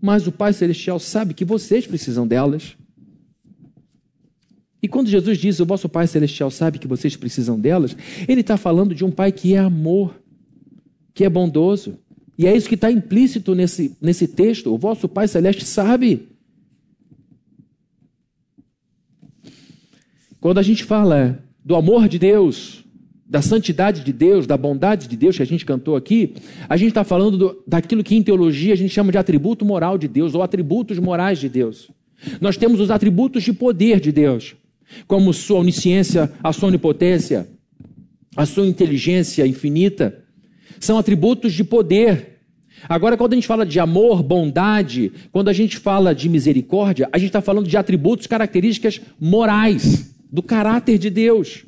Mas 0.00 0.26
o 0.26 0.32
Pai 0.32 0.52
Celestial 0.52 0.98
sabe 0.98 1.34
que 1.34 1.44
vocês 1.44 1.86
precisam 1.86 2.26
delas. 2.26 2.76
E 4.82 4.88
quando 4.88 5.08
Jesus 5.08 5.38
diz, 5.38 5.60
o 5.60 5.64
vosso 5.64 5.88
Pai 5.88 6.08
Celestial 6.08 6.50
sabe 6.50 6.80
que 6.80 6.88
vocês 6.88 7.14
precisam 7.14 7.58
delas, 7.58 7.96
ele 8.26 8.40
está 8.40 8.56
falando 8.56 8.92
de 8.92 9.04
um 9.04 9.12
Pai 9.12 9.30
que 9.30 9.54
é 9.54 9.58
amor, 9.58 10.20
que 11.14 11.24
é 11.24 11.30
bondoso. 11.30 11.96
E 12.36 12.48
é 12.48 12.56
isso 12.56 12.68
que 12.68 12.74
está 12.74 12.90
implícito 12.90 13.54
nesse, 13.54 13.96
nesse 14.00 14.26
texto. 14.26 14.74
O 14.74 14.78
vosso 14.78 15.08
Pai 15.08 15.28
Celeste 15.28 15.64
sabe. 15.64 16.28
Quando 20.40 20.58
a 20.58 20.62
gente 20.62 20.82
fala 20.82 21.40
do 21.64 21.76
amor 21.76 22.08
de 22.08 22.18
Deus, 22.18 22.84
da 23.24 23.40
santidade 23.40 24.02
de 24.02 24.12
Deus, 24.12 24.48
da 24.48 24.56
bondade 24.56 25.06
de 25.06 25.16
Deus 25.16 25.36
que 25.36 25.42
a 25.44 25.46
gente 25.46 25.64
cantou 25.64 25.94
aqui, 25.94 26.34
a 26.68 26.76
gente 26.76 26.88
está 26.88 27.04
falando 27.04 27.38
do, 27.38 27.62
daquilo 27.64 28.02
que 28.02 28.16
em 28.16 28.22
teologia 28.22 28.72
a 28.72 28.76
gente 28.76 28.92
chama 28.92 29.12
de 29.12 29.18
atributo 29.18 29.64
moral 29.64 29.96
de 29.96 30.08
Deus 30.08 30.34
ou 30.34 30.42
atributos 30.42 30.98
morais 30.98 31.38
de 31.38 31.48
Deus. 31.48 31.88
Nós 32.40 32.56
temos 32.56 32.80
os 32.80 32.90
atributos 32.90 33.44
de 33.44 33.52
poder 33.52 34.00
de 34.00 34.10
Deus 34.10 34.56
como 35.06 35.32
sua 35.32 35.58
onisciência, 35.60 36.32
a 36.42 36.52
sua 36.52 36.68
onipotência, 36.68 37.48
a 38.36 38.46
sua 38.46 38.66
inteligência 38.66 39.46
infinita, 39.46 40.22
são 40.80 40.98
atributos 40.98 41.52
de 41.52 41.64
poder. 41.64 42.40
Agora, 42.88 43.16
quando 43.16 43.32
a 43.32 43.36
gente 43.36 43.46
fala 43.46 43.64
de 43.64 43.78
amor, 43.78 44.22
bondade, 44.22 45.12
quando 45.30 45.48
a 45.48 45.52
gente 45.52 45.78
fala 45.78 46.14
de 46.14 46.28
misericórdia, 46.28 47.08
a 47.12 47.18
gente 47.18 47.28
está 47.28 47.40
falando 47.40 47.68
de 47.68 47.76
atributos, 47.76 48.26
características 48.26 49.00
morais, 49.20 50.14
do 50.30 50.42
caráter 50.42 50.98
de 50.98 51.10
Deus. 51.10 51.64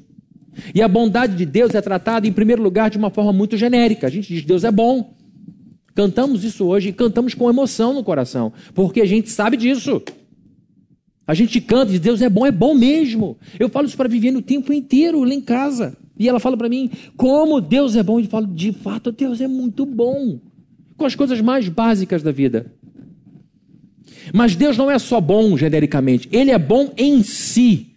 E 0.74 0.80
a 0.80 0.88
bondade 0.88 1.36
de 1.36 1.44
Deus 1.44 1.74
é 1.74 1.80
tratada, 1.80 2.26
em 2.26 2.32
primeiro 2.32 2.62
lugar, 2.62 2.90
de 2.90 2.96
uma 2.96 3.10
forma 3.10 3.32
muito 3.32 3.56
genérica. 3.56 4.06
A 4.06 4.10
gente 4.10 4.32
diz: 4.32 4.44
Deus 4.44 4.64
é 4.64 4.70
bom. 4.70 5.14
Cantamos 5.94 6.42
isso 6.42 6.64
hoje 6.64 6.88
e 6.88 6.92
cantamos 6.92 7.34
com 7.34 7.48
emoção 7.48 7.92
no 7.92 8.02
coração, 8.02 8.52
porque 8.74 9.00
a 9.00 9.06
gente 9.06 9.30
sabe 9.30 9.56
disso. 9.56 10.02
A 11.26 11.34
gente 11.34 11.60
canta 11.60 11.90
e 11.90 11.92
diz, 11.92 12.00
Deus 12.00 12.20
é 12.22 12.28
bom, 12.28 12.46
é 12.46 12.50
bom 12.50 12.74
mesmo. 12.74 13.38
Eu 13.58 13.68
falo 13.68 13.86
isso 13.86 13.96
para 13.96 14.08
Viviane 14.08 14.38
o 14.38 14.42
tempo 14.42 14.72
inteiro 14.72 15.24
lá 15.24 15.32
em 15.32 15.40
casa. 15.40 15.96
E 16.18 16.28
ela 16.28 16.38
fala 16.38 16.56
para 16.56 16.68
mim, 16.68 16.90
como 17.16 17.60
Deus 17.60 17.96
é 17.96 18.02
bom. 18.02 18.20
E 18.20 18.24
eu 18.24 18.28
falo, 18.28 18.46
de 18.46 18.72
fato, 18.72 19.10
Deus 19.10 19.40
é 19.40 19.48
muito 19.48 19.86
bom. 19.86 20.38
Com 20.96 21.04
as 21.04 21.14
coisas 21.14 21.40
mais 21.40 21.68
básicas 21.68 22.22
da 22.22 22.30
vida. 22.30 22.72
Mas 24.32 24.54
Deus 24.54 24.76
não 24.76 24.90
é 24.90 24.98
só 24.98 25.20
bom 25.20 25.56
genericamente, 25.56 26.28
Ele 26.32 26.50
é 26.50 26.58
bom 26.58 26.92
em 26.96 27.22
si. 27.22 27.88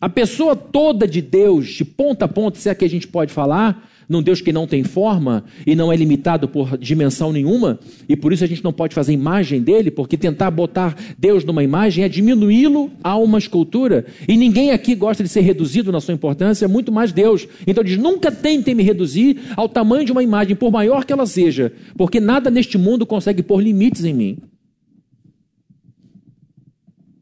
A 0.00 0.08
pessoa 0.08 0.54
toda 0.54 1.08
de 1.08 1.22
Deus, 1.22 1.68
de 1.68 1.84
ponta 1.84 2.26
a 2.26 2.28
ponta, 2.28 2.58
se 2.58 2.68
é 2.68 2.74
que 2.74 2.84
a 2.84 2.90
gente 2.90 3.08
pode 3.08 3.32
falar, 3.32 3.88
num 4.08 4.22
Deus 4.22 4.40
que 4.40 4.52
não 4.52 4.66
tem 4.66 4.84
forma 4.84 5.44
e 5.66 5.74
não 5.74 5.92
é 5.92 5.96
limitado 5.96 6.48
por 6.48 6.76
dimensão 6.78 7.32
nenhuma, 7.32 7.78
e 8.08 8.16
por 8.16 8.32
isso 8.32 8.44
a 8.44 8.46
gente 8.46 8.62
não 8.62 8.72
pode 8.72 8.94
fazer 8.94 9.12
imagem 9.12 9.62
dele, 9.62 9.90
porque 9.90 10.16
tentar 10.16 10.50
botar 10.50 10.96
Deus 11.18 11.44
numa 11.44 11.62
imagem 11.62 12.04
é 12.04 12.08
diminuí-lo 12.08 12.90
a 13.02 13.16
uma 13.16 13.38
escultura. 13.38 14.06
E 14.28 14.36
ninguém 14.36 14.70
aqui 14.70 14.94
gosta 14.94 15.22
de 15.22 15.28
ser 15.28 15.40
reduzido 15.40 15.90
na 15.90 16.00
sua 16.00 16.14
importância, 16.14 16.68
muito 16.68 16.92
mais 16.92 17.12
Deus. 17.12 17.46
Então 17.66 17.82
diz: 17.82 17.96
nunca 17.96 18.30
tentem 18.30 18.74
me 18.74 18.82
reduzir 18.82 19.38
ao 19.56 19.68
tamanho 19.68 20.04
de 20.04 20.12
uma 20.12 20.22
imagem, 20.22 20.56
por 20.56 20.70
maior 20.70 21.04
que 21.04 21.12
ela 21.12 21.26
seja, 21.26 21.72
porque 21.96 22.20
nada 22.20 22.50
neste 22.50 22.78
mundo 22.78 23.06
consegue 23.06 23.42
pôr 23.42 23.62
limites 23.62 24.04
em 24.04 24.14
mim. 24.14 24.38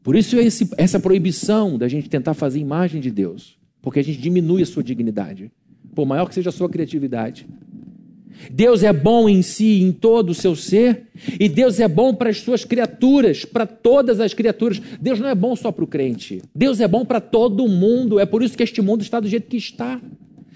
Por 0.03 0.17
isso 0.17 0.37
esse, 0.37 0.69
essa 0.77 0.99
proibição 0.99 1.77
da 1.77 1.87
gente 1.87 2.09
tentar 2.09 2.33
fazer 2.33 2.59
imagem 2.59 2.99
de 2.99 3.09
Deus, 3.09 3.57
porque 3.81 3.99
a 3.99 4.03
gente 4.03 4.19
diminui 4.19 4.61
a 4.61 4.65
sua 4.65 4.83
dignidade 4.83 5.49
por 5.93 6.05
maior 6.05 6.27
que 6.27 6.35
seja 6.35 6.49
a 6.49 6.53
sua 6.53 6.69
criatividade. 6.69 7.45
Deus 8.51 8.83
é 8.83 8.91
bom 8.91 9.29
em 9.29 9.41
si, 9.41 9.81
em 9.81 9.91
todo 9.91 10.31
o 10.31 10.33
seu 10.33 10.55
ser, 10.55 11.07
e 11.39 11.47
Deus 11.47 11.79
é 11.79 11.87
bom 11.87 12.13
para 12.13 12.29
as 12.29 12.39
suas 12.39 12.65
criaturas, 12.65 13.45
para 13.45 13.65
todas 13.65 14.19
as 14.19 14.33
criaturas. 14.33 14.81
Deus 14.99 15.19
não 15.19 15.29
é 15.29 15.35
bom 15.35 15.55
só 15.55 15.71
para 15.71 15.83
o 15.83 15.87
crente, 15.87 16.41
Deus 16.53 16.79
é 16.79 16.87
bom 16.87 17.05
para 17.05 17.21
todo 17.21 17.67
mundo. 17.67 18.19
É 18.19 18.25
por 18.25 18.43
isso 18.43 18.57
que 18.57 18.63
este 18.63 18.81
mundo 18.81 19.01
está 19.01 19.19
do 19.19 19.27
jeito 19.27 19.47
que 19.47 19.57
está. 19.57 20.01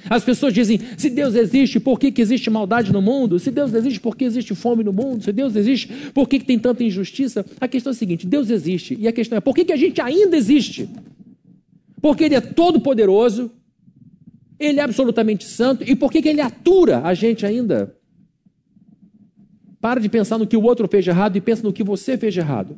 As 0.10 0.24
pessoas 0.24 0.54
dizem: 0.54 0.80
se 0.98 1.10
Deus 1.10 1.36
existe, 1.36 1.80
por 1.80 2.00
que, 2.00 2.12
que 2.12 2.22
existe 2.22 2.50
maldade 2.50 2.92
no 2.92 3.02
mundo? 3.02 3.40
Se 3.40 3.52
Deus 3.52 3.74
existe, 3.74 4.00
por 4.00 4.16
que 4.16 4.26
existe 4.26 4.54
fome 4.54 4.84
no 4.84 4.94
mundo? 4.94 5.24
Se 5.24 5.32
Deus 5.32 5.56
existe, 5.56 5.88
por 6.14 6.28
que, 6.28 6.40
que 6.40 6.46
tem 6.46 6.60
tanta 6.60 6.84
injustiça? 6.84 7.46
A 7.60 7.68
questão 7.68 7.92
é 7.92 7.96
a 7.96 7.98
seguinte: 7.98 8.28
Deus 8.28 8.50
existe, 8.50 8.98
e 9.00 9.08
a 9.08 9.12
questão 9.12 9.38
é 9.38 9.42
por 9.42 9.56
que, 9.56 9.66
que 9.66 9.74
a 9.74 9.78
gente 9.78 10.02
ainda 10.02 10.38
existe? 10.38 10.90
Porque 12.02 12.24
Ele 12.24 12.36
é 12.36 12.42
todo-poderoso, 12.42 13.52
ele 14.60 14.80
é 14.80 14.84
absolutamente 14.84 15.46
santo. 15.46 15.84
E 15.84 15.96
por 15.96 16.12
que, 16.12 16.22
que 16.22 16.30
ele 16.30 16.42
atura 16.42 17.02
a 17.02 17.14
gente 17.14 17.46
ainda? 17.46 17.96
Para 19.80 20.02
de 20.02 20.10
pensar 20.10 20.38
no 20.38 20.48
que 20.48 20.58
o 20.58 20.64
outro 20.64 20.88
fez 20.88 21.06
errado 21.08 21.36
e 21.36 21.42
pensa 21.42 21.64
no 21.64 21.72
que 21.72 21.84
você 21.84 22.18
fez 22.18 22.36
errado. 22.36 22.78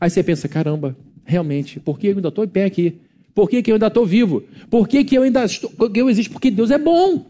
Aí 0.00 0.10
você 0.10 0.22
pensa, 0.22 0.48
caramba, 0.48 0.96
realmente, 1.24 1.80
por 1.80 1.98
que 1.98 2.08
eu 2.08 2.16
ainda 2.16 2.28
estou 2.28 2.44
em 2.44 2.48
pé 2.48 2.64
aqui? 2.64 3.00
Por 3.34 3.48
que, 3.48 3.62
que 3.62 3.70
eu 3.70 3.76
ainda 3.76 3.86
estou 3.86 4.04
vivo? 4.04 4.42
Por 4.70 4.88
que, 4.88 5.04
que 5.04 5.16
eu 5.16 5.22
ainda 5.22 5.44
estou, 5.44 5.70
eu 5.94 6.10
existo? 6.10 6.32
Porque 6.32 6.50
Deus 6.50 6.70
é 6.70 6.78
bom. 6.78 7.26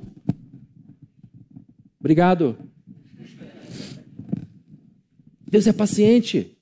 Obrigado. 2.01 2.57
Deus 5.51 5.67
é 5.67 5.73
paciente. 5.73 6.56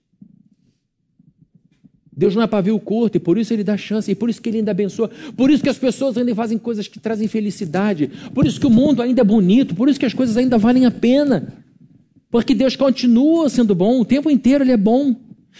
Deus 2.17 2.35
não 2.35 2.43
é 2.43 2.47
pavio 2.47 2.79
curto 2.79 3.17
e 3.17 3.21
por 3.21 3.37
isso 3.37 3.53
ele 3.53 3.65
dá 3.65 3.77
chance, 3.77 4.11
e 4.11 4.15
por 4.15 4.31
isso 4.31 4.41
que 4.41 4.49
ele 4.49 4.59
ainda 4.59 4.71
abençoa, 4.71 5.11
por 5.37 5.51
isso 5.51 5.63
que 5.63 5.69
as 5.69 5.79
pessoas 5.79 6.17
ainda 6.17 6.35
fazem 6.35 6.59
coisas 6.59 6.87
que 6.87 6.99
trazem 6.99 7.27
felicidade, 7.27 8.11
por 8.33 8.47
isso 8.47 8.61
que 8.61 8.67
o 8.67 8.71
mundo 8.71 9.03
ainda 9.03 9.21
é 9.21 9.25
bonito, 9.25 9.75
por 9.75 9.89
isso 9.89 9.99
que 9.99 10.07
as 10.07 10.15
coisas 10.15 10.37
ainda 10.37 10.57
valem 10.57 10.87
a 10.87 10.91
pena. 10.91 11.53
Porque 12.31 12.55
Deus 12.55 12.75
continua 12.75 13.49
sendo 13.49 13.75
bom, 13.75 14.01
o 14.01 14.05
tempo 14.05 14.31
inteiro 14.31 14.65
ele 14.65 14.73
é 14.73 14.77
bom. 14.77 15.15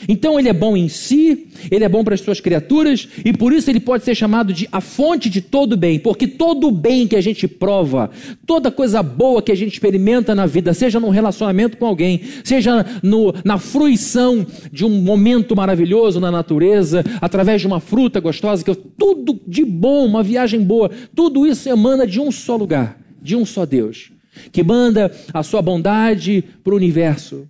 Então 0.09 0.39
ele 0.39 0.49
é 0.49 0.53
bom 0.53 0.77
em 0.77 0.89
si, 0.89 1.49
ele 1.71 1.85
é 1.85 1.89
bom 1.89 2.03
para 2.03 2.15
as 2.15 2.21
suas 2.21 2.41
criaturas 2.41 3.09
e 3.25 3.33
por 3.33 3.53
isso 3.53 3.71
ele 3.71 3.79
pode 3.79 4.05
ser 4.05 4.15
chamado 4.15 4.53
de 4.53 4.69
a 4.73 4.81
fonte 4.81 5.31
de 5.31 5.41
todo 5.41 5.77
bem, 5.77 5.99
porque 5.99 6.27
todo 6.27 6.71
bem 6.71 7.07
que 7.07 7.15
a 7.15 7.21
gente 7.21 7.47
prova, 7.47 8.11
toda 8.45 8.73
coisa 8.73 9.03
boa 9.03 9.41
que 9.41 9.53
a 9.53 9.55
gente 9.55 9.73
experimenta 9.73 10.35
na 10.35 10.47
vida, 10.47 10.75
seja 10.75 10.99
num 10.99 11.11
relacionamento 11.11 11.77
com 11.77 11.87
alguém, 11.87 12.21
seja 12.43 12.85
no, 13.03 13.33
na 13.45 13.57
fruição 13.57 14.45
de 14.73 14.85
um 14.85 14.91
momento 14.91 15.55
maravilhoso 15.55 16.19
na 16.19 16.31
natureza, 16.31 17.05
através 17.21 17.61
de 17.61 17.67
uma 17.67 17.81
fruta 17.81 18.19
gostosa, 18.19 18.65
que 18.65 18.75
tudo 18.75 19.41
de 19.47 19.65
bom, 19.65 20.05
uma 20.07 20.23
viagem 20.23 20.61
boa, 20.61 20.91
tudo 21.15 21.47
isso 21.47 21.69
emana 21.69 22.07
de 22.07 22.21
um 22.21 22.33
só 22.33 22.57
lugar, 22.57 22.99
de 23.23 23.37
um 23.37 23.47
só 23.47 23.65
Deus, 23.65 24.11
que 24.51 24.63
manda 24.63 25.13
a 25.33 25.43
sua 25.43 25.63
bondade 25.63 26.43
para 26.65 26.75
o 26.75 26.77
universo. 26.77 27.49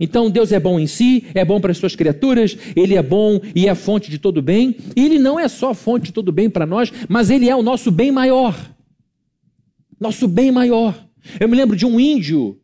Então 0.00 0.30
Deus 0.30 0.50
é 0.50 0.58
bom 0.58 0.80
em 0.80 0.86
si, 0.86 1.26
é 1.34 1.44
bom 1.44 1.60
para 1.60 1.70
as 1.70 1.78
suas 1.78 1.94
criaturas, 1.94 2.56
Ele 2.74 2.94
é 2.94 3.02
bom 3.02 3.38
e 3.54 3.68
é 3.68 3.74
fonte 3.74 4.10
de 4.10 4.18
todo 4.18 4.40
bem. 4.40 4.76
E 4.96 5.04
Ele 5.04 5.18
não 5.18 5.38
é 5.38 5.46
só 5.46 5.74
fonte 5.74 6.06
de 6.06 6.12
todo 6.12 6.32
bem 6.32 6.48
para 6.48 6.64
nós, 6.64 6.90
mas 7.06 7.28
Ele 7.28 7.48
é 7.48 7.54
o 7.54 7.62
nosso 7.62 7.90
bem 7.90 8.10
maior. 8.10 8.56
Nosso 10.00 10.26
bem 10.26 10.50
maior. 10.50 11.06
Eu 11.38 11.48
me 11.48 11.56
lembro 11.56 11.76
de 11.76 11.84
um 11.84 12.00
índio 12.00 12.58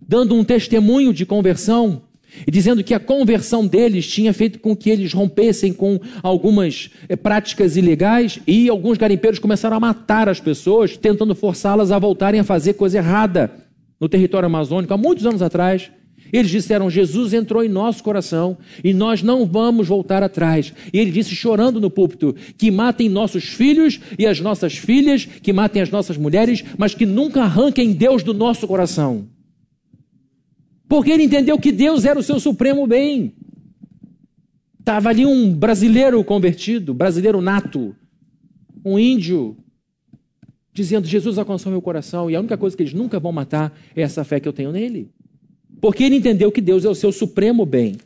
dando 0.00 0.34
um 0.34 0.44
testemunho 0.44 1.12
de 1.12 1.26
conversão 1.26 2.02
e 2.46 2.50
dizendo 2.50 2.82
que 2.82 2.94
a 2.94 3.00
conversão 3.00 3.66
deles 3.66 4.06
tinha 4.06 4.32
feito 4.32 4.58
com 4.58 4.74
que 4.76 4.90
eles 4.90 5.12
rompessem 5.12 5.72
com 5.72 6.00
algumas 6.22 6.90
eh, 7.08 7.16
práticas 7.16 7.76
ilegais 7.76 8.38
e 8.46 8.68
alguns 8.68 8.96
garimpeiros 8.96 9.38
começaram 9.38 9.76
a 9.76 9.80
matar 9.80 10.28
as 10.28 10.40
pessoas, 10.40 10.96
tentando 10.96 11.34
forçá-las 11.34 11.90
a 11.90 11.98
voltarem 11.98 12.40
a 12.40 12.44
fazer 12.44 12.74
coisa 12.74 12.98
errada 12.98 13.50
no 14.00 14.08
território 14.08 14.46
amazônico 14.46 14.94
há 14.94 14.96
muitos 14.96 15.26
anos 15.26 15.42
atrás. 15.42 15.90
Eles 16.32 16.50
disseram: 16.50 16.88
Jesus 16.88 17.34
entrou 17.34 17.62
em 17.62 17.68
nosso 17.68 18.02
coração 18.02 18.56
e 18.82 18.94
nós 18.94 19.22
não 19.22 19.44
vamos 19.44 19.86
voltar 19.86 20.22
atrás. 20.22 20.72
E 20.92 20.98
ele 20.98 21.10
disse, 21.10 21.34
chorando 21.34 21.80
no 21.80 21.90
púlpito: 21.90 22.34
que 22.56 22.70
matem 22.70 23.08
nossos 23.08 23.44
filhos 23.44 24.00
e 24.18 24.26
as 24.26 24.40
nossas 24.40 24.76
filhas, 24.76 25.26
que 25.26 25.52
matem 25.52 25.82
as 25.82 25.90
nossas 25.90 26.16
mulheres, 26.16 26.64
mas 26.78 26.94
que 26.94 27.04
nunca 27.04 27.42
arranquem 27.42 27.92
Deus 27.92 28.22
do 28.22 28.32
nosso 28.32 28.66
coração. 28.66 29.28
Porque 30.88 31.10
ele 31.10 31.24
entendeu 31.24 31.58
que 31.58 31.70
Deus 31.70 32.04
era 32.04 32.18
o 32.18 32.22
seu 32.22 32.40
supremo 32.40 32.86
bem. 32.86 33.34
Estava 34.78 35.10
ali 35.10 35.24
um 35.26 35.54
brasileiro 35.54 36.22
convertido, 36.24 36.92
brasileiro 36.92 37.40
nato, 37.40 37.94
um 38.84 38.98
índio, 38.98 39.56
dizendo: 40.72 41.06
Jesus 41.06 41.36
alcançou 41.36 41.70
meu 41.70 41.82
coração 41.82 42.30
e 42.30 42.34
a 42.34 42.40
única 42.40 42.56
coisa 42.56 42.74
que 42.74 42.82
eles 42.82 42.94
nunca 42.94 43.20
vão 43.20 43.32
matar 43.32 43.78
é 43.94 44.00
essa 44.00 44.24
fé 44.24 44.40
que 44.40 44.48
eu 44.48 44.52
tenho 44.52 44.72
nele. 44.72 45.10
Porque 45.82 46.04
ele 46.04 46.14
entendeu 46.14 46.52
que 46.52 46.60
Deus 46.60 46.84
é 46.84 46.88
o 46.88 46.94
seu 46.94 47.10
supremo 47.10 47.66
bem. 47.66 47.96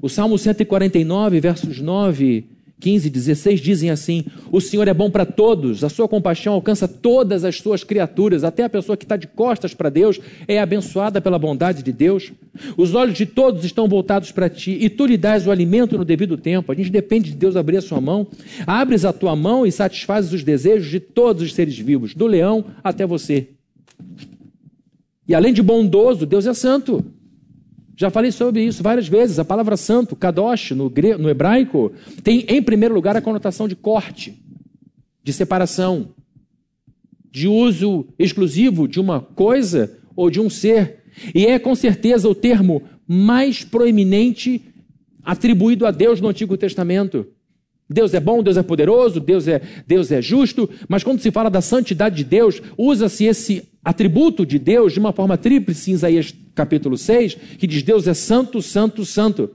O 0.00 0.08
Salmo 0.08 0.38
149, 0.38 1.40
versos 1.40 1.80
9, 1.80 2.44
15 2.78 3.08
e 3.08 3.10
16 3.10 3.60
dizem 3.60 3.90
assim: 3.90 4.24
O 4.52 4.60
Senhor 4.60 4.86
é 4.86 4.94
bom 4.94 5.10
para 5.10 5.26
todos, 5.26 5.82
a 5.82 5.88
sua 5.88 6.06
compaixão 6.06 6.54
alcança 6.54 6.86
todas 6.86 7.44
as 7.44 7.56
suas 7.56 7.82
criaturas, 7.82 8.44
até 8.44 8.62
a 8.62 8.68
pessoa 8.68 8.96
que 8.96 9.04
está 9.04 9.16
de 9.16 9.26
costas 9.26 9.74
para 9.74 9.90
Deus 9.90 10.20
é 10.46 10.60
abençoada 10.60 11.20
pela 11.20 11.40
bondade 11.40 11.82
de 11.82 11.92
Deus. 11.92 12.32
Os 12.76 12.94
olhos 12.94 13.18
de 13.18 13.26
todos 13.26 13.64
estão 13.64 13.88
voltados 13.88 14.30
para 14.30 14.48
ti 14.48 14.78
e 14.80 14.88
tu 14.88 15.04
lhe 15.04 15.16
dás 15.16 15.44
o 15.44 15.50
alimento 15.50 15.98
no 15.98 16.04
devido 16.04 16.36
tempo. 16.36 16.70
A 16.70 16.74
gente 16.76 16.90
depende 16.90 17.32
de 17.32 17.36
Deus 17.36 17.56
abrir 17.56 17.78
a 17.78 17.82
sua 17.82 18.00
mão. 18.00 18.28
Abres 18.64 19.04
a 19.04 19.12
tua 19.12 19.34
mão 19.34 19.66
e 19.66 19.72
satisfazes 19.72 20.32
os 20.32 20.44
desejos 20.44 20.88
de 20.88 21.00
todos 21.00 21.42
os 21.42 21.52
seres 21.52 21.76
vivos, 21.76 22.14
do 22.14 22.28
leão 22.28 22.64
até 22.84 23.04
você. 23.04 23.48
E 25.30 25.34
além 25.36 25.52
de 25.52 25.62
bondoso, 25.62 26.26
Deus 26.26 26.44
é 26.44 26.52
santo. 26.52 27.04
Já 27.96 28.10
falei 28.10 28.32
sobre 28.32 28.64
isso 28.64 28.82
várias 28.82 29.06
vezes. 29.06 29.38
A 29.38 29.44
palavra 29.44 29.76
santo, 29.76 30.16
kadosh, 30.16 30.72
no, 30.72 30.92
no 31.20 31.30
hebraico, 31.30 31.92
tem 32.24 32.44
em 32.48 32.60
primeiro 32.60 32.96
lugar 32.96 33.16
a 33.16 33.22
conotação 33.22 33.68
de 33.68 33.76
corte, 33.76 34.42
de 35.22 35.32
separação, 35.32 36.08
de 37.30 37.46
uso 37.46 38.08
exclusivo 38.18 38.88
de 38.88 38.98
uma 38.98 39.20
coisa 39.20 39.96
ou 40.16 40.28
de 40.28 40.40
um 40.40 40.50
ser. 40.50 41.04
E 41.32 41.46
é 41.46 41.60
com 41.60 41.76
certeza 41.76 42.28
o 42.28 42.34
termo 42.34 42.82
mais 43.06 43.62
proeminente 43.62 44.60
atribuído 45.22 45.86
a 45.86 45.92
Deus 45.92 46.20
no 46.20 46.26
Antigo 46.26 46.56
Testamento. 46.56 47.24
Deus 47.92 48.14
é 48.14 48.20
bom, 48.20 48.40
Deus 48.40 48.56
é 48.56 48.62
poderoso, 48.62 49.18
Deus 49.18 49.48
é, 49.48 49.60
Deus 49.84 50.12
é 50.12 50.22
justo, 50.22 50.70
mas 50.88 51.02
quando 51.02 51.20
se 51.20 51.32
fala 51.32 51.50
da 51.50 51.60
santidade 51.60 52.14
de 52.16 52.24
Deus, 52.24 52.62
usa-se 52.78 53.24
esse 53.24 53.68
atributo 53.84 54.46
de 54.46 54.60
Deus 54.60 54.92
de 54.92 55.00
uma 55.00 55.12
forma 55.12 55.36
tríplice 55.36 55.90
em 55.90 55.94
Isaías 55.94 56.32
capítulo 56.54 56.96
6, 56.96 57.34
que 57.58 57.66
diz 57.66 57.82
Deus 57.82 58.06
é 58.06 58.14
santo, 58.14 58.62
santo, 58.62 59.04
santo. 59.04 59.50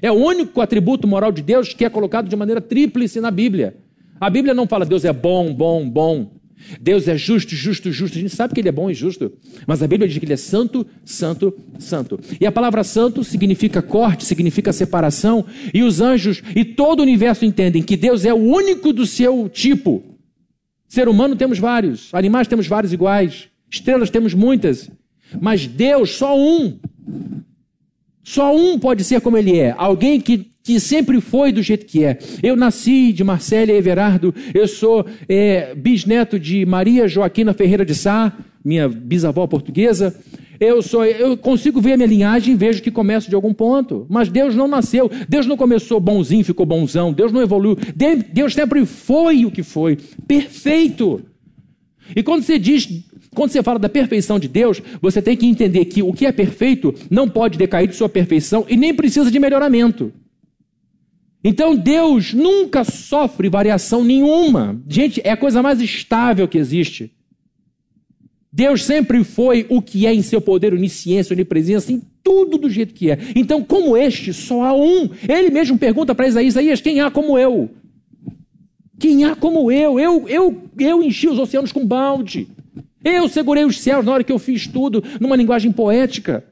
É 0.00 0.12
o 0.12 0.14
único 0.14 0.60
atributo 0.60 1.08
moral 1.08 1.32
de 1.32 1.42
Deus 1.42 1.72
que 1.72 1.84
é 1.84 1.90
colocado 1.90 2.28
de 2.28 2.36
maneira 2.36 2.60
tríplice 2.60 3.20
na 3.20 3.32
Bíblia. 3.32 3.76
A 4.20 4.30
Bíblia 4.30 4.54
não 4.54 4.68
fala 4.68 4.84
Deus 4.84 5.04
é 5.04 5.12
bom, 5.12 5.52
bom, 5.52 5.88
bom. 5.88 6.35
Deus 6.80 7.06
é 7.06 7.16
justo, 7.16 7.54
justo, 7.54 7.92
justo. 7.92 8.18
A 8.18 8.20
gente 8.20 8.34
sabe 8.34 8.54
que 8.54 8.60
ele 8.60 8.68
é 8.68 8.72
bom 8.72 8.90
e 8.90 8.94
justo. 8.94 9.32
Mas 9.66 9.82
a 9.82 9.86
Bíblia 9.86 10.08
diz 10.08 10.18
que 10.18 10.24
ele 10.24 10.32
é 10.32 10.36
santo, 10.36 10.86
santo, 11.04 11.54
santo. 11.78 12.18
E 12.40 12.46
a 12.46 12.52
palavra 12.52 12.82
santo 12.82 13.22
significa 13.22 13.82
corte, 13.82 14.24
significa 14.24 14.72
separação. 14.72 15.44
E 15.72 15.82
os 15.82 16.00
anjos 16.00 16.42
e 16.54 16.64
todo 16.64 17.00
o 17.00 17.02
universo 17.02 17.44
entendem 17.44 17.82
que 17.82 17.96
Deus 17.96 18.24
é 18.24 18.32
o 18.32 18.36
único 18.36 18.92
do 18.92 19.06
seu 19.06 19.48
tipo. 19.48 20.02
Ser 20.88 21.08
humano 21.08 21.36
temos 21.36 21.58
vários, 21.58 22.08
animais 22.12 22.46
temos 22.46 22.66
vários 22.66 22.92
iguais, 22.92 23.48
estrelas 23.70 24.10
temos 24.10 24.34
muitas. 24.34 24.90
Mas 25.40 25.66
Deus, 25.66 26.10
só 26.10 26.38
um. 26.38 26.78
Só 28.26 28.52
um 28.54 28.76
pode 28.76 29.04
ser 29.04 29.20
como 29.20 29.38
ele 29.38 29.56
é. 29.56 29.72
Alguém 29.78 30.20
que 30.20 30.50
que 30.64 30.80
sempre 30.80 31.20
foi 31.20 31.52
do 31.52 31.62
jeito 31.62 31.86
que 31.86 32.02
é. 32.04 32.18
Eu 32.42 32.56
nasci 32.56 33.12
de 33.12 33.22
Marcélia 33.22 33.72
Everardo, 33.72 34.34
eu 34.52 34.66
sou 34.66 35.06
é, 35.28 35.72
bisneto 35.76 36.40
de 36.40 36.66
Maria 36.66 37.06
Joaquina 37.06 37.54
Ferreira 37.54 37.86
de 37.86 37.94
Sá, 37.94 38.36
minha 38.64 38.88
bisavó 38.88 39.46
portuguesa. 39.46 40.12
Eu 40.58 40.82
sou, 40.82 41.04
eu 41.04 41.36
consigo 41.36 41.80
ver 41.80 41.92
a 41.92 41.96
minha 41.96 42.08
linhagem 42.08 42.54
e 42.54 42.56
vejo 42.56 42.82
que 42.82 42.90
começo 42.90 43.28
de 43.28 43.36
algum 43.36 43.54
ponto. 43.54 44.06
Mas 44.10 44.28
Deus 44.28 44.56
não 44.56 44.66
nasceu, 44.66 45.08
Deus 45.28 45.46
não 45.46 45.56
começou 45.56 46.00
bonzinho, 46.00 46.44
ficou 46.44 46.66
bonzão, 46.66 47.12
Deus 47.12 47.30
não 47.30 47.42
evoluiu. 47.42 47.78
Deus 48.32 48.52
sempre 48.52 48.84
foi 48.84 49.44
o 49.44 49.52
que 49.52 49.62
foi, 49.62 49.96
perfeito. 50.26 51.22
E 52.14 52.24
quando 52.24 52.42
você 52.42 52.58
diz, 52.58 52.88
quando 53.36 53.50
você 53.50 53.62
fala 53.62 53.78
da 53.78 53.88
perfeição 53.88 54.38
de 54.38 54.48
Deus, 54.48 54.82
você 55.00 55.20
tem 55.20 55.36
que 55.36 55.46
entender 55.46 55.84
que 55.84 56.02
o 56.02 56.12
que 56.12 56.24
é 56.24 56.32
perfeito 56.32 56.94
não 57.10 57.28
pode 57.28 57.58
decair 57.58 57.86
de 57.86 57.94
sua 57.94 58.08
perfeição 58.08 58.64
e 58.66 58.76
nem 58.76 58.94
precisa 58.94 59.30
de 59.30 59.38
melhoramento. 59.38 60.10
Então 61.44 61.76
Deus 61.76 62.32
nunca 62.32 62.82
sofre 62.82 63.50
variação 63.50 64.02
nenhuma. 64.02 64.82
Gente, 64.88 65.20
é 65.22 65.30
a 65.30 65.36
coisa 65.36 65.62
mais 65.62 65.82
estável 65.82 66.48
que 66.48 66.56
existe. 66.56 67.12
Deus 68.50 68.84
sempre 68.84 69.22
foi 69.22 69.66
o 69.68 69.82
que 69.82 70.06
é 70.06 70.14
em 70.14 70.22
seu 70.22 70.40
poder, 70.40 70.72
onisciência, 70.72 71.34
onipresença, 71.34 71.92
em 71.92 72.00
tudo 72.22 72.56
do 72.56 72.70
jeito 72.70 72.94
que 72.94 73.10
é. 73.10 73.18
Então, 73.34 73.62
como 73.62 73.98
este, 73.98 74.32
só 74.32 74.64
há 74.64 74.74
um. 74.74 75.10
Ele 75.28 75.50
mesmo 75.50 75.76
pergunta 75.76 76.14
para 76.14 76.26
Isaías: 76.26 76.80
quem 76.80 77.00
há 77.00 77.10
como 77.10 77.38
eu? 77.38 77.68
Quem 78.98 79.26
há 79.26 79.36
como 79.36 79.70
eu? 79.70 80.00
Eu, 80.00 80.26
eu, 80.26 80.62
eu 80.78 81.02
enchi 81.02 81.28
os 81.28 81.38
oceanos 81.38 81.70
com 81.70 81.86
balde. 81.86 82.48
Eu 83.08 83.28
segurei 83.28 83.64
os 83.64 83.80
céus 83.80 84.04
na 84.04 84.12
hora 84.12 84.24
que 84.24 84.32
eu 84.32 84.38
fiz 84.38 84.66
tudo, 84.66 85.02
numa 85.20 85.36
linguagem 85.36 85.70
poética. 85.70 86.44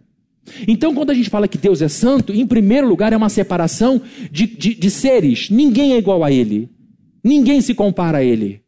Então, 0.69 0.95
quando 0.95 1.11
a 1.11 1.15
gente 1.15 1.29
fala 1.29 1.49
que 1.49 1.59
Deus 1.59 1.83
é 1.83 1.89
santo, 1.89 2.33
em 2.33 2.47
primeiro 2.47 2.87
lugar 2.87 3.13
é 3.13 3.17
uma 3.17 3.29
separação 3.29 4.01
de, 4.31 4.47
de, 4.47 4.75
de 4.75 4.91
seres. 4.91 5.51
Ninguém 5.51 5.95
é 5.95 5.99
igual 5.99 6.23
a 6.23 6.31
Ele. 6.31 6.71
Ninguém 7.25 7.61
se 7.61 7.75
compara 7.75 8.19
a 8.19 8.25
Ele. 8.25 8.63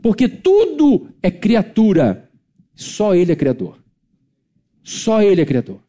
Porque 0.00 0.28
tudo 0.28 1.08
é 1.20 1.32
criatura. 1.32 2.30
Só 2.76 3.12
Ele 3.12 3.32
é 3.32 3.36
criador. 3.36 3.82
Só 4.84 5.20
Ele 5.20 5.40
é 5.40 5.44
criador. 5.44 5.80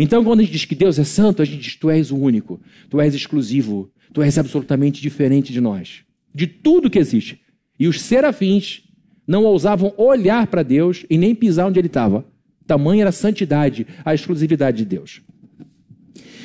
Então, 0.00 0.24
quando 0.24 0.40
a 0.40 0.42
gente 0.42 0.52
diz 0.52 0.64
que 0.64 0.74
Deus 0.74 0.98
é 0.98 1.04
santo, 1.04 1.42
a 1.42 1.44
gente 1.44 1.60
diz: 1.60 1.76
Tu 1.76 1.90
és 1.90 2.10
o 2.10 2.16
único, 2.16 2.60
Tu 2.90 3.00
és 3.00 3.14
exclusivo, 3.14 3.88
Tu 4.12 4.20
és 4.20 4.36
absolutamente 4.36 5.00
diferente 5.00 5.52
de 5.52 5.60
nós, 5.60 6.02
de 6.34 6.48
tudo 6.48 6.90
que 6.90 6.98
existe. 6.98 7.40
E 7.78 7.86
os 7.86 8.00
serafins 8.00 8.82
não 9.26 9.44
ousavam 9.44 9.92
olhar 9.96 10.46
para 10.46 10.62
Deus 10.62 11.04
e 11.08 11.16
nem 11.16 11.34
pisar 11.34 11.66
onde 11.66 11.78
Ele 11.78 11.86
estava. 11.86 12.24
Tamanha 12.66 13.02
era 13.02 13.10
a 13.10 13.12
santidade, 13.12 13.86
a 14.04 14.14
exclusividade 14.14 14.78
de 14.78 14.84
Deus. 14.84 15.20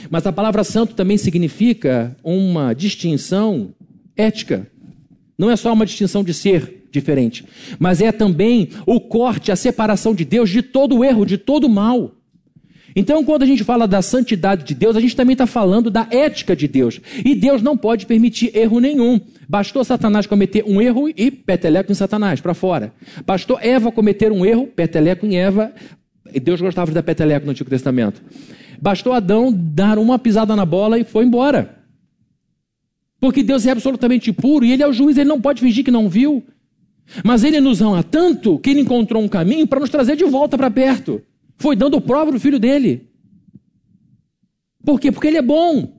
Mas 0.09 0.25
a 0.25 0.32
palavra 0.32 0.63
santo 0.63 0.93
também 0.93 1.17
significa 1.17 2.15
uma 2.23 2.73
distinção 2.73 3.73
ética. 4.15 4.67
Não 5.38 5.51
é 5.51 5.55
só 5.55 5.73
uma 5.73 5.86
distinção 5.86 6.23
de 6.23 6.34
ser 6.34 6.88
diferente, 6.91 7.45
mas 7.78 8.01
é 8.01 8.11
também 8.11 8.69
o 8.86 8.99
corte, 8.99 9.51
a 9.51 9.55
separação 9.55 10.15
de 10.15 10.25
Deus 10.25 10.49
de 10.49 10.61
todo 10.61 10.97
o 10.97 11.03
erro, 11.03 11.25
de 11.25 11.38
todo 11.38 11.65
o 11.65 11.69
mal. 11.69 12.13
Então, 12.95 13.23
quando 13.23 13.43
a 13.43 13.45
gente 13.45 13.63
fala 13.63 13.88
da 13.88 14.01
santidade 14.01 14.63
de 14.63 14.73
Deus, 14.73 14.95
a 14.95 14.99
gente 14.99 15.15
também 15.15 15.34
está 15.34 15.45
falando 15.45 15.91
da 15.91 16.07
ética 16.09 16.55
de 16.55 16.67
Deus. 16.67 16.99
E 17.23 17.36
Deus 17.36 17.61
não 17.61 17.78
pode 17.78 18.07
permitir 18.07 18.49
erro 18.57 18.80
nenhum. 18.80 19.21
Bastou 19.49 19.83
Satanás 19.83 20.27
cometer 20.27 20.63
um 20.67 20.81
erro 20.81 21.07
e 21.07 21.31
peteleco 21.31 21.91
em 21.91 21.95
Satanás, 21.95 22.41
para 22.41 22.53
fora. 22.53 22.93
Bastou 23.25 23.57
Eva 23.61 23.91
cometer 23.91 24.31
um 24.31 24.45
erro, 24.45 24.67
peteleco 24.67 25.25
em 25.25 25.37
Eva. 25.37 25.71
Deus 26.43 26.59
gostava 26.59 26.87
de 26.87 26.95
dar 26.95 27.03
peteleco 27.03 27.45
no 27.45 27.51
Antigo 27.51 27.69
Testamento. 27.69 28.21
Bastou 28.81 29.13
Adão 29.13 29.51
dar 29.53 29.97
uma 29.97 30.19
pisada 30.19 30.55
na 30.55 30.65
bola 30.65 30.99
e 30.99 31.03
foi 31.03 31.25
embora. 31.25 31.77
Porque 33.19 33.41
Deus 33.41 33.65
é 33.65 33.71
absolutamente 33.71 34.31
puro 34.33 34.65
e 34.65 34.71
Ele 34.71 34.83
é 34.83 34.87
o 34.87 34.93
juiz, 34.93 35.17
Ele 35.17 35.29
não 35.29 35.39
pode 35.39 35.61
fingir 35.61 35.83
que 35.83 35.91
não 35.91 36.09
viu. 36.09 36.45
Mas 37.23 37.43
Ele 37.43 37.61
nos 37.61 37.81
ama 37.81 38.03
tanto 38.03 38.59
que 38.59 38.69
Ele 38.69 38.81
encontrou 38.81 39.23
um 39.23 39.29
caminho 39.29 39.65
para 39.65 39.79
nos 39.79 39.89
trazer 39.89 40.15
de 40.17 40.25
volta 40.25 40.57
para 40.57 40.69
perto. 40.69 41.21
Foi 41.57 41.75
dando 41.75 41.99
prova 42.01 42.31
do 42.31 42.39
filho 42.39 42.59
dele. 42.59 43.07
Por 44.85 44.99
quê? 44.99 45.11
Porque 45.11 45.27
ele 45.27 45.37
é 45.37 45.41
bom. 45.41 45.96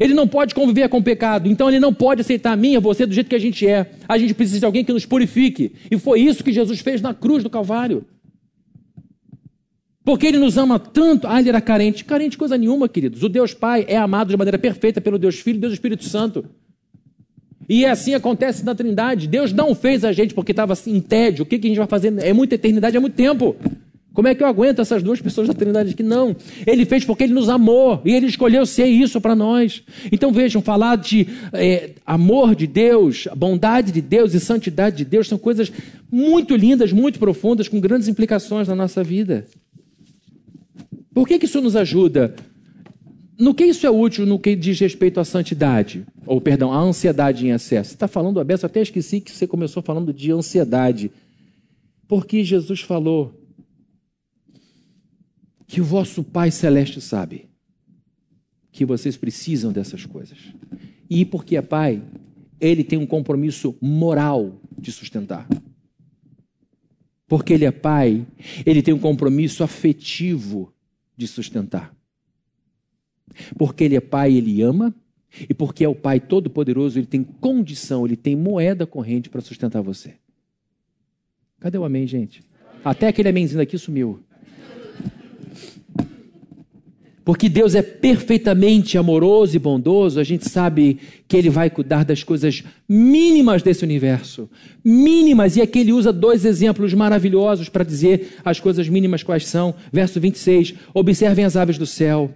Ele 0.00 0.14
não 0.14 0.28
pode 0.28 0.54
conviver 0.54 0.88
com 0.88 0.98
o 0.98 1.02
pecado, 1.02 1.48
então 1.48 1.68
ele 1.68 1.80
não 1.80 1.92
pode 1.92 2.20
aceitar 2.20 2.52
a 2.52 2.56
mim, 2.56 2.76
a 2.76 2.80
você, 2.80 3.04
do 3.04 3.12
jeito 3.12 3.28
que 3.28 3.36
a 3.36 3.40
gente 3.40 3.66
é. 3.66 3.90
A 4.08 4.16
gente 4.16 4.34
precisa 4.34 4.60
de 4.60 4.66
alguém 4.66 4.84
que 4.84 4.92
nos 4.92 5.04
purifique. 5.04 5.72
E 5.90 5.98
foi 5.98 6.20
isso 6.20 6.44
que 6.44 6.52
Jesus 6.52 6.80
fez 6.80 7.00
na 7.00 7.12
cruz 7.12 7.42
do 7.42 7.50
Calvário. 7.50 8.04
Porque 10.04 10.26
ele 10.26 10.38
nos 10.38 10.56
ama 10.56 10.78
tanto. 10.78 11.26
Ah, 11.26 11.38
ele 11.38 11.50
era 11.50 11.60
carente. 11.60 12.04
Carente 12.04 12.38
coisa 12.38 12.56
nenhuma, 12.56 12.88
queridos. 12.88 13.22
O 13.22 13.28
Deus 13.28 13.52
Pai 13.52 13.84
é 13.86 13.96
amado 13.96 14.28
de 14.30 14.36
maneira 14.38 14.58
perfeita 14.58 15.00
pelo 15.00 15.18
Deus 15.18 15.38
Filho 15.38 15.58
e 15.58 15.60
Deus 15.60 15.74
Espírito 15.74 16.04
Santo. 16.04 16.46
E 17.68 17.84
assim 17.84 18.14
acontece 18.14 18.64
na 18.64 18.74
Trindade. 18.74 19.26
Deus 19.26 19.52
não 19.52 19.74
fez 19.74 20.04
a 20.04 20.12
gente 20.12 20.32
porque 20.32 20.52
estava 20.52 20.72
assim, 20.72 20.96
em 20.96 21.00
tédio. 21.00 21.42
O 21.42 21.46
que, 21.46 21.58
que 21.58 21.66
a 21.66 21.70
gente 21.70 21.78
vai 21.78 21.86
fazer? 21.86 22.14
É 22.20 22.32
muita 22.32 22.54
eternidade, 22.54 22.96
é 22.96 23.00
muito 23.00 23.14
tempo. 23.14 23.54
Como 24.18 24.26
é 24.26 24.34
que 24.34 24.42
eu 24.42 24.48
aguento 24.48 24.80
essas 24.80 25.00
duas 25.00 25.20
pessoas 25.20 25.46
da 25.46 25.54
Trindade 25.54 25.92
aqui? 25.92 26.02
Não. 26.02 26.34
Ele 26.66 26.84
fez 26.84 27.04
porque 27.04 27.22
ele 27.22 27.32
nos 27.32 27.48
amou 27.48 28.02
e 28.04 28.12
ele 28.12 28.26
escolheu 28.26 28.66
ser 28.66 28.86
isso 28.86 29.20
para 29.20 29.36
nós. 29.36 29.84
Então 30.10 30.32
vejam, 30.32 30.60
falar 30.60 30.96
de 30.96 31.28
é, 31.52 31.90
amor 32.04 32.56
de 32.56 32.66
Deus, 32.66 33.28
bondade 33.36 33.92
de 33.92 34.02
Deus 34.02 34.34
e 34.34 34.40
santidade 34.40 34.96
de 34.96 35.04
Deus 35.04 35.28
são 35.28 35.38
coisas 35.38 35.70
muito 36.10 36.56
lindas, 36.56 36.92
muito 36.92 37.20
profundas, 37.20 37.68
com 37.68 37.78
grandes 37.78 38.08
implicações 38.08 38.66
na 38.66 38.74
nossa 38.74 39.04
vida. 39.04 39.46
Por 41.14 41.28
que, 41.28 41.38
que 41.38 41.44
isso 41.44 41.60
nos 41.60 41.76
ajuda? 41.76 42.34
No 43.38 43.54
que 43.54 43.66
isso 43.66 43.86
é 43.86 43.90
útil 43.90 44.26
no 44.26 44.36
que 44.36 44.56
diz 44.56 44.80
respeito 44.80 45.20
à 45.20 45.24
santidade? 45.24 46.04
Ou, 46.26 46.40
perdão, 46.40 46.72
à 46.72 46.80
ansiedade 46.80 47.46
em 47.46 47.50
excesso? 47.50 47.90
Você 47.90 47.94
está 47.94 48.08
falando, 48.08 48.40
Abesso, 48.40 48.66
até 48.66 48.82
esqueci 48.82 49.20
que 49.20 49.30
você 49.30 49.46
começou 49.46 49.80
falando 49.80 50.12
de 50.12 50.32
ansiedade. 50.32 51.08
Porque 52.08 52.42
Jesus 52.42 52.80
falou 52.80 53.32
que 55.68 55.82
o 55.82 55.84
vosso 55.84 56.24
Pai 56.24 56.50
Celeste 56.50 56.98
sabe 56.98 57.46
que 58.72 58.86
vocês 58.86 59.18
precisam 59.18 59.70
dessas 59.70 60.06
coisas. 60.06 60.38
E 61.10 61.26
porque 61.26 61.56
é 61.56 61.62
Pai, 61.62 62.02
Ele 62.58 62.82
tem 62.82 62.98
um 62.98 63.06
compromisso 63.06 63.76
moral 63.80 64.60
de 64.78 64.90
sustentar. 64.90 65.46
Porque 67.26 67.52
Ele 67.52 67.66
é 67.66 67.70
Pai, 67.70 68.26
Ele 68.64 68.80
tem 68.80 68.94
um 68.94 68.98
compromisso 68.98 69.62
afetivo 69.62 70.72
de 71.14 71.28
sustentar. 71.28 71.94
Porque 73.58 73.84
Ele 73.84 73.96
é 73.96 74.00
Pai, 74.00 74.32
Ele 74.32 74.62
ama. 74.62 74.94
E 75.48 75.52
porque 75.52 75.84
é 75.84 75.88
o 75.88 75.94
Pai 75.94 76.18
Todo-Poderoso, 76.18 76.98
Ele 76.98 77.06
tem 77.06 77.22
condição, 77.22 78.06
Ele 78.06 78.16
tem 78.16 78.34
moeda 78.34 78.86
corrente 78.86 79.28
para 79.28 79.42
sustentar 79.42 79.82
você. 79.82 80.14
Cadê 81.60 81.76
o 81.76 81.84
amém, 81.84 82.06
gente? 82.06 82.40
Até 82.82 83.08
aquele 83.08 83.28
amenzinho 83.28 83.60
aqui 83.60 83.76
sumiu. 83.76 84.24
Porque 87.28 87.46
Deus 87.46 87.74
é 87.74 87.82
perfeitamente 87.82 88.96
amoroso 88.96 89.54
e 89.54 89.58
bondoso, 89.58 90.18
a 90.18 90.24
gente 90.24 90.48
sabe 90.48 90.98
que 91.28 91.36
Ele 91.36 91.50
vai 91.50 91.68
cuidar 91.68 92.02
das 92.02 92.24
coisas 92.24 92.64
mínimas 92.88 93.62
desse 93.62 93.84
universo. 93.84 94.48
Mínimas, 94.82 95.54
e 95.54 95.60
aqui 95.60 95.80
Ele 95.80 95.92
usa 95.92 96.10
dois 96.10 96.46
exemplos 96.46 96.94
maravilhosos 96.94 97.68
para 97.68 97.84
dizer 97.84 98.38
as 98.42 98.60
coisas 98.60 98.88
mínimas 98.88 99.22
quais 99.22 99.46
são. 99.46 99.74
Verso 99.92 100.18
26: 100.18 100.72
Observem 100.94 101.44
as 101.44 101.54
aves 101.54 101.76
do 101.76 101.84
céu. 101.84 102.30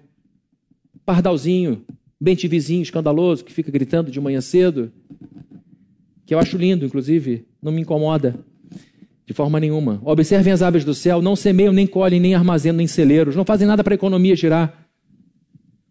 Pardalzinho, 1.06 1.80
bentivizinho 2.20 2.82
escandaloso, 2.82 3.46
que 3.46 3.52
fica 3.54 3.70
gritando 3.70 4.10
de 4.10 4.20
manhã 4.20 4.42
cedo, 4.42 4.92
que 6.26 6.34
eu 6.34 6.38
acho 6.38 6.58
lindo, 6.58 6.84
inclusive, 6.84 7.46
não 7.62 7.72
me 7.72 7.80
incomoda. 7.80 8.38
De 9.24 9.32
forma 9.32 9.58
nenhuma. 9.58 10.02
Observem 10.04 10.52
as 10.52 10.60
aves 10.60 10.84
do 10.84 10.92
céu, 10.92 11.22
não 11.22 11.34
semeiam, 11.34 11.72
nem 11.72 11.86
colhem, 11.86 12.20
nem 12.20 12.34
armazenam 12.34 12.82
em 12.82 12.86
celeiros, 12.86 13.34
não 13.34 13.44
fazem 13.46 13.66
nada 13.66 13.82
para 13.82 13.94
a 13.94 13.96
economia 13.96 14.36
girar. 14.36 14.81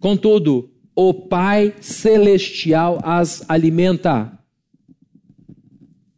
Contudo, 0.02 0.68
o 0.96 1.14
Pai 1.14 1.76
Celestial 1.80 3.00
as 3.04 3.46
alimenta. 3.48 4.36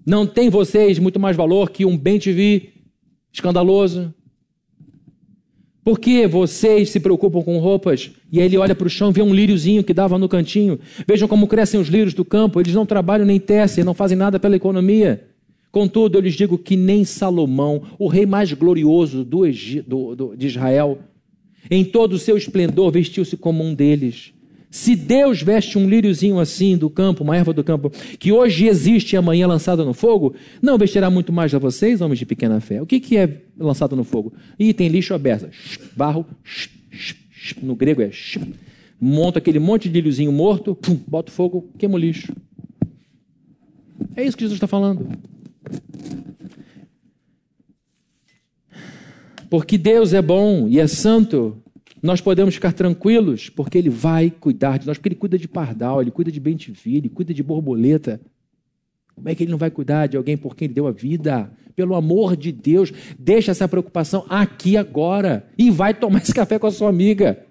Não 0.05 0.25
tem 0.25 0.49
vocês 0.49 0.97
muito 0.97 1.19
mais 1.19 1.35
valor 1.35 1.69
que 1.69 1.85
um 1.85 1.97
bem-te-vi 1.97 2.69
escandaloso? 3.31 4.13
Por 5.83 5.99
que 5.99 6.25
vocês 6.25 6.91
se 6.91 6.99
preocupam 7.01 7.41
com 7.41 7.59
roupas? 7.59 8.09
E 8.31 8.39
aí 8.39 8.45
ele 8.45 8.57
olha 8.57 8.73
para 8.73 8.87
o 8.87 8.89
chão 8.89 9.09
e 9.09 9.13
vê 9.13 9.21
um 9.21 9.33
líriozinho 9.33 9.83
que 9.83 9.93
dava 9.93 10.17
no 10.17 10.29
cantinho. 10.29 10.79
Vejam 11.05 11.27
como 11.27 11.45
crescem 11.45 11.77
os 11.77 11.89
lírios 11.89 12.13
do 12.13 12.23
campo. 12.23 12.61
Eles 12.61 12.73
não 12.73 12.85
trabalham 12.85 13.25
nem 13.25 13.37
tecem, 13.37 13.83
não 13.83 13.93
fazem 13.93 14.17
nada 14.17 14.39
pela 14.39 14.55
economia. 14.55 15.27
Contudo, 15.73 16.17
eu 16.17 16.21
lhes 16.21 16.35
digo 16.35 16.57
que 16.57 16.77
nem 16.77 17.03
Salomão, 17.03 17.83
o 17.99 18.07
rei 18.07 18.25
mais 18.25 18.53
glorioso 18.53 19.25
do, 19.25 19.41
do, 19.85 20.15
do, 20.15 20.37
de 20.37 20.47
Israel, 20.47 20.99
em 21.69 21.83
todo 21.83 22.13
o 22.13 22.19
seu 22.19 22.37
esplendor, 22.37 22.91
vestiu-se 22.91 23.37
como 23.37 23.63
um 23.63 23.73
deles. 23.73 24.33
Se 24.69 24.95
Deus 24.95 25.41
veste 25.41 25.77
um 25.77 25.87
líriozinho 25.87 26.39
assim 26.39 26.75
do 26.75 26.89
campo, 26.89 27.23
uma 27.23 27.37
erva 27.37 27.53
do 27.53 27.63
campo, 27.63 27.91
que 28.17 28.31
hoje 28.31 28.65
existe 28.65 29.13
e 29.13 29.17
amanhã 29.17 29.43
é 29.43 29.47
lançada 29.47 29.85
no 29.85 29.93
fogo, 29.93 30.33
não 30.61 30.79
vestirá 30.79 31.11
muito 31.11 31.31
mais 31.31 31.53
a 31.53 31.59
vocês, 31.59 32.01
homens 32.01 32.17
de 32.17 32.25
pequena 32.25 32.59
fé. 32.59 32.81
O 32.81 32.85
que, 32.85 32.99
que 32.99 33.15
é 33.15 33.41
lançado 33.57 33.95
no 33.95 34.03
fogo? 34.03 34.33
E 34.57 34.73
tem 34.73 34.87
lixo 34.87 35.13
aberto, 35.13 35.47
barro, 35.95 36.25
no 37.61 37.75
grego 37.75 38.01
é 38.01 38.09
monta 38.99 39.37
aquele 39.37 39.59
monte 39.59 39.89
de 39.89 39.95
líriozinho 39.95 40.31
morto, 40.31 40.73
pum, 40.73 40.97
bota 41.05 41.29
fogo, 41.31 41.69
queima 41.77 41.95
o 41.95 41.97
lixo. 41.97 42.33
É 44.15 44.23
isso 44.23 44.37
que 44.37 44.43
Jesus 44.43 44.57
está 44.57 44.67
falando. 44.67 45.07
Porque 49.53 49.77
Deus 49.77 50.13
é 50.13 50.21
bom 50.21 50.67
e 50.67 50.79
é 50.79 50.87
santo, 50.87 51.61
nós 52.01 52.19
podemos 52.19 52.55
ficar 52.55 52.73
tranquilos, 52.73 53.49
porque 53.49 53.77
Ele 53.77 53.87
vai 53.87 54.31
cuidar 54.31 54.79
de 54.79 54.87
nós, 54.87 54.97
porque 54.97 55.09
Ele 55.09 55.15
cuida 55.15 55.37
de 55.37 55.47
pardal, 55.47 56.01
Ele 56.01 56.09
cuida 56.09 56.31
de 56.31 56.39
bem-te-vi, 56.39 56.97
Ele 56.97 57.07
cuida 57.07 57.35
de 57.35 57.43
borboleta. 57.43 58.19
Como 59.13 59.29
é 59.29 59.35
que 59.35 59.43
Ele 59.43 59.51
não 59.51 59.59
vai 59.59 59.69
cuidar 59.69 60.07
de 60.07 60.17
alguém 60.17 60.35
por 60.35 60.55
quem 60.55 60.65
Ele 60.65 60.73
deu 60.73 60.87
a 60.87 60.91
vida? 60.91 61.51
Pelo 61.75 61.93
amor 61.93 62.35
de 62.35 62.51
Deus, 62.51 62.91
deixa 63.19 63.51
essa 63.51 63.67
preocupação 63.67 64.25
aqui 64.27 64.75
agora 64.75 65.47
e 65.55 65.69
vai 65.69 65.93
tomar 65.93 66.23
esse 66.23 66.33
café 66.33 66.57
com 66.57 66.65
a 66.65 66.71
sua 66.71 66.89
amiga. 66.89 67.45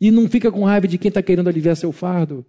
E 0.00 0.12
não 0.12 0.28
fica 0.28 0.52
com 0.52 0.62
raiva 0.62 0.86
de 0.86 0.96
quem 0.96 1.08
está 1.08 1.20
querendo 1.20 1.48
aliviar 1.48 1.76
seu 1.76 1.90
fardo. 1.90 2.46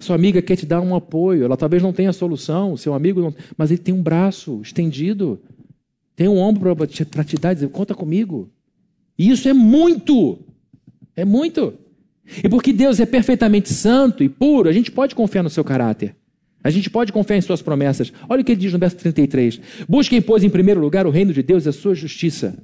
Sua 0.00 0.14
amiga 0.14 0.40
quer 0.40 0.56
te 0.56 0.64
dar 0.64 0.80
um 0.80 0.94
apoio, 0.94 1.44
ela 1.44 1.56
talvez 1.56 1.82
não 1.82 1.92
tenha 1.92 2.12
solução, 2.12 2.76
seu 2.76 2.94
amigo 2.94 3.20
não, 3.20 3.34
mas 3.56 3.70
ele 3.70 3.80
tem 3.80 3.92
um 3.92 4.02
braço 4.02 4.60
estendido, 4.62 5.40
tem 6.14 6.28
um 6.28 6.38
ombro 6.38 6.74
para 6.76 6.86
te, 6.86 7.04
te 7.04 7.36
dar 7.36 7.52
e 7.52 7.54
dizer: 7.54 7.68
conta 7.70 7.94
comigo. 7.94 8.48
E 9.18 9.30
isso 9.30 9.48
é 9.48 9.52
muito, 9.52 10.38
é 11.16 11.24
muito. 11.24 11.74
E 12.44 12.48
porque 12.48 12.72
Deus 12.72 13.00
é 13.00 13.06
perfeitamente 13.06 13.72
santo 13.72 14.22
e 14.22 14.28
puro, 14.28 14.68
a 14.68 14.72
gente 14.72 14.92
pode 14.92 15.14
confiar 15.14 15.42
no 15.42 15.50
seu 15.50 15.64
caráter. 15.64 16.14
A 16.62 16.70
gente 16.70 16.90
pode 16.90 17.12
confiar 17.12 17.36
em 17.36 17.40
suas 17.40 17.62
promessas. 17.62 18.12
Olha 18.28 18.42
o 18.42 18.44
que 18.44 18.52
ele 18.52 18.60
diz 18.60 18.72
no 18.72 18.78
verso 18.78 18.96
33. 18.96 19.60
Busquem, 19.88 20.20
pois, 20.20 20.42
em 20.42 20.50
primeiro 20.50 20.80
lugar 20.80 21.06
o 21.06 21.10
reino 21.10 21.32
de 21.32 21.42
Deus 21.42 21.66
e 21.66 21.68
a 21.68 21.72
sua 21.72 21.94
justiça. 21.94 22.58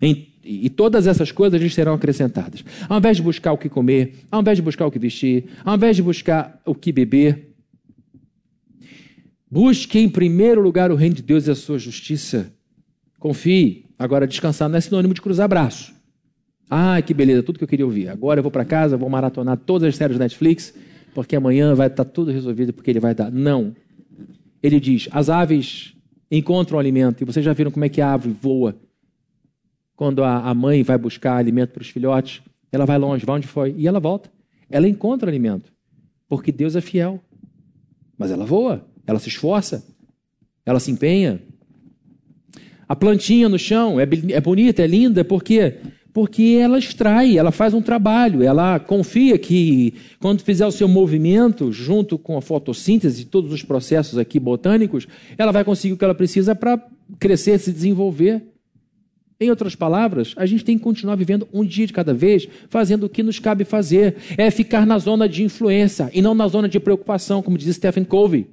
Em 0.00 0.29
e 0.42 0.70
todas 0.70 1.06
essas 1.06 1.30
coisas 1.30 1.60
lhes 1.60 1.74
serão 1.74 1.94
acrescentadas. 1.94 2.64
Ao 2.88 2.98
invés 2.98 3.16
de 3.16 3.22
buscar 3.22 3.52
o 3.52 3.58
que 3.58 3.68
comer, 3.68 4.14
ao 4.30 4.40
invés 4.40 4.56
de 4.56 4.62
buscar 4.62 4.86
o 4.86 4.90
que 4.90 4.98
vestir, 4.98 5.44
ao 5.64 5.76
invés 5.76 5.96
de 5.96 6.02
buscar 6.02 6.60
o 6.64 6.74
que 6.74 6.90
beber, 6.92 7.54
busque 9.50 9.98
em 9.98 10.08
primeiro 10.08 10.60
lugar 10.60 10.90
o 10.90 10.94
reino 10.94 11.14
de 11.14 11.22
Deus 11.22 11.46
e 11.46 11.50
a 11.50 11.54
sua 11.54 11.78
justiça. 11.78 12.52
Confie. 13.18 13.84
Agora, 13.98 14.26
descansar 14.26 14.68
não 14.68 14.78
é 14.78 14.80
sinônimo 14.80 15.12
de 15.12 15.20
cruzar 15.20 15.46
braço. 15.46 15.92
Ah, 16.70 17.02
que 17.02 17.12
beleza, 17.12 17.42
tudo 17.42 17.58
que 17.58 17.64
eu 17.64 17.68
queria 17.68 17.84
ouvir. 17.84 18.08
Agora 18.08 18.38
eu 18.38 18.42
vou 18.42 18.50
para 18.50 18.64
casa, 18.64 18.96
vou 18.96 19.10
maratonar 19.10 19.58
todas 19.58 19.88
as 19.88 19.96
séries 19.96 20.16
do 20.16 20.20
Netflix, 20.20 20.72
porque 21.14 21.36
amanhã 21.36 21.74
vai 21.74 21.88
estar 21.88 22.04
tudo 22.04 22.30
resolvido, 22.30 22.72
porque 22.72 22.90
ele 22.90 23.00
vai 23.00 23.14
dar. 23.14 23.30
Não. 23.30 23.74
Ele 24.62 24.80
diz: 24.80 25.08
as 25.10 25.28
aves 25.28 25.94
encontram 26.30 26.78
alimento, 26.78 27.22
e 27.22 27.24
vocês 27.26 27.44
já 27.44 27.52
viram 27.52 27.70
como 27.70 27.84
é 27.84 27.88
que 27.88 28.00
a 28.00 28.14
ave 28.14 28.30
voa 28.30 28.74
quando 30.00 30.24
a, 30.24 30.54
mãe 30.54 30.82
vai 30.82 30.96
buscar 30.96 31.36
alimento 31.36 31.72
para 31.72 31.82
os 31.82 31.90
filhotes, 31.90 32.40
ela 32.72 32.86
vai 32.86 32.96
longe, 32.96 33.26
vai 33.26 33.36
onde 33.36 33.46
foi, 33.46 33.74
e 33.76 33.86
ela 33.86 34.00
volta. 34.00 34.30
Ela 34.70 34.88
encontra 34.88 35.28
alimento, 35.28 35.70
porque 36.26 36.50
Deus 36.50 36.74
é 36.74 36.80
fiel. 36.80 37.20
Mas 38.16 38.30
ela 38.30 38.46
voa, 38.46 38.88
ela 39.06 39.18
se 39.18 39.28
esforça, 39.28 39.84
ela 40.64 40.80
se 40.80 40.90
empenha. 40.90 41.42
A 42.88 42.96
plantinha 42.96 43.46
no 43.46 43.58
chão 43.58 44.00
é, 44.00 44.04
é 44.32 44.40
bonita, 44.40 44.80
é 44.80 44.86
linda, 44.86 45.22
por 45.22 45.44
quê? 45.44 45.80
Porque 46.14 46.58
ela 46.58 46.78
extrai, 46.78 47.36
ela 47.36 47.52
faz 47.52 47.74
um 47.74 47.82
trabalho, 47.82 48.42
ela 48.42 48.80
confia 48.80 49.36
que 49.36 49.92
quando 50.18 50.40
fizer 50.40 50.64
o 50.64 50.72
seu 50.72 50.88
movimento, 50.88 51.70
junto 51.70 52.16
com 52.16 52.38
a 52.38 52.40
fotossíntese 52.40 53.20
e 53.20 53.26
todos 53.26 53.52
os 53.52 53.62
processos 53.62 54.16
aqui 54.16 54.40
botânicos, 54.40 55.06
ela 55.36 55.52
vai 55.52 55.62
conseguir 55.62 55.92
o 55.92 55.98
que 55.98 56.04
ela 56.06 56.14
precisa 56.14 56.54
para 56.54 56.82
crescer, 57.18 57.58
se 57.58 57.70
desenvolver. 57.70 58.49
Em 59.42 59.48
outras 59.48 59.74
palavras, 59.74 60.34
a 60.36 60.44
gente 60.44 60.62
tem 60.62 60.76
que 60.76 60.84
continuar 60.84 61.16
vivendo 61.16 61.48
um 61.50 61.64
dia 61.64 61.86
de 61.86 61.94
cada 61.94 62.12
vez, 62.12 62.46
fazendo 62.68 63.04
o 63.04 63.08
que 63.08 63.22
nos 63.22 63.38
cabe 63.38 63.64
fazer. 63.64 64.16
É 64.36 64.50
ficar 64.50 64.84
na 64.84 64.98
zona 64.98 65.26
de 65.26 65.42
influência 65.42 66.10
e 66.12 66.20
não 66.20 66.34
na 66.34 66.46
zona 66.46 66.68
de 66.68 66.78
preocupação, 66.78 67.40
como 67.40 67.56
diz 67.56 67.74
Stephen 67.74 68.04
Covey. 68.04 68.50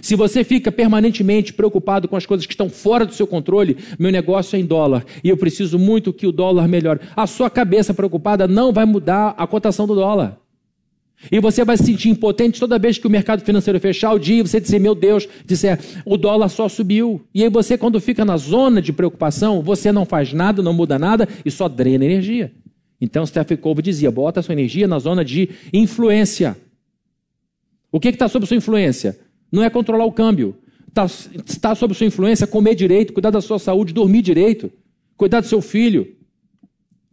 Se 0.00 0.16
você 0.16 0.42
fica 0.42 0.72
permanentemente 0.72 1.52
preocupado 1.52 2.08
com 2.08 2.16
as 2.16 2.24
coisas 2.24 2.46
que 2.46 2.54
estão 2.54 2.70
fora 2.70 3.04
do 3.04 3.12
seu 3.12 3.26
controle, 3.26 3.76
meu 3.98 4.10
negócio 4.10 4.56
é 4.56 4.58
em 4.58 4.64
dólar 4.64 5.04
e 5.22 5.28
eu 5.28 5.36
preciso 5.36 5.78
muito 5.78 6.14
que 6.14 6.26
o 6.26 6.32
dólar 6.32 6.66
melhore. 6.66 7.00
A 7.14 7.26
sua 7.26 7.50
cabeça 7.50 7.92
preocupada 7.92 8.48
não 8.48 8.72
vai 8.72 8.86
mudar 8.86 9.34
a 9.36 9.46
cotação 9.46 9.86
do 9.86 9.94
dólar. 9.94 10.38
E 11.30 11.40
você 11.40 11.64
vai 11.64 11.76
se 11.76 11.84
sentir 11.84 12.10
impotente 12.10 12.60
toda 12.60 12.78
vez 12.78 12.98
que 12.98 13.06
o 13.06 13.10
mercado 13.10 13.42
financeiro 13.42 13.80
fechar 13.80 14.12
o 14.12 14.18
dia 14.18 14.40
e 14.40 14.42
você 14.42 14.60
dizer, 14.60 14.78
meu 14.78 14.94
Deus, 14.94 15.26
disser, 15.44 15.78
o 16.04 16.16
dólar 16.16 16.48
só 16.48 16.68
subiu. 16.68 17.22
E 17.34 17.42
aí 17.42 17.48
você, 17.48 17.76
quando 17.78 18.00
fica 18.00 18.24
na 18.24 18.36
zona 18.36 18.82
de 18.82 18.92
preocupação, 18.92 19.62
você 19.62 19.90
não 19.90 20.04
faz 20.04 20.32
nada, 20.32 20.62
não 20.62 20.72
muda 20.72 20.98
nada 20.98 21.28
e 21.44 21.50
só 21.50 21.68
drena 21.68 22.04
energia. 22.04 22.52
Então, 23.00 23.26
Stephen 23.26 23.56
Covey 23.56 23.82
dizia, 23.82 24.10
bota 24.10 24.40
a 24.40 24.42
sua 24.42 24.52
energia 24.52 24.86
na 24.86 24.98
zona 24.98 25.24
de 25.24 25.50
influência. 25.72 26.56
O 27.90 28.00
que 28.00 28.08
está 28.08 28.28
sob 28.28 28.46
sua 28.46 28.56
influência? 28.56 29.18
Não 29.50 29.62
é 29.62 29.70
controlar 29.70 30.04
o 30.04 30.12
câmbio. 30.12 30.56
Está 30.88 31.06
tá 31.60 31.74
sob 31.74 31.94
sua 31.94 32.06
influência 32.06 32.46
comer 32.46 32.74
direito, 32.74 33.12
cuidar 33.12 33.30
da 33.30 33.40
sua 33.40 33.58
saúde, 33.58 33.92
dormir 33.92 34.22
direito, 34.22 34.72
cuidar 35.16 35.40
do 35.40 35.46
seu 35.46 35.60
filho, 35.60 36.15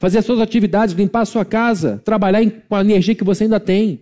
fazer 0.04 0.18
as 0.18 0.26
suas 0.26 0.42
atividades, 0.42 0.94
limpar 0.94 1.22
a 1.22 1.26
sua 1.26 1.46
casa, 1.46 2.02
trabalhar 2.04 2.46
com 2.68 2.76
a 2.76 2.82
energia 2.82 3.16
que 3.16 3.24
você 3.24 3.46
ainda 3.46 3.58
tem. 3.58 4.02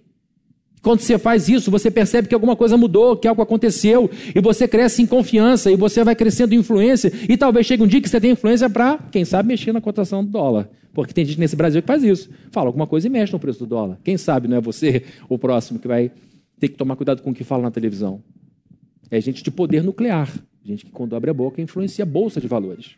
Quando 0.82 1.00
você 1.00 1.20
faz 1.20 1.48
isso, 1.48 1.70
você 1.70 1.92
percebe 1.92 2.28
que 2.28 2.34
alguma 2.34 2.56
coisa 2.56 2.76
mudou, 2.76 3.16
que 3.16 3.28
algo 3.28 3.40
aconteceu, 3.40 4.10
e 4.34 4.42
você 4.42 4.68
cresce 4.68 5.04
em 5.04 5.06
confiança, 5.06 5.72
e 5.72 5.76
você 5.76 6.04
vai 6.04 6.16
crescendo 6.16 6.56
em 6.56 6.58
influência, 6.58 7.14
e 7.30 7.38
talvez 7.38 7.68
chegue 7.68 7.84
um 7.84 7.88
dia 7.88 8.02
que 8.02 8.10
você 8.10 8.20
tenha 8.20 8.34
influência 8.34 8.68
para, 8.68 8.98
quem 9.12 9.24
sabe, 9.24 9.50
mexer 9.50 9.72
na 9.72 9.80
cotação 9.80 10.26
do 10.26 10.32
dólar. 10.32 10.72
Porque 10.92 11.14
tem 11.14 11.24
gente 11.24 11.40
nesse 11.40 11.56
Brasil 11.56 11.84
que 11.84 11.88
faz 11.88 12.04
isso. 12.04 12.32
Fala 12.50 12.66
alguma 12.66 12.88
coisa 12.88 13.06
e 13.06 13.10
mexe 13.12 13.32
no 13.32 13.38
preço 13.40 13.60
do 13.60 13.68
dólar. 13.68 14.00
Quem 14.04 14.18
sabe 14.18 14.48
não 14.48 14.58
é 14.58 14.60
você 14.60 15.04
o 15.30 15.38
próximo 15.38 15.78
que 15.78 15.88
vai 15.88 16.12
ter 16.60 16.70
que 16.70 16.78
tomar 16.78 16.96
cuidado 16.96 17.22
com 17.22 17.30
o 17.30 17.34
que 17.34 17.44
fala 17.44 17.62
na 17.62 17.70
televisão. 17.70 18.24
É 19.12 19.22
gente 19.22 19.44
de 19.44 19.52
poder 19.52 19.84
nuclear. 19.84 20.34
Gente 20.66 20.84
que, 20.84 20.92
quando 20.92 21.16
abre 21.16 21.30
a 21.30 21.34
boca, 21.34 21.62
influencia 21.62 22.02
a 22.02 22.08
bolsa 22.08 22.42
de 22.42 22.48
valores. 22.48 22.96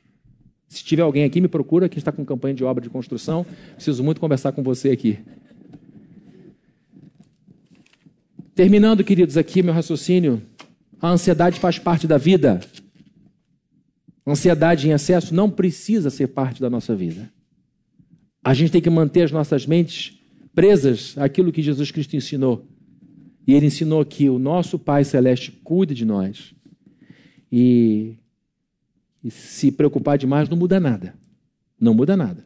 Se 0.74 0.84
tiver 0.84 1.04
alguém 1.04 1.24
aqui, 1.24 1.40
me 1.40 1.48
procura, 1.48 1.88
que 1.88 2.00
está 2.00 2.12
com 2.12 2.26
campanha 2.26 2.56
de 2.56 2.64
obra 2.64 2.82
de 2.82 2.90
construção. 2.90 3.46
Preciso 3.76 4.04
muito 4.04 4.20
conversar 4.20 4.52
com 4.54 4.64
você 4.64 4.90
aqui. 4.90 5.20
Terminando, 8.56 9.04
queridos, 9.04 9.38
aqui 9.38 9.62
meu 9.62 9.74
raciocínio. 9.74 10.42
A 11.00 11.10
ansiedade 11.10 11.60
faz 11.60 11.78
parte 11.78 12.08
da 12.08 12.18
vida. 12.18 12.60
Ansiedade 14.26 14.88
em 14.88 14.92
excesso 14.92 15.34
não 15.34 15.48
precisa 15.48 16.10
ser 16.10 16.28
parte 16.28 16.60
da 16.60 16.70
nossa 16.72 16.96
vida. 16.96 17.32
A 18.44 18.54
gente 18.56 18.72
tem 18.72 18.82
que 18.82 18.90
manter 18.90 19.22
as 19.24 19.32
nossas 19.32 19.68
mentes 19.68 20.20
presas 20.56 21.16
àquilo 21.18 21.52
que 21.52 21.62
Jesus 21.62 21.92
Cristo 21.92 22.16
ensinou. 22.16 22.68
E 23.46 23.54
ele 23.54 23.68
ensinou 23.68 24.04
que 24.04 24.28
o 24.28 24.40
nosso 24.40 24.80
Pai 24.80 25.04
Celeste 25.04 25.52
cuida 25.64 25.94
de 25.94 26.04
nós. 26.04 26.56
E 27.52 28.16
e 29.24 29.32
se 29.32 29.72
preocupar 29.72 30.18
demais 30.18 30.50
não 30.50 30.58
muda 30.58 30.80
nada. 30.80 31.16
Não 31.80 31.94
muda 31.94 32.18
nada. 32.18 32.46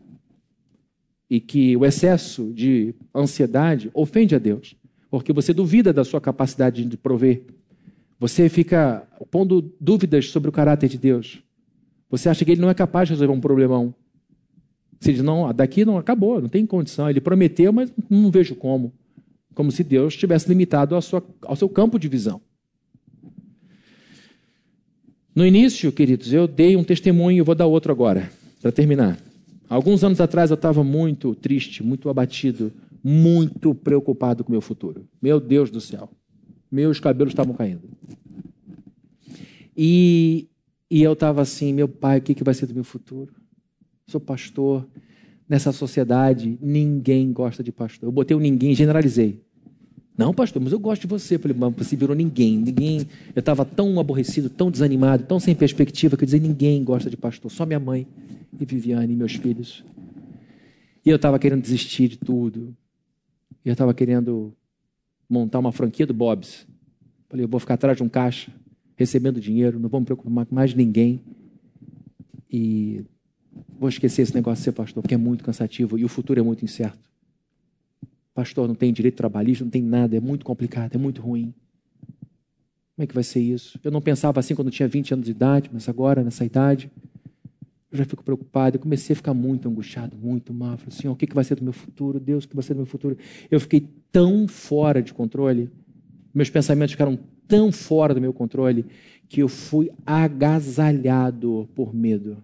E 1.29 1.39
que 1.39 1.75
o 1.75 1.85
excesso 1.85 2.53
de 2.53 2.93
ansiedade 3.13 3.89
ofende 3.93 4.35
a 4.35 4.39
Deus, 4.39 4.75
porque 5.09 5.33
você 5.33 5.53
duvida 5.53 5.91
da 5.91 6.05
sua 6.05 6.21
capacidade 6.21 6.85
de 6.85 6.97
prover. 6.97 7.43
Você 8.19 8.47
fica 8.47 9.07
pondo 9.29 9.73
dúvidas 9.79 10.29
sobre 10.29 10.49
o 10.49 10.53
caráter 10.53 10.89
de 10.89 10.97
Deus. 10.97 11.41
Você 12.09 12.29
acha 12.29 12.45
que 12.45 12.51
ele 12.51 12.61
não 12.61 12.69
é 12.69 12.73
capaz 12.73 13.07
de 13.07 13.13
resolver 13.13 13.33
um 13.33 13.41
problemão. 13.41 13.93
Você 14.99 15.13
diz, 15.13 15.21
não, 15.21 15.53
daqui 15.53 15.85
não 15.85 15.97
acabou, 15.97 16.41
não 16.41 16.49
tem 16.49 16.65
condição. 16.65 17.09
Ele 17.09 17.21
prometeu, 17.21 17.71
mas 17.73 17.91
não 18.09 18.31
vejo 18.31 18.55
como. 18.55 18.93
Como 19.53 19.71
se 19.71 19.83
Deus 19.83 20.15
tivesse 20.15 20.47
limitado 20.47 20.99
sua, 21.01 21.23
ao 21.43 21.55
seu 21.55 21.69
campo 21.69 21.99
de 21.99 22.07
visão. 22.07 22.41
No 25.37 25.45
início, 25.45 25.91
queridos, 25.91 26.33
eu 26.33 26.47
dei 26.47 26.75
um 26.75 26.83
testemunho 26.83 27.45
vou 27.45 27.53
dar 27.53 27.67
outro 27.67 27.91
agora, 27.91 28.27
para 28.59 28.71
terminar. 28.71 29.19
Alguns 29.69 30.03
anos 30.03 30.19
atrás 30.19 30.49
eu 30.49 30.55
estava 30.55 30.83
muito 30.83 31.35
triste, 31.35 31.83
muito 31.83 32.09
abatido, 32.09 32.73
muito 33.03 33.75
preocupado 33.75 34.43
com 34.43 34.49
o 34.49 34.51
meu 34.51 34.61
futuro. 34.61 35.07
Meu 35.21 35.39
Deus 35.39 35.69
do 35.69 35.79
céu. 35.79 36.09
Meus 36.71 36.99
cabelos 36.99 37.33
estavam 37.33 37.53
caindo. 37.53 37.83
E, 39.77 40.47
e 40.89 41.03
eu 41.03 41.13
estava 41.13 41.43
assim, 41.43 41.71
meu 41.71 41.87
pai, 41.87 42.17
o 42.17 42.21
que, 42.23 42.33
que 42.33 42.43
vai 42.43 42.55
ser 42.55 42.65
do 42.65 42.73
meu 42.73 42.83
futuro? 42.83 43.31
Sou 44.07 44.19
pastor. 44.19 44.87
Nessa 45.47 45.71
sociedade, 45.71 46.57
ninguém 46.59 47.31
gosta 47.31 47.63
de 47.63 47.71
pastor. 47.71 48.07
Eu 48.07 48.11
botei 48.11 48.35
um 48.35 48.39
ninguém, 48.39 48.73
generalizei. 48.73 49.39
Não, 50.17 50.33
pastor, 50.33 50.59
mas 50.61 50.73
eu 50.73 50.79
gosto 50.79 51.01
de 51.01 51.07
você. 51.07 51.35
Eu 51.35 51.39
falei, 51.39 51.55
mas 51.55 51.73
você 51.75 51.95
virou 51.95 52.15
ninguém. 52.15 52.57
Ninguém. 52.57 53.07
Eu 53.35 53.39
estava 53.39 53.63
tão 53.63 53.99
aborrecido, 53.99 54.49
tão 54.49 54.71
desanimado, 54.71 55.23
tão 55.25 55.39
sem 55.39 55.53
perspectiva, 55.53 56.17
que 56.17 56.23
eu 56.23 56.25
dizia, 56.25 56.39
ninguém 56.39 56.83
gosta 56.83 57.07
de 57.07 57.15
pastor, 57.15 57.51
só 57.51 57.65
minha 57.65 57.79
mãe 57.79 58.07
e 58.59 58.65
Viviane 58.65 59.13
e 59.13 59.15
meus 59.15 59.35
filhos. 59.35 59.83
E 61.05 61.09
eu 61.09 61.17
estava 61.17 61.37
querendo 61.37 61.61
desistir 61.61 62.07
de 62.07 62.17
tudo. 62.17 62.75
E 63.63 63.69
eu 63.69 63.73
estava 63.73 63.93
querendo 63.93 64.51
montar 65.29 65.59
uma 65.59 65.71
franquia 65.71 66.07
do 66.07 66.15
Bob's. 66.15 66.65
Falei, 67.29 67.45
eu 67.45 67.49
vou 67.49 67.59
ficar 67.59 67.75
atrás 67.75 67.97
de 67.97 68.03
um 68.03 68.09
caixa, 68.09 68.51
recebendo 68.95 69.39
dinheiro, 69.39 69.79
não 69.79 69.87
vou 69.87 69.99
me 69.99 70.05
preocupar 70.05 70.45
com 70.45 70.55
mais 70.55 70.73
ninguém. 70.73 71.21
E 72.51 73.03
vou 73.79 73.87
esquecer 73.87 74.23
esse 74.23 74.33
negócio 74.33 74.61
de 74.61 74.63
ser 74.63 74.71
pastor, 74.71 75.03
porque 75.03 75.13
é 75.13 75.17
muito 75.17 75.43
cansativo 75.43 75.97
e 75.97 76.03
o 76.03 76.07
futuro 76.07 76.39
é 76.39 76.43
muito 76.43 76.65
incerto. 76.65 77.07
Pastor, 78.37 78.67
não 78.67 78.75
tem 78.75 78.93
direito 78.93 79.15
trabalhista, 79.15 79.63
não 79.63 79.71
tem 79.71 79.81
nada, 79.81 80.15
é 80.15 80.19
muito 80.19 80.45
complicado, 80.45 80.93
é 80.93 80.97
muito 80.99 81.23
ruim. 81.23 81.51
Como 82.95 83.03
é 83.03 83.07
que 83.07 83.15
vai 83.15 83.23
ser 83.23 83.39
isso? 83.39 83.79
Eu 83.83 83.89
não 83.89 83.99
pensava 83.99 84.39
assim 84.39 84.53
quando 84.53 84.67
eu 84.67 84.71
tinha 84.71 84.87
20 84.87 85.15
anos 85.15 85.25
de 85.25 85.31
idade, 85.31 85.71
mas 85.73 85.89
agora, 85.89 86.23
nessa 86.23 86.45
idade, 86.45 86.91
eu 87.91 87.97
já 87.97 88.05
fico 88.05 88.23
preocupado. 88.23 88.77
Eu 88.77 88.79
comecei 88.79 89.13
a 89.13 89.15
ficar 89.15 89.33
muito 89.33 89.67
angustiado, 89.67 90.15
muito 90.15 90.53
mal. 90.53 90.77
Falei, 90.77 90.91
Senhor, 90.91 91.13
o 91.13 91.15
que 91.15 91.33
vai 91.33 91.43
ser 91.43 91.55
do 91.55 91.63
meu 91.63 91.73
futuro? 91.73 92.19
Deus, 92.19 92.43
o 92.43 92.47
que 92.47 92.53
vai 92.53 92.61
ser 92.61 92.75
do 92.75 92.77
meu 92.77 92.85
futuro? 92.85 93.17
Eu 93.49 93.59
fiquei 93.59 93.89
tão 94.11 94.47
fora 94.47 95.01
de 95.01 95.15
controle, 95.15 95.71
meus 96.31 96.51
pensamentos 96.51 96.91
ficaram 96.91 97.17
tão 97.47 97.71
fora 97.71 98.13
do 98.13 98.21
meu 98.21 98.33
controle, 98.33 98.85
que 99.27 99.41
eu 99.41 99.47
fui 99.47 99.89
agasalhado 100.05 101.67
por 101.73 101.91
medo. 101.91 102.37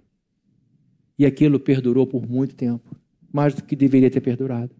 E 1.19 1.23
aquilo 1.23 1.59
perdurou 1.59 2.07
por 2.07 2.27
muito 2.27 2.55
tempo 2.55 2.97
mais 3.31 3.53
do 3.55 3.63
que 3.63 3.75
deveria 3.75 4.09
ter 4.09 4.21
perdurado. 4.21 4.71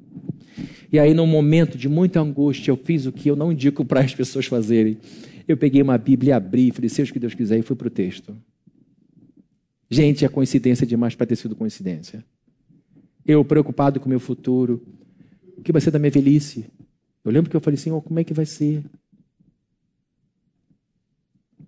E 0.93 0.99
aí, 0.99 1.11
num 1.11 1.25
momento 1.25 1.75
de 1.75 1.89
muita 1.89 2.21
angústia, 2.21 2.69
eu 2.69 2.77
fiz 2.77 3.07
o 3.07 3.11
que 3.11 3.27
eu 3.27 3.35
não 3.35 3.51
indico 3.51 3.83
para 3.83 4.01
as 4.01 4.13
pessoas 4.13 4.45
fazerem. 4.45 4.99
Eu 5.47 5.57
peguei 5.57 5.81
uma 5.81 5.97
Bíblia, 5.97 6.35
abri, 6.35 6.71
falei, 6.71 6.87
seja 6.87 7.09
o 7.09 7.13
que 7.13 7.19
Deus 7.19 7.33
quiser, 7.33 7.57
e 7.57 7.63
fui 7.63 7.75
para 7.75 7.87
o 7.87 7.89
texto. 7.89 8.37
Gente, 9.89 10.23
é 10.23 10.29
coincidência 10.29 10.85
demais 10.85 11.15
para 11.15 11.25
ter 11.25 11.35
sido 11.35 11.55
coincidência. 11.55 12.23
Eu 13.25 13.43
preocupado 13.43 13.99
com 13.99 14.05
o 14.05 14.09
meu 14.09 14.19
futuro, 14.19 14.85
o 15.57 15.63
que 15.63 15.71
vai 15.71 15.81
ser 15.81 15.89
da 15.89 15.97
minha 15.97 16.11
velhice? 16.11 16.67
Eu 17.25 17.31
lembro 17.31 17.49
que 17.49 17.55
eu 17.55 17.61
falei 17.61 17.79
assim, 17.79 17.89
como 17.89 18.19
é 18.19 18.23
que 18.23 18.33
vai 18.33 18.45
ser? 18.45 18.83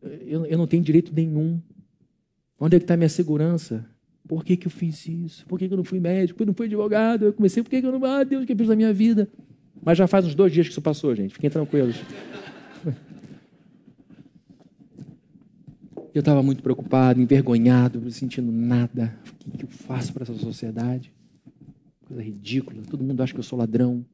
Eu, 0.04 0.46
eu 0.46 0.58
não 0.58 0.68
tenho 0.68 0.84
direito 0.84 1.12
nenhum. 1.12 1.60
Onde 2.60 2.76
é 2.76 2.80
que 2.80 2.84
está 2.84 2.94
a 2.94 2.98
minha 2.98 3.10
segurança? 3.10 3.90
Por 4.28 4.44
que, 4.44 4.58
que 4.58 4.68
eu 4.68 4.72
fiz 4.72 5.08
isso? 5.08 5.46
Por 5.46 5.60
que, 5.60 5.68
que 5.68 5.74
eu 5.74 5.78
não 5.78 5.84
fui 5.84 6.00
médico? 6.00 6.36
Por 6.36 6.38
que 6.38 6.44
eu 6.44 6.48
não 6.48 6.54
fui 6.54 6.66
advogado? 6.66 7.26
Eu 7.26 7.34
comecei, 7.34 7.62
por 7.62 7.70
que, 7.70 7.80
que 7.80 7.88
eu 7.88 7.92
não. 7.92 8.04
Ah, 8.06 8.24
Deus, 8.24 8.44
o 8.44 8.46
que 8.48 8.54
eu 8.54 8.58
fiz 8.58 8.68
na 8.68 8.76
minha 8.76 8.94
vida? 8.94 9.30
Mas 9.84 9.98
já 9.98 10.08
faz 10.08 10.26
uns 10.26 10.34
dois 10.34 10.52
dias 10.52 10.66
que 10.68 10.72
isso 10.72 10.82
passou, 10.82 11.16
gente. 11.16 11.34
Fiquem 11.34 11.50
tranquilos. 11.50 11.96
Eu 16.14 16.22
estava 16.22 16.42
muito 16.42 16.64
preocupado, 16.64 17.22
envergonhado, 17.22 18.00
não 18.00 18.10
sentindo 18.10 18.52
nada. 18.52 19.14
O 19.46 19.52
que, 19.52 19.58
que 19.58 19.66
eu 19.66 19.70
faço 19.70 20.14
para 20.14 20.24
essa 20.24 20.34
sociedade? 20.36 21.12
Coisa 22.08 22.24
ridícula. 22.24 22.82
Todo 22.90 23.04
mundo 23.04 23.22
acha 23.22 23.34
que 23.34 23.40
eu 23.40 23.44
sou 23.44 23.60
ladrão. 23.60 24.06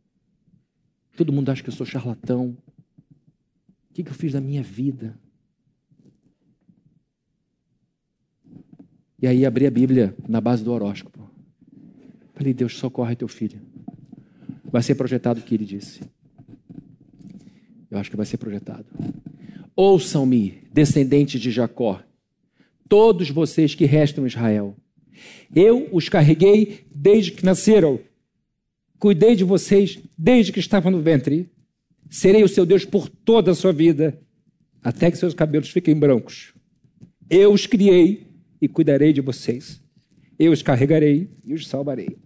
Todo 1.16 1.32
mundo 1.32 1.50
acha 1.50 1.62
que 1.62 1.70
eu 1.70 1.74
sou 1.74 1.86
charlatão. 1.86 2.58
O 3.92 3.94
que, 3.94 4.04
que 4.04 4.10
eu 4.10 4.16
fiz 4.16 4.34
da 4.34 4.42
minha 4.42 4.64
vida? 4.64 5.16
E 9.22 9.28
aí 9.28 9.46
abri 9.46 9.68
a 9.68 9.72
Bíblia 9.72 10.16
na 10.28 10.42
base 10.42 10.64
do 10.64 10.72
horóscopo. 10.72 11.30
Falei, 12.34 12.54
Deus, 12.54 12.78
socorre 12.78 13.16
teu 13.16 13.28
filho. 13.28 13.62
Vai 14.72 14.82
ser 14.82 14.96
projetado 14.96 15.40
o 15.40 15.44
que 15.44 15.54
ele 15.54 15.66
disse. 15.66 16.02
Eu 17.90 18.00
acho 18.00 18.10
que 18.10 18.18
vai 18.18 18.26
ser 18.26 18.38
projetado. 18.38 18.86
Ouçam-me, 19.76 20.64
descendentes 20.74 21.40
de 21.40 21.52
Jacó, 21.52 22.02
todos 22.90 23.30
vocês 23.30 23.76
que 23.76 23.86
restam 23.86 24.24
em 24.24 24.28
Israel. 24.28 24.76
Eu 25.54 25.88
os 25.92 26.10
carreguei 26.10 26.86
desde 26.94 27.32
que 27.32 27.46
nasceram. 27.46 28.00
Cuidei 28.98 29.36
de 29.36 29.44
vocês 29.44 30.00
desde 30.18 30.52
que 30.52 30.60
estavam 30.60 30.92
no 30.92 31.02
ventre. 31.02 31.50
Serei 32.10 32.44
o 32.44 32.50
seu 32.50 32.66
Deus 32.66 32.86
por 32.86 33.08
toda 33.08 33.52
a 33.52 33.56
sua 33.56 33.72
vida, 33.72 34.20
até 34.82 35.12
que 35.12 35.18
seus 35.18 35.34
cabelos 35.34 35.70
fiquem 35.70 35.96
brancos. 35.96 36.54
Eu 37.30 37.54
os 37.54 37.68
criei 37.68 38.31
e 38.62 38.68
cuidarei 38.68 39.12
de 39.12 39.22
vocês. 39.22 39.82
Eu 40.38 40.52
os 40.52 40.62
carregarei 40.62 41.30
e 41.44 41.54
os 41.54 41.68
salvarei. 41.68 42.18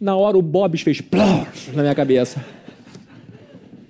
Na 0.00 0.16
hora 0.16 0.36
o 0.36 0.42
Bob 0.42 0.76
fez 0.78 1.00
plof 1.00 1.70
na 1.72 1.82
minha 1.82 1.94
cabeça. 1.94 2.44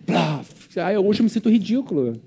Plof. 0.05 0.79
Aí 0.79 0.99
hoje 0.99 1.21
eu 1.21 1.25
me 1.25 1.31
sinto 1.31 1.49
ridículo. 1.49 2.21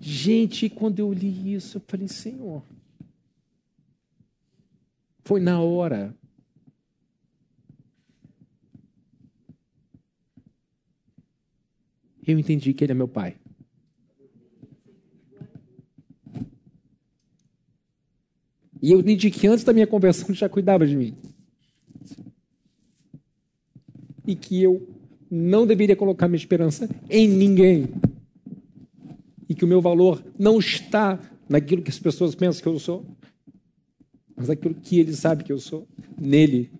Gente, 0.00 0.68
quando 0.68 0.98
eu 0.98 1.12
li 1.12 1.54
isso, 1.54 1.76
eu 1.76 1.82
falei, 1.86 2.08
Senhor. 2.08 2.64
Foi 5.22 5.40
na 5.40 5.60
hora. 5.60 6.17
Eu 12.28 12.38
entendi 12.38 12.74
que 12.74 12.84
ele 12.84 12.92
é 12.92 12.94
meu 12.94 13.08
pai. 13.08 13.36
E 18.80 18.92
eu 18.92 19.00
entendi 19.00 19.30
que 19.30 19.46
antes 19.46 19.64
da 19.64 19.72
minha 19.72 19.86
conversão 19.86 20.28
ele 20.28 20.38
já 20.38 20.48
cuidava 20.48 20.86
de 20.86 20.94
mim 20.94 21.16
e 24.26 24.36
que 24.36 24.62
eu 24.62 24.86
não 25.30 25.66
deveria 25.66 25.96
colocar 25.96 26.28
minha 26.28 26.36
esperança 26.36 26.86
em 27.08 27.26
ninguém. 27.26 27.88
E 29.48 29.54
que 29.54 29.64
o 29.64 29.68
meu 29.68 29.80
valor 29.80 30.22
não 30.38 30.58
está 30.58 31.18
naquilo 31.48 31.80
que 31.80 31.90
as 31.90 31.98
pessoas 31.98 32.34
pensam 32.34 32.62
que 32.62 32.68
eu 32.68 32.78
sou, 32.78 33.06
mas 34.36 34.48
naquilo 34.48 34.74
que 34.74 35.00
ele 35.00 35.14
sabe 35.14 35.44
que 35.44 35.52
eu 35.52 35.58
sou, 35.58 35.88
nele. 36.20 36.70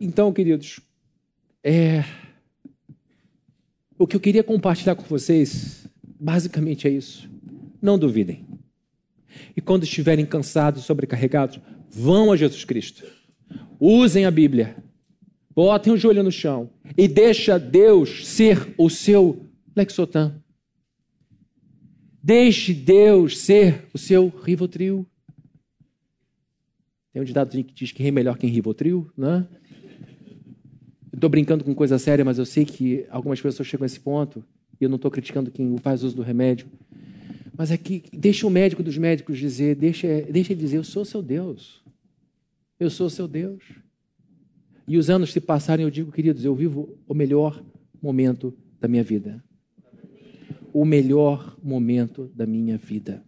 Então, 0.00 0.32
queridos, 0.32 0.78
é... 1.64 2.04
o 3.98 4.06
que 4.06 4.16
eu 4.16 4.20
queria 4.20 4.42
compartilhar 4.42 4.94
com 4.94 5.04
vocês, 5.04 5.88
basicamente 6.18 6.86
é 6.86 6.90
isso. 6.90 7.28
Não 7.80 7.98
duvidem. 7.98 8.46
E 9.56 9.60
quando 9.60 9.84
estiverem 9.84 10.24
cansados, 10.24 10.84
sobrecarregados, 10.84 11.60
vão 11.90 12.32
a 12.32 12.36
Jesus 12.36 12.64
Cristo. 12.64 13.04
Usem 13.80 14.24
a 14.24 14.30
Bíblia 14.30 14.76
Botem 15.58 15.92
o 15.92 15.96
joelho 15.96 16.22
no 16.22 16.30
chão 16.30 16.70
e 16.96 17.08
deixa 17.08 17.58
Deus 17.58 18.28
ser 18.28 18.72
o 18.78 18.88
seu 18.88 19.44
Lexotan. 19.74 20.40
Deixe 22.22 22.72
Deus 22.72 23.38
ser 23.38 23.88
o 23.92 23.98
seu 23.98 24.28
Rivotril. 24.28 25.04
Tem 27.12 27.20
um 27.20 27.24
ditado 27.24 27.50
que 27.50 27.74
diz 27.74 27.90
que 27.90 28.04
rei 28.04 28.12
melhor 28.12 28.38
que 28.38 28.46
Rivotril, 28.46 29.10
né? 29.18 29.48
Estou 31.12 31.30
brincando 31.30 31.64
com 31.64 31.74
coisa 31.74 31.98
séria, 31.98 32.24
mas 32.24 32.38
eu 32.38 32.46
sei 32.46 32.64
que 32.64 33.06
algumas 33.10 33.40
pessoas 33.40 33.66
chegam 33.66 33.84
a 33.84 33.86
esse 33.86 34.00
ponto 34.00 34.44
e 34.80 34.84
eu 34.84 34.88
não 34.88 34.96
estou 34.96 35.10
criticando 35.10 35.50
quem 35.50 35.76
faz 35.78 36.02
uso 36.02 36.16
do 36.16 36.22
remédio. 36.22 36.66
Mas 37.56 37.70
é 37.70 37.76
que 37.76 38.04
deixa 38.12 38.46
o 38.46 38.50
médico 38.50 38.82
dos 38.82 38.96
médicos 38.96 39.36
dizer, 39.38 39.74
deixa, 39.74 40.06
deixa 40.30 40.52
ele 40.52 40.60
dizer, 40.60 40.76
eu 40.76 40.84
sou 40.84 41.04
seu 41.04 41.20
Deus. 41.20 41.82
Eu 42.78 42.88
sou 42.88 43.10
seu 43.10 43.26
Deus. 43.26 43.64
E 44.86 44.96
os 44.96 45.10
anos 45.10 45.32
se 45.32 45.40
passarem, 45.40 45.84
eu 45.84 45.90
digo, 45.90 46.12
queridos, 46.12 46.44
eu 46.44 46.54
vivo 46.54 46.96
o 47.06 47.14
melhor 47.14 47.62
momento 48.00 48.56
da 48.80 48.86
minha 48.86 49.02
vida. 49.02 49.42
O 50.72 50.84
melhor 50.84 51.56
momento 51.62 52.30
da 52.34 52.46
minha 52.46 52.78
vida. 52.78 53.24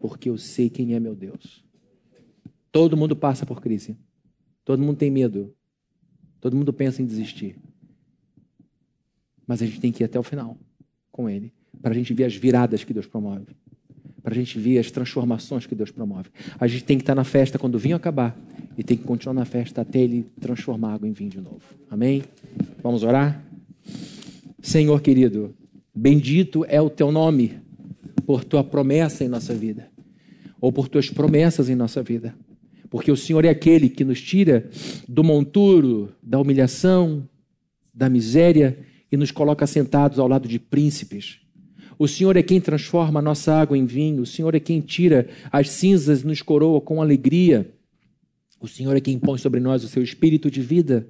Porque 0.00 0.28
eu 0.28 0.36
sei 0.36 0.68
quem 0.68 0.94
é 0.94 1.00
meu 1.00 1.14
Deus. 1.14 1.64
Todo 2.72 2.96
mundo 2.96 3.14
passa 3.14 3.46
por 3.46 3.60
crise. 3.60 3.96
Todo 4.64 4.82
mundo 4.82 4.96
tem 4.96 5.10
medo. 5.10 5.54
Todo 6.42 6.56
mundo 6.56 6.72
pensa 6.72 7.00
em 7.00 7.06
desistir. 7.06 7.54
Mas 9.46 9.62
a 9.62 9.66
gente 9.66 9.80
tem 9.80 9.92
que 9.92 10.02
ir 10.02 10.06
até 10.06 10.18
o 10.18 10.24
final 10.24 10.58
com 11.12 11.30
Ele. 11.30 11.52
Para 11.80 11.92
a 11.92 11.94
gente 11.94 12.12
ver 12.12 12.24
as 12.24 12.34
viradas 12.34 12.82
que 12.82 12.92
Deus 12.92 13.06
promove. 13.06 13.46
Para 14.20 14.34
a 14.34 14.36
gente 14.36 14.58
ver 14.58 14.80
as 14.80 14.90
transformações 14.90 15.66
que 15.66 15.74
Deus 15.76 15.92
promove. 15.92 16.30
A 16.58 16.66
gente 16.66 16.82
tem 16.82 16.98
que 16.98 17.02
estar 17.02 17.14
na 17.14 17.22
festa 17.22 17.60
quando 17.60 17.76
o 17.76 17.78
vinho 17.78 17.94
acabar 17.94 18.36
e 18.76 18.82
tem 18.82 18.96
que 18.96 19.04
continuar 19.04 19.34
na 19.34 19.44
festa 19.44 19.82
até 19.82 20.00
ele 20.00 20.26
transformar 20.40 20.94
água 20.94 21.08
em 21.08 21.12
vinho 21.12 21.30
de 21.30 21.40
novo. 21.40 21.62
Amém? 21.88 22.24
Vamos 22.82 23.04
orar? 23.04 23.40
Senhor 24.60 25.00
querido, 25.00 25.54
bendito 25.94 26.64
é 26.68 26.80
o 26.80 26.90
teu 26.90 27.12
nome 27.12 27.60
por 28.26 28.42
tua 28.42 28.64
promessa 28.64 29.22
em 29.22 29.28
nossa 29.28 29.54
vida, 29.54 29.88
ou 30.60 30.72
por 30.72 30.88
tuas 30.88 31.08
promessas 31.08 31.68
em 31.68 31.76
nossa 31.76 32.02
vida. 32.02 32.34
Porque 32.92 33.10
o 33.10 33.16
Senhor 33.16 33.42
é 33.46 33.48
aquele 33.48 33.88
que 33.88 34.04
nos 34.04 34.20
tira 34.20 34.68
do 35.08 35.24
monturo, 35.24 36.12
da 36.22 36.38
humilhação, 36.38 37.26
da 37.94 38.06
miséria 38.06 38.80
e 39.10 39.16
nos 39.16 39.30
coloca 39.30 39.66
sentados 39.66 40.18
ao 40.18 40.28
lado 40.28 40.46
de 40.46 40.58
príncipes. 40.58 41.38
O 41.98 42.06
Senhor 42.06 42.36
é 42.36 42.42
quem 42.42 42.60
transforma 42.60 43.18
a 43.18 43.22
nossa 43.22 43.54
água 43.54 43.78
em 43.78 43.86
vinho, 43.86 44.20
o 44.20 44.26
Senhor 44.26 44.54
é 44.54 44.60
quem 44.60 44.82
tira 44.82 45.26
as 45.50 45.70
cinzas 45.70 46.20
e 46.20 46.26
nos 46.26 46.42
coroa 46.42 46.82
com 46.82 47.00
alegria. 47.00 47.72
O 48.60 48.68
Senhor 48.68 48.94
é 48.94 49.00
quem 49.00 49.18
põe 49.18 49.38
sobre 49.38 49.58
nós 49.58 49.82
o 49.82 49.88
seu 49.88 50.02
espírito 50.02 50.50
de 50.50 50.60
vida. 50.60 51.08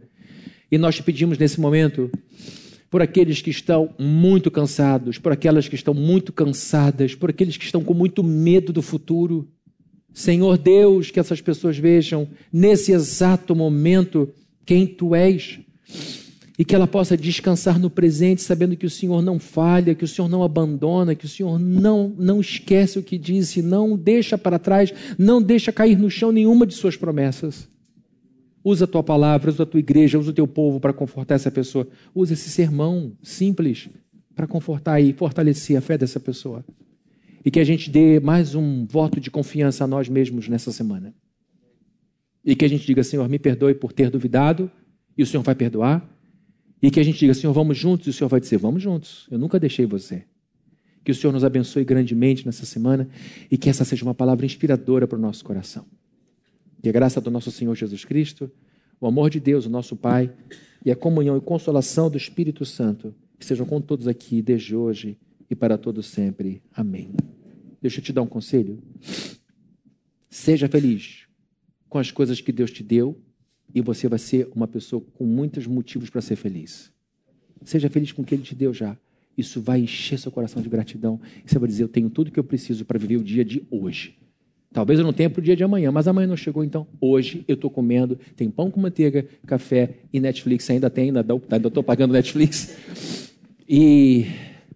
E 0.71 0.79
nós 0.79 0.95
te 0.95 1.03
pedimos 1.03 1.37
nesse 1.37 1.61
momento 1.61 2.09
por 2.89 3.03
aqueles 3.03 3.43
que 3.43 3.51
estão 3.51 3.93
muito 3.99 4.53
cansados, 4.53 5.19
por 5.19 5.33
aquelas 5.33 5.67
que 5.67 5.75
estão 5.75 5.95
muito 5.95 6.33
cansadas, 6.33 7.17
por 7.17 7.31
aqueles 7.31 7.57
que 7.57 7.65
estão 7.65 7.83
com 7.83 7.93
muito 7.93 8.23
medo 8.23 8.73
do 8.73 8.83
futuro. 8.83 9.49
Senhor 10.13 10.59
Deus, 10.59 11.11
que 11.11 11.19
essas 11.19 11.41
pessoas 11.41 11.79
vejam 11.79 12.29
nesse 12.53 12.93
exato 12.93 13.55
momento 13.55 14.29
quem 14.65 14.87
tu 14.87 15.15
és 15.15 15.61
e 16.59 16.65
que 16.65 16.75
ela 16.75 16.87
possa 16.87 17.17
descansar 17.17 17.79
no 17.79 17.89
presente, 17.89 18.43
sabendo 18.43 18.77
que 18.77 18.87
o 18.87 18.91
Senhor 18.91 19.23
não 19.23 19.39
falha, 19.39 19.95
que 19.95 20.05
o 20.05 20.09
Senhor 20.09 20.29
não 20.29 20.43
abandona, 20.43 21.15
que 21.15 21.25
o 21.25 21.29
Senhor 21.29 21.59
não, 21.59 22.15
não 22.17 22.41
esquece 22.41 22.99
o 22.99 23.03
que 23.03 23.17
disse, 23.17 23.63
não 23.63 23.97
deixa 23.97 24.37
para 24.37 24.59
trás, 24.59 24.93
não 25.19 25.41
deixa 25.41 25.73
cair 25.73 25.99
no 25.99 26.11
chão 26.11 26.31
nenhuma 26.31 26.67
de 26.67 26.75
suas 26.75 26.97
promessas. 26.97 27.69
Usa 28.63 28.85
a 28.85 28.89
tua 28.89 29.03
palavra, 29.03 29.51
usa 29.51 29.65
a 29.65 29.67
tua 29.67 29.81
igreja, 29.81 30.19
usa 30.19 30.31
o 30.31 30.35
teu 30.35 30.47
povo 30.47 30.79
para 30.79 30.93
confortar 30.93 31.35
essa 31.35 31.51
pessoa. 31.51 31.89
Usa 32.15 32.35
esse 32.35 32.49
sermão 32.49 33.13
simples 33.23 33.89
para 34.37 34.47
confortar 34.47 35.01
e 35.01 35.13
fortalecer 35.13 35.77
a 35.77 35.81
fé 35.81 35.99
dessa 35.99 36.21
pessoa. 36.21 36.65
E 37.45 37.51
que 37.51 37.59
a 37.59 37.65
gente 37.65 37.91
dê 37.91 38.21
mais 38.21 38.55
um 38.55 38.87
voto 38.87 39.21
de 39.21 39.31
confiança 39.31 39.85
a 39.85 39.87
nós 39.87 40.09
mesmos 40.09 40.49
nessa 40.49 40.71
semana. 40.71 41.15
E 42.45 42.55
que 42.55 42.65
a 42.65 42.69
gente 42.69 42.87
diga, 42.87 43.03
Senhor, 43.03 43.29
me 43.29 43.39
perdoe 43.39 43.75
por 43.75 43.93
ter 43.93 44.11
duvidado, 44.11 44.71
e 45.17 45.23
o 45.23 45.27
Senhor 45.27 45.43
vai 45.43 45.55
perdoar. 45.55 46.09
E 46.81 46.91
que 46.91 47.01
a 47.01 47.03
gente 47.03 47.19
diga, 47.19 47.35
Senhor, 47.35 47.53
vamos 47.53 47.77
juntos, 47.77 48.07
e 48.07 48.11
o 48.11 48.13
Senhor 48.13 48.29
vai 48.29 48.41
dizer, 48.41 48.59
vamos 48.59 48.83
juntos, 48.83 49.29
eu 49.31 49.39
nunca 49.39 49.59
deixei 49.59 49.87
você. 49.87 50.25
Que 51.05 51.11
o 51.11 51.15
Senhor 51.15 51.33
nos 51.33 51.45
abençoe 51.45 51.85
grandemente 51.85 52.47
nessa 52.47 52.65
semana 52.65 53.09
e 53.51 53.59
que 53.59 53.69
essa 53.69 53.85
seja 53.85 54.05
uma 54.05 54.15
palavra 54.15 54.47
inspiradora 54.47 55.07
para 55.07 55.19
o 55.19 55.21
nosso 55.21 55.45
coração. 55.45 55.85
Que 56.81 56.89
a 56.89 56.93
graça 56.93 57.21
do 57.21 57.31
nosso 57.31 57.51
Senhor 57.51 57.75
Jesus 57.75 58.05
Cristo, 58.05 58.51
o 59.01 59.07
amor 59.07 59.31
de 59.31 59.41
Deus, 59.41 59.67
o 59.67 59.71
nosso 59.71 59.97
Pai, 59.97 60.33
e 60.85 60.91
a 60.91 60.97
comunhão 60.97 61.37
e 61.37 61.41
consolação 61.41 62.09
do 62.09 62.17
Espírito 62.17 62.65
Santo 62.65 63.15
estejam 63.39 63.67
com 63.67 63.81
todos 63.81 64.07
aqui 64.07 64.41
desde 64.41 64.77
hoje 64.77 65.19
e 65.53 65.55
para 65.55 65.77
todos 65.77 66.07
sempre. 66.07 66.63
Amém. 66.75 67.11
Deixa 67.81 68.01
eu 68.01 68.05
te 68.05 68.11
dar 68.11 68.23
um 68.23 68.27
conselho. 68.27 68.83
Seja 70.31 70.67
feliz 70.67 71.27
com 71.91 71.99
as 71.99 72.11
coisas 72.11 72.41
que 72.41 72.51
Deus 72.51 72.71
te 72.71 72.83
deu 72.83 73.21
e 73.75 73.83
você 73.83 74.09
vai 74.09 74.19
ser 74.19 74.49
uma 74.55 74.67
pessoa 74.67 75.03
com 75.13 75.27
muitos 75.27 75.67
motivos 75.67 76.09
para 76.09 76.23
ser 76.23 76.37
feliz. 76.37 76.91
Seja 77.65 77.91
feliz 77.91 78.13
com 78.13 78.23
o 78.23 78.25
que 78.25 78.35
Ele 78.35 78.43
te 78.43 78.55
deu 78.55 78.73
já. 78.73 78.97
Isso 79.37 79.61
vai 79.61 79.81
encher 79.81 80.19
seu 80.19 80.33
coração 80.33 80.63
de 80.63 80.71
gratidão. 80.71 81.21
Você 81.45 81.59
vai 81.59 81.69
dizer: 81.69 81.83
Eu 81.83 81.89
tenho 81.89 82.09
tudo 82.09 82.31
que 82.31 82.41
eu 82.41 82.45
preciso 82.45 82.87
para 82.87 82.99
viver 82.99 83.19
o 83.19 83.23
dia 83.23 83.45
de 83.45 83.63
hoje. 83.71 84.17
Talvez 84.73 84.99
eu 84.99 85.05
não 85.05 85.13
tenha 85.13 85.29
para 85.29 85.41
o 85.41 85.43
dia 85.43 85.55
de 85.55 85.63
amanhã, 85.63 85.93
mas 85.93 86.09
amanhã 86.09 86.27
não 86.27 86.37
chegou, 86.37 86.65
então 86.65 86.87
hoje 86.99 87.45
eu 87.47 87.55
estou 87.55 87.71
comendo. 87.71 88.19
Tem 88.35 88.51
pão 88.51 88.71
com 88.71 88.81
manteiga, 88.81 89.27
café 89.47 89.99
e 90.11 90.19
Netflix 90.19 90.69
ainda 90.71 90.89
tem, 90.89 91.11
ainda 91.11 91.69
estou 91.69 91.83
pagando 91.83 92.13
Netflix. 92.13 93.31
E 93.69 94.27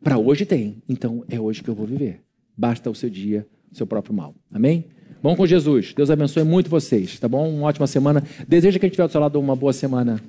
para 0.06 0.18
hoje 0.18 0.46
tem. 0.46 0.80
Então 0.88 1.24
é 1.28 1.40
hoje 1.40 1.64
que 1.64 1.68
eu 1.68 1.74
vou 1.74 1.84
viver. 1.84 2.20
Basta 2.56 2.88
o 2.88 2.94
seu 2.94 3.10
dia, 3.10 3.44
o 3.72 3.76
seu 3.76 3.88
próprio 3.88 4.14
mal. 4.14 4.36
Amém? 4.52 4.84
Vão 5.20 5.34
com 5.34 5.44
Jesus. 5.44 5.92
Deus 5.92 6.10
abençoe 6.12 6.44
muito 6.44 6.70
vocês, 6.70 7.18
tá 7.18 7.26
bom? 7.26 7.50
Uma 7.50 7.66
ótima 7.66 7.88
semana. 7.88 8.22
Desejo 8.46 8.78
que 8.78 8.86
a 8.86 8.88
gente 8.88 8.94
tiver 8.94 9.08
do 9.08 9.10
seu 9.10 9.20
lado 9.20 9.40
uma 9.40 9.56
boa 9.56 9.72
semana. 9.72 10.22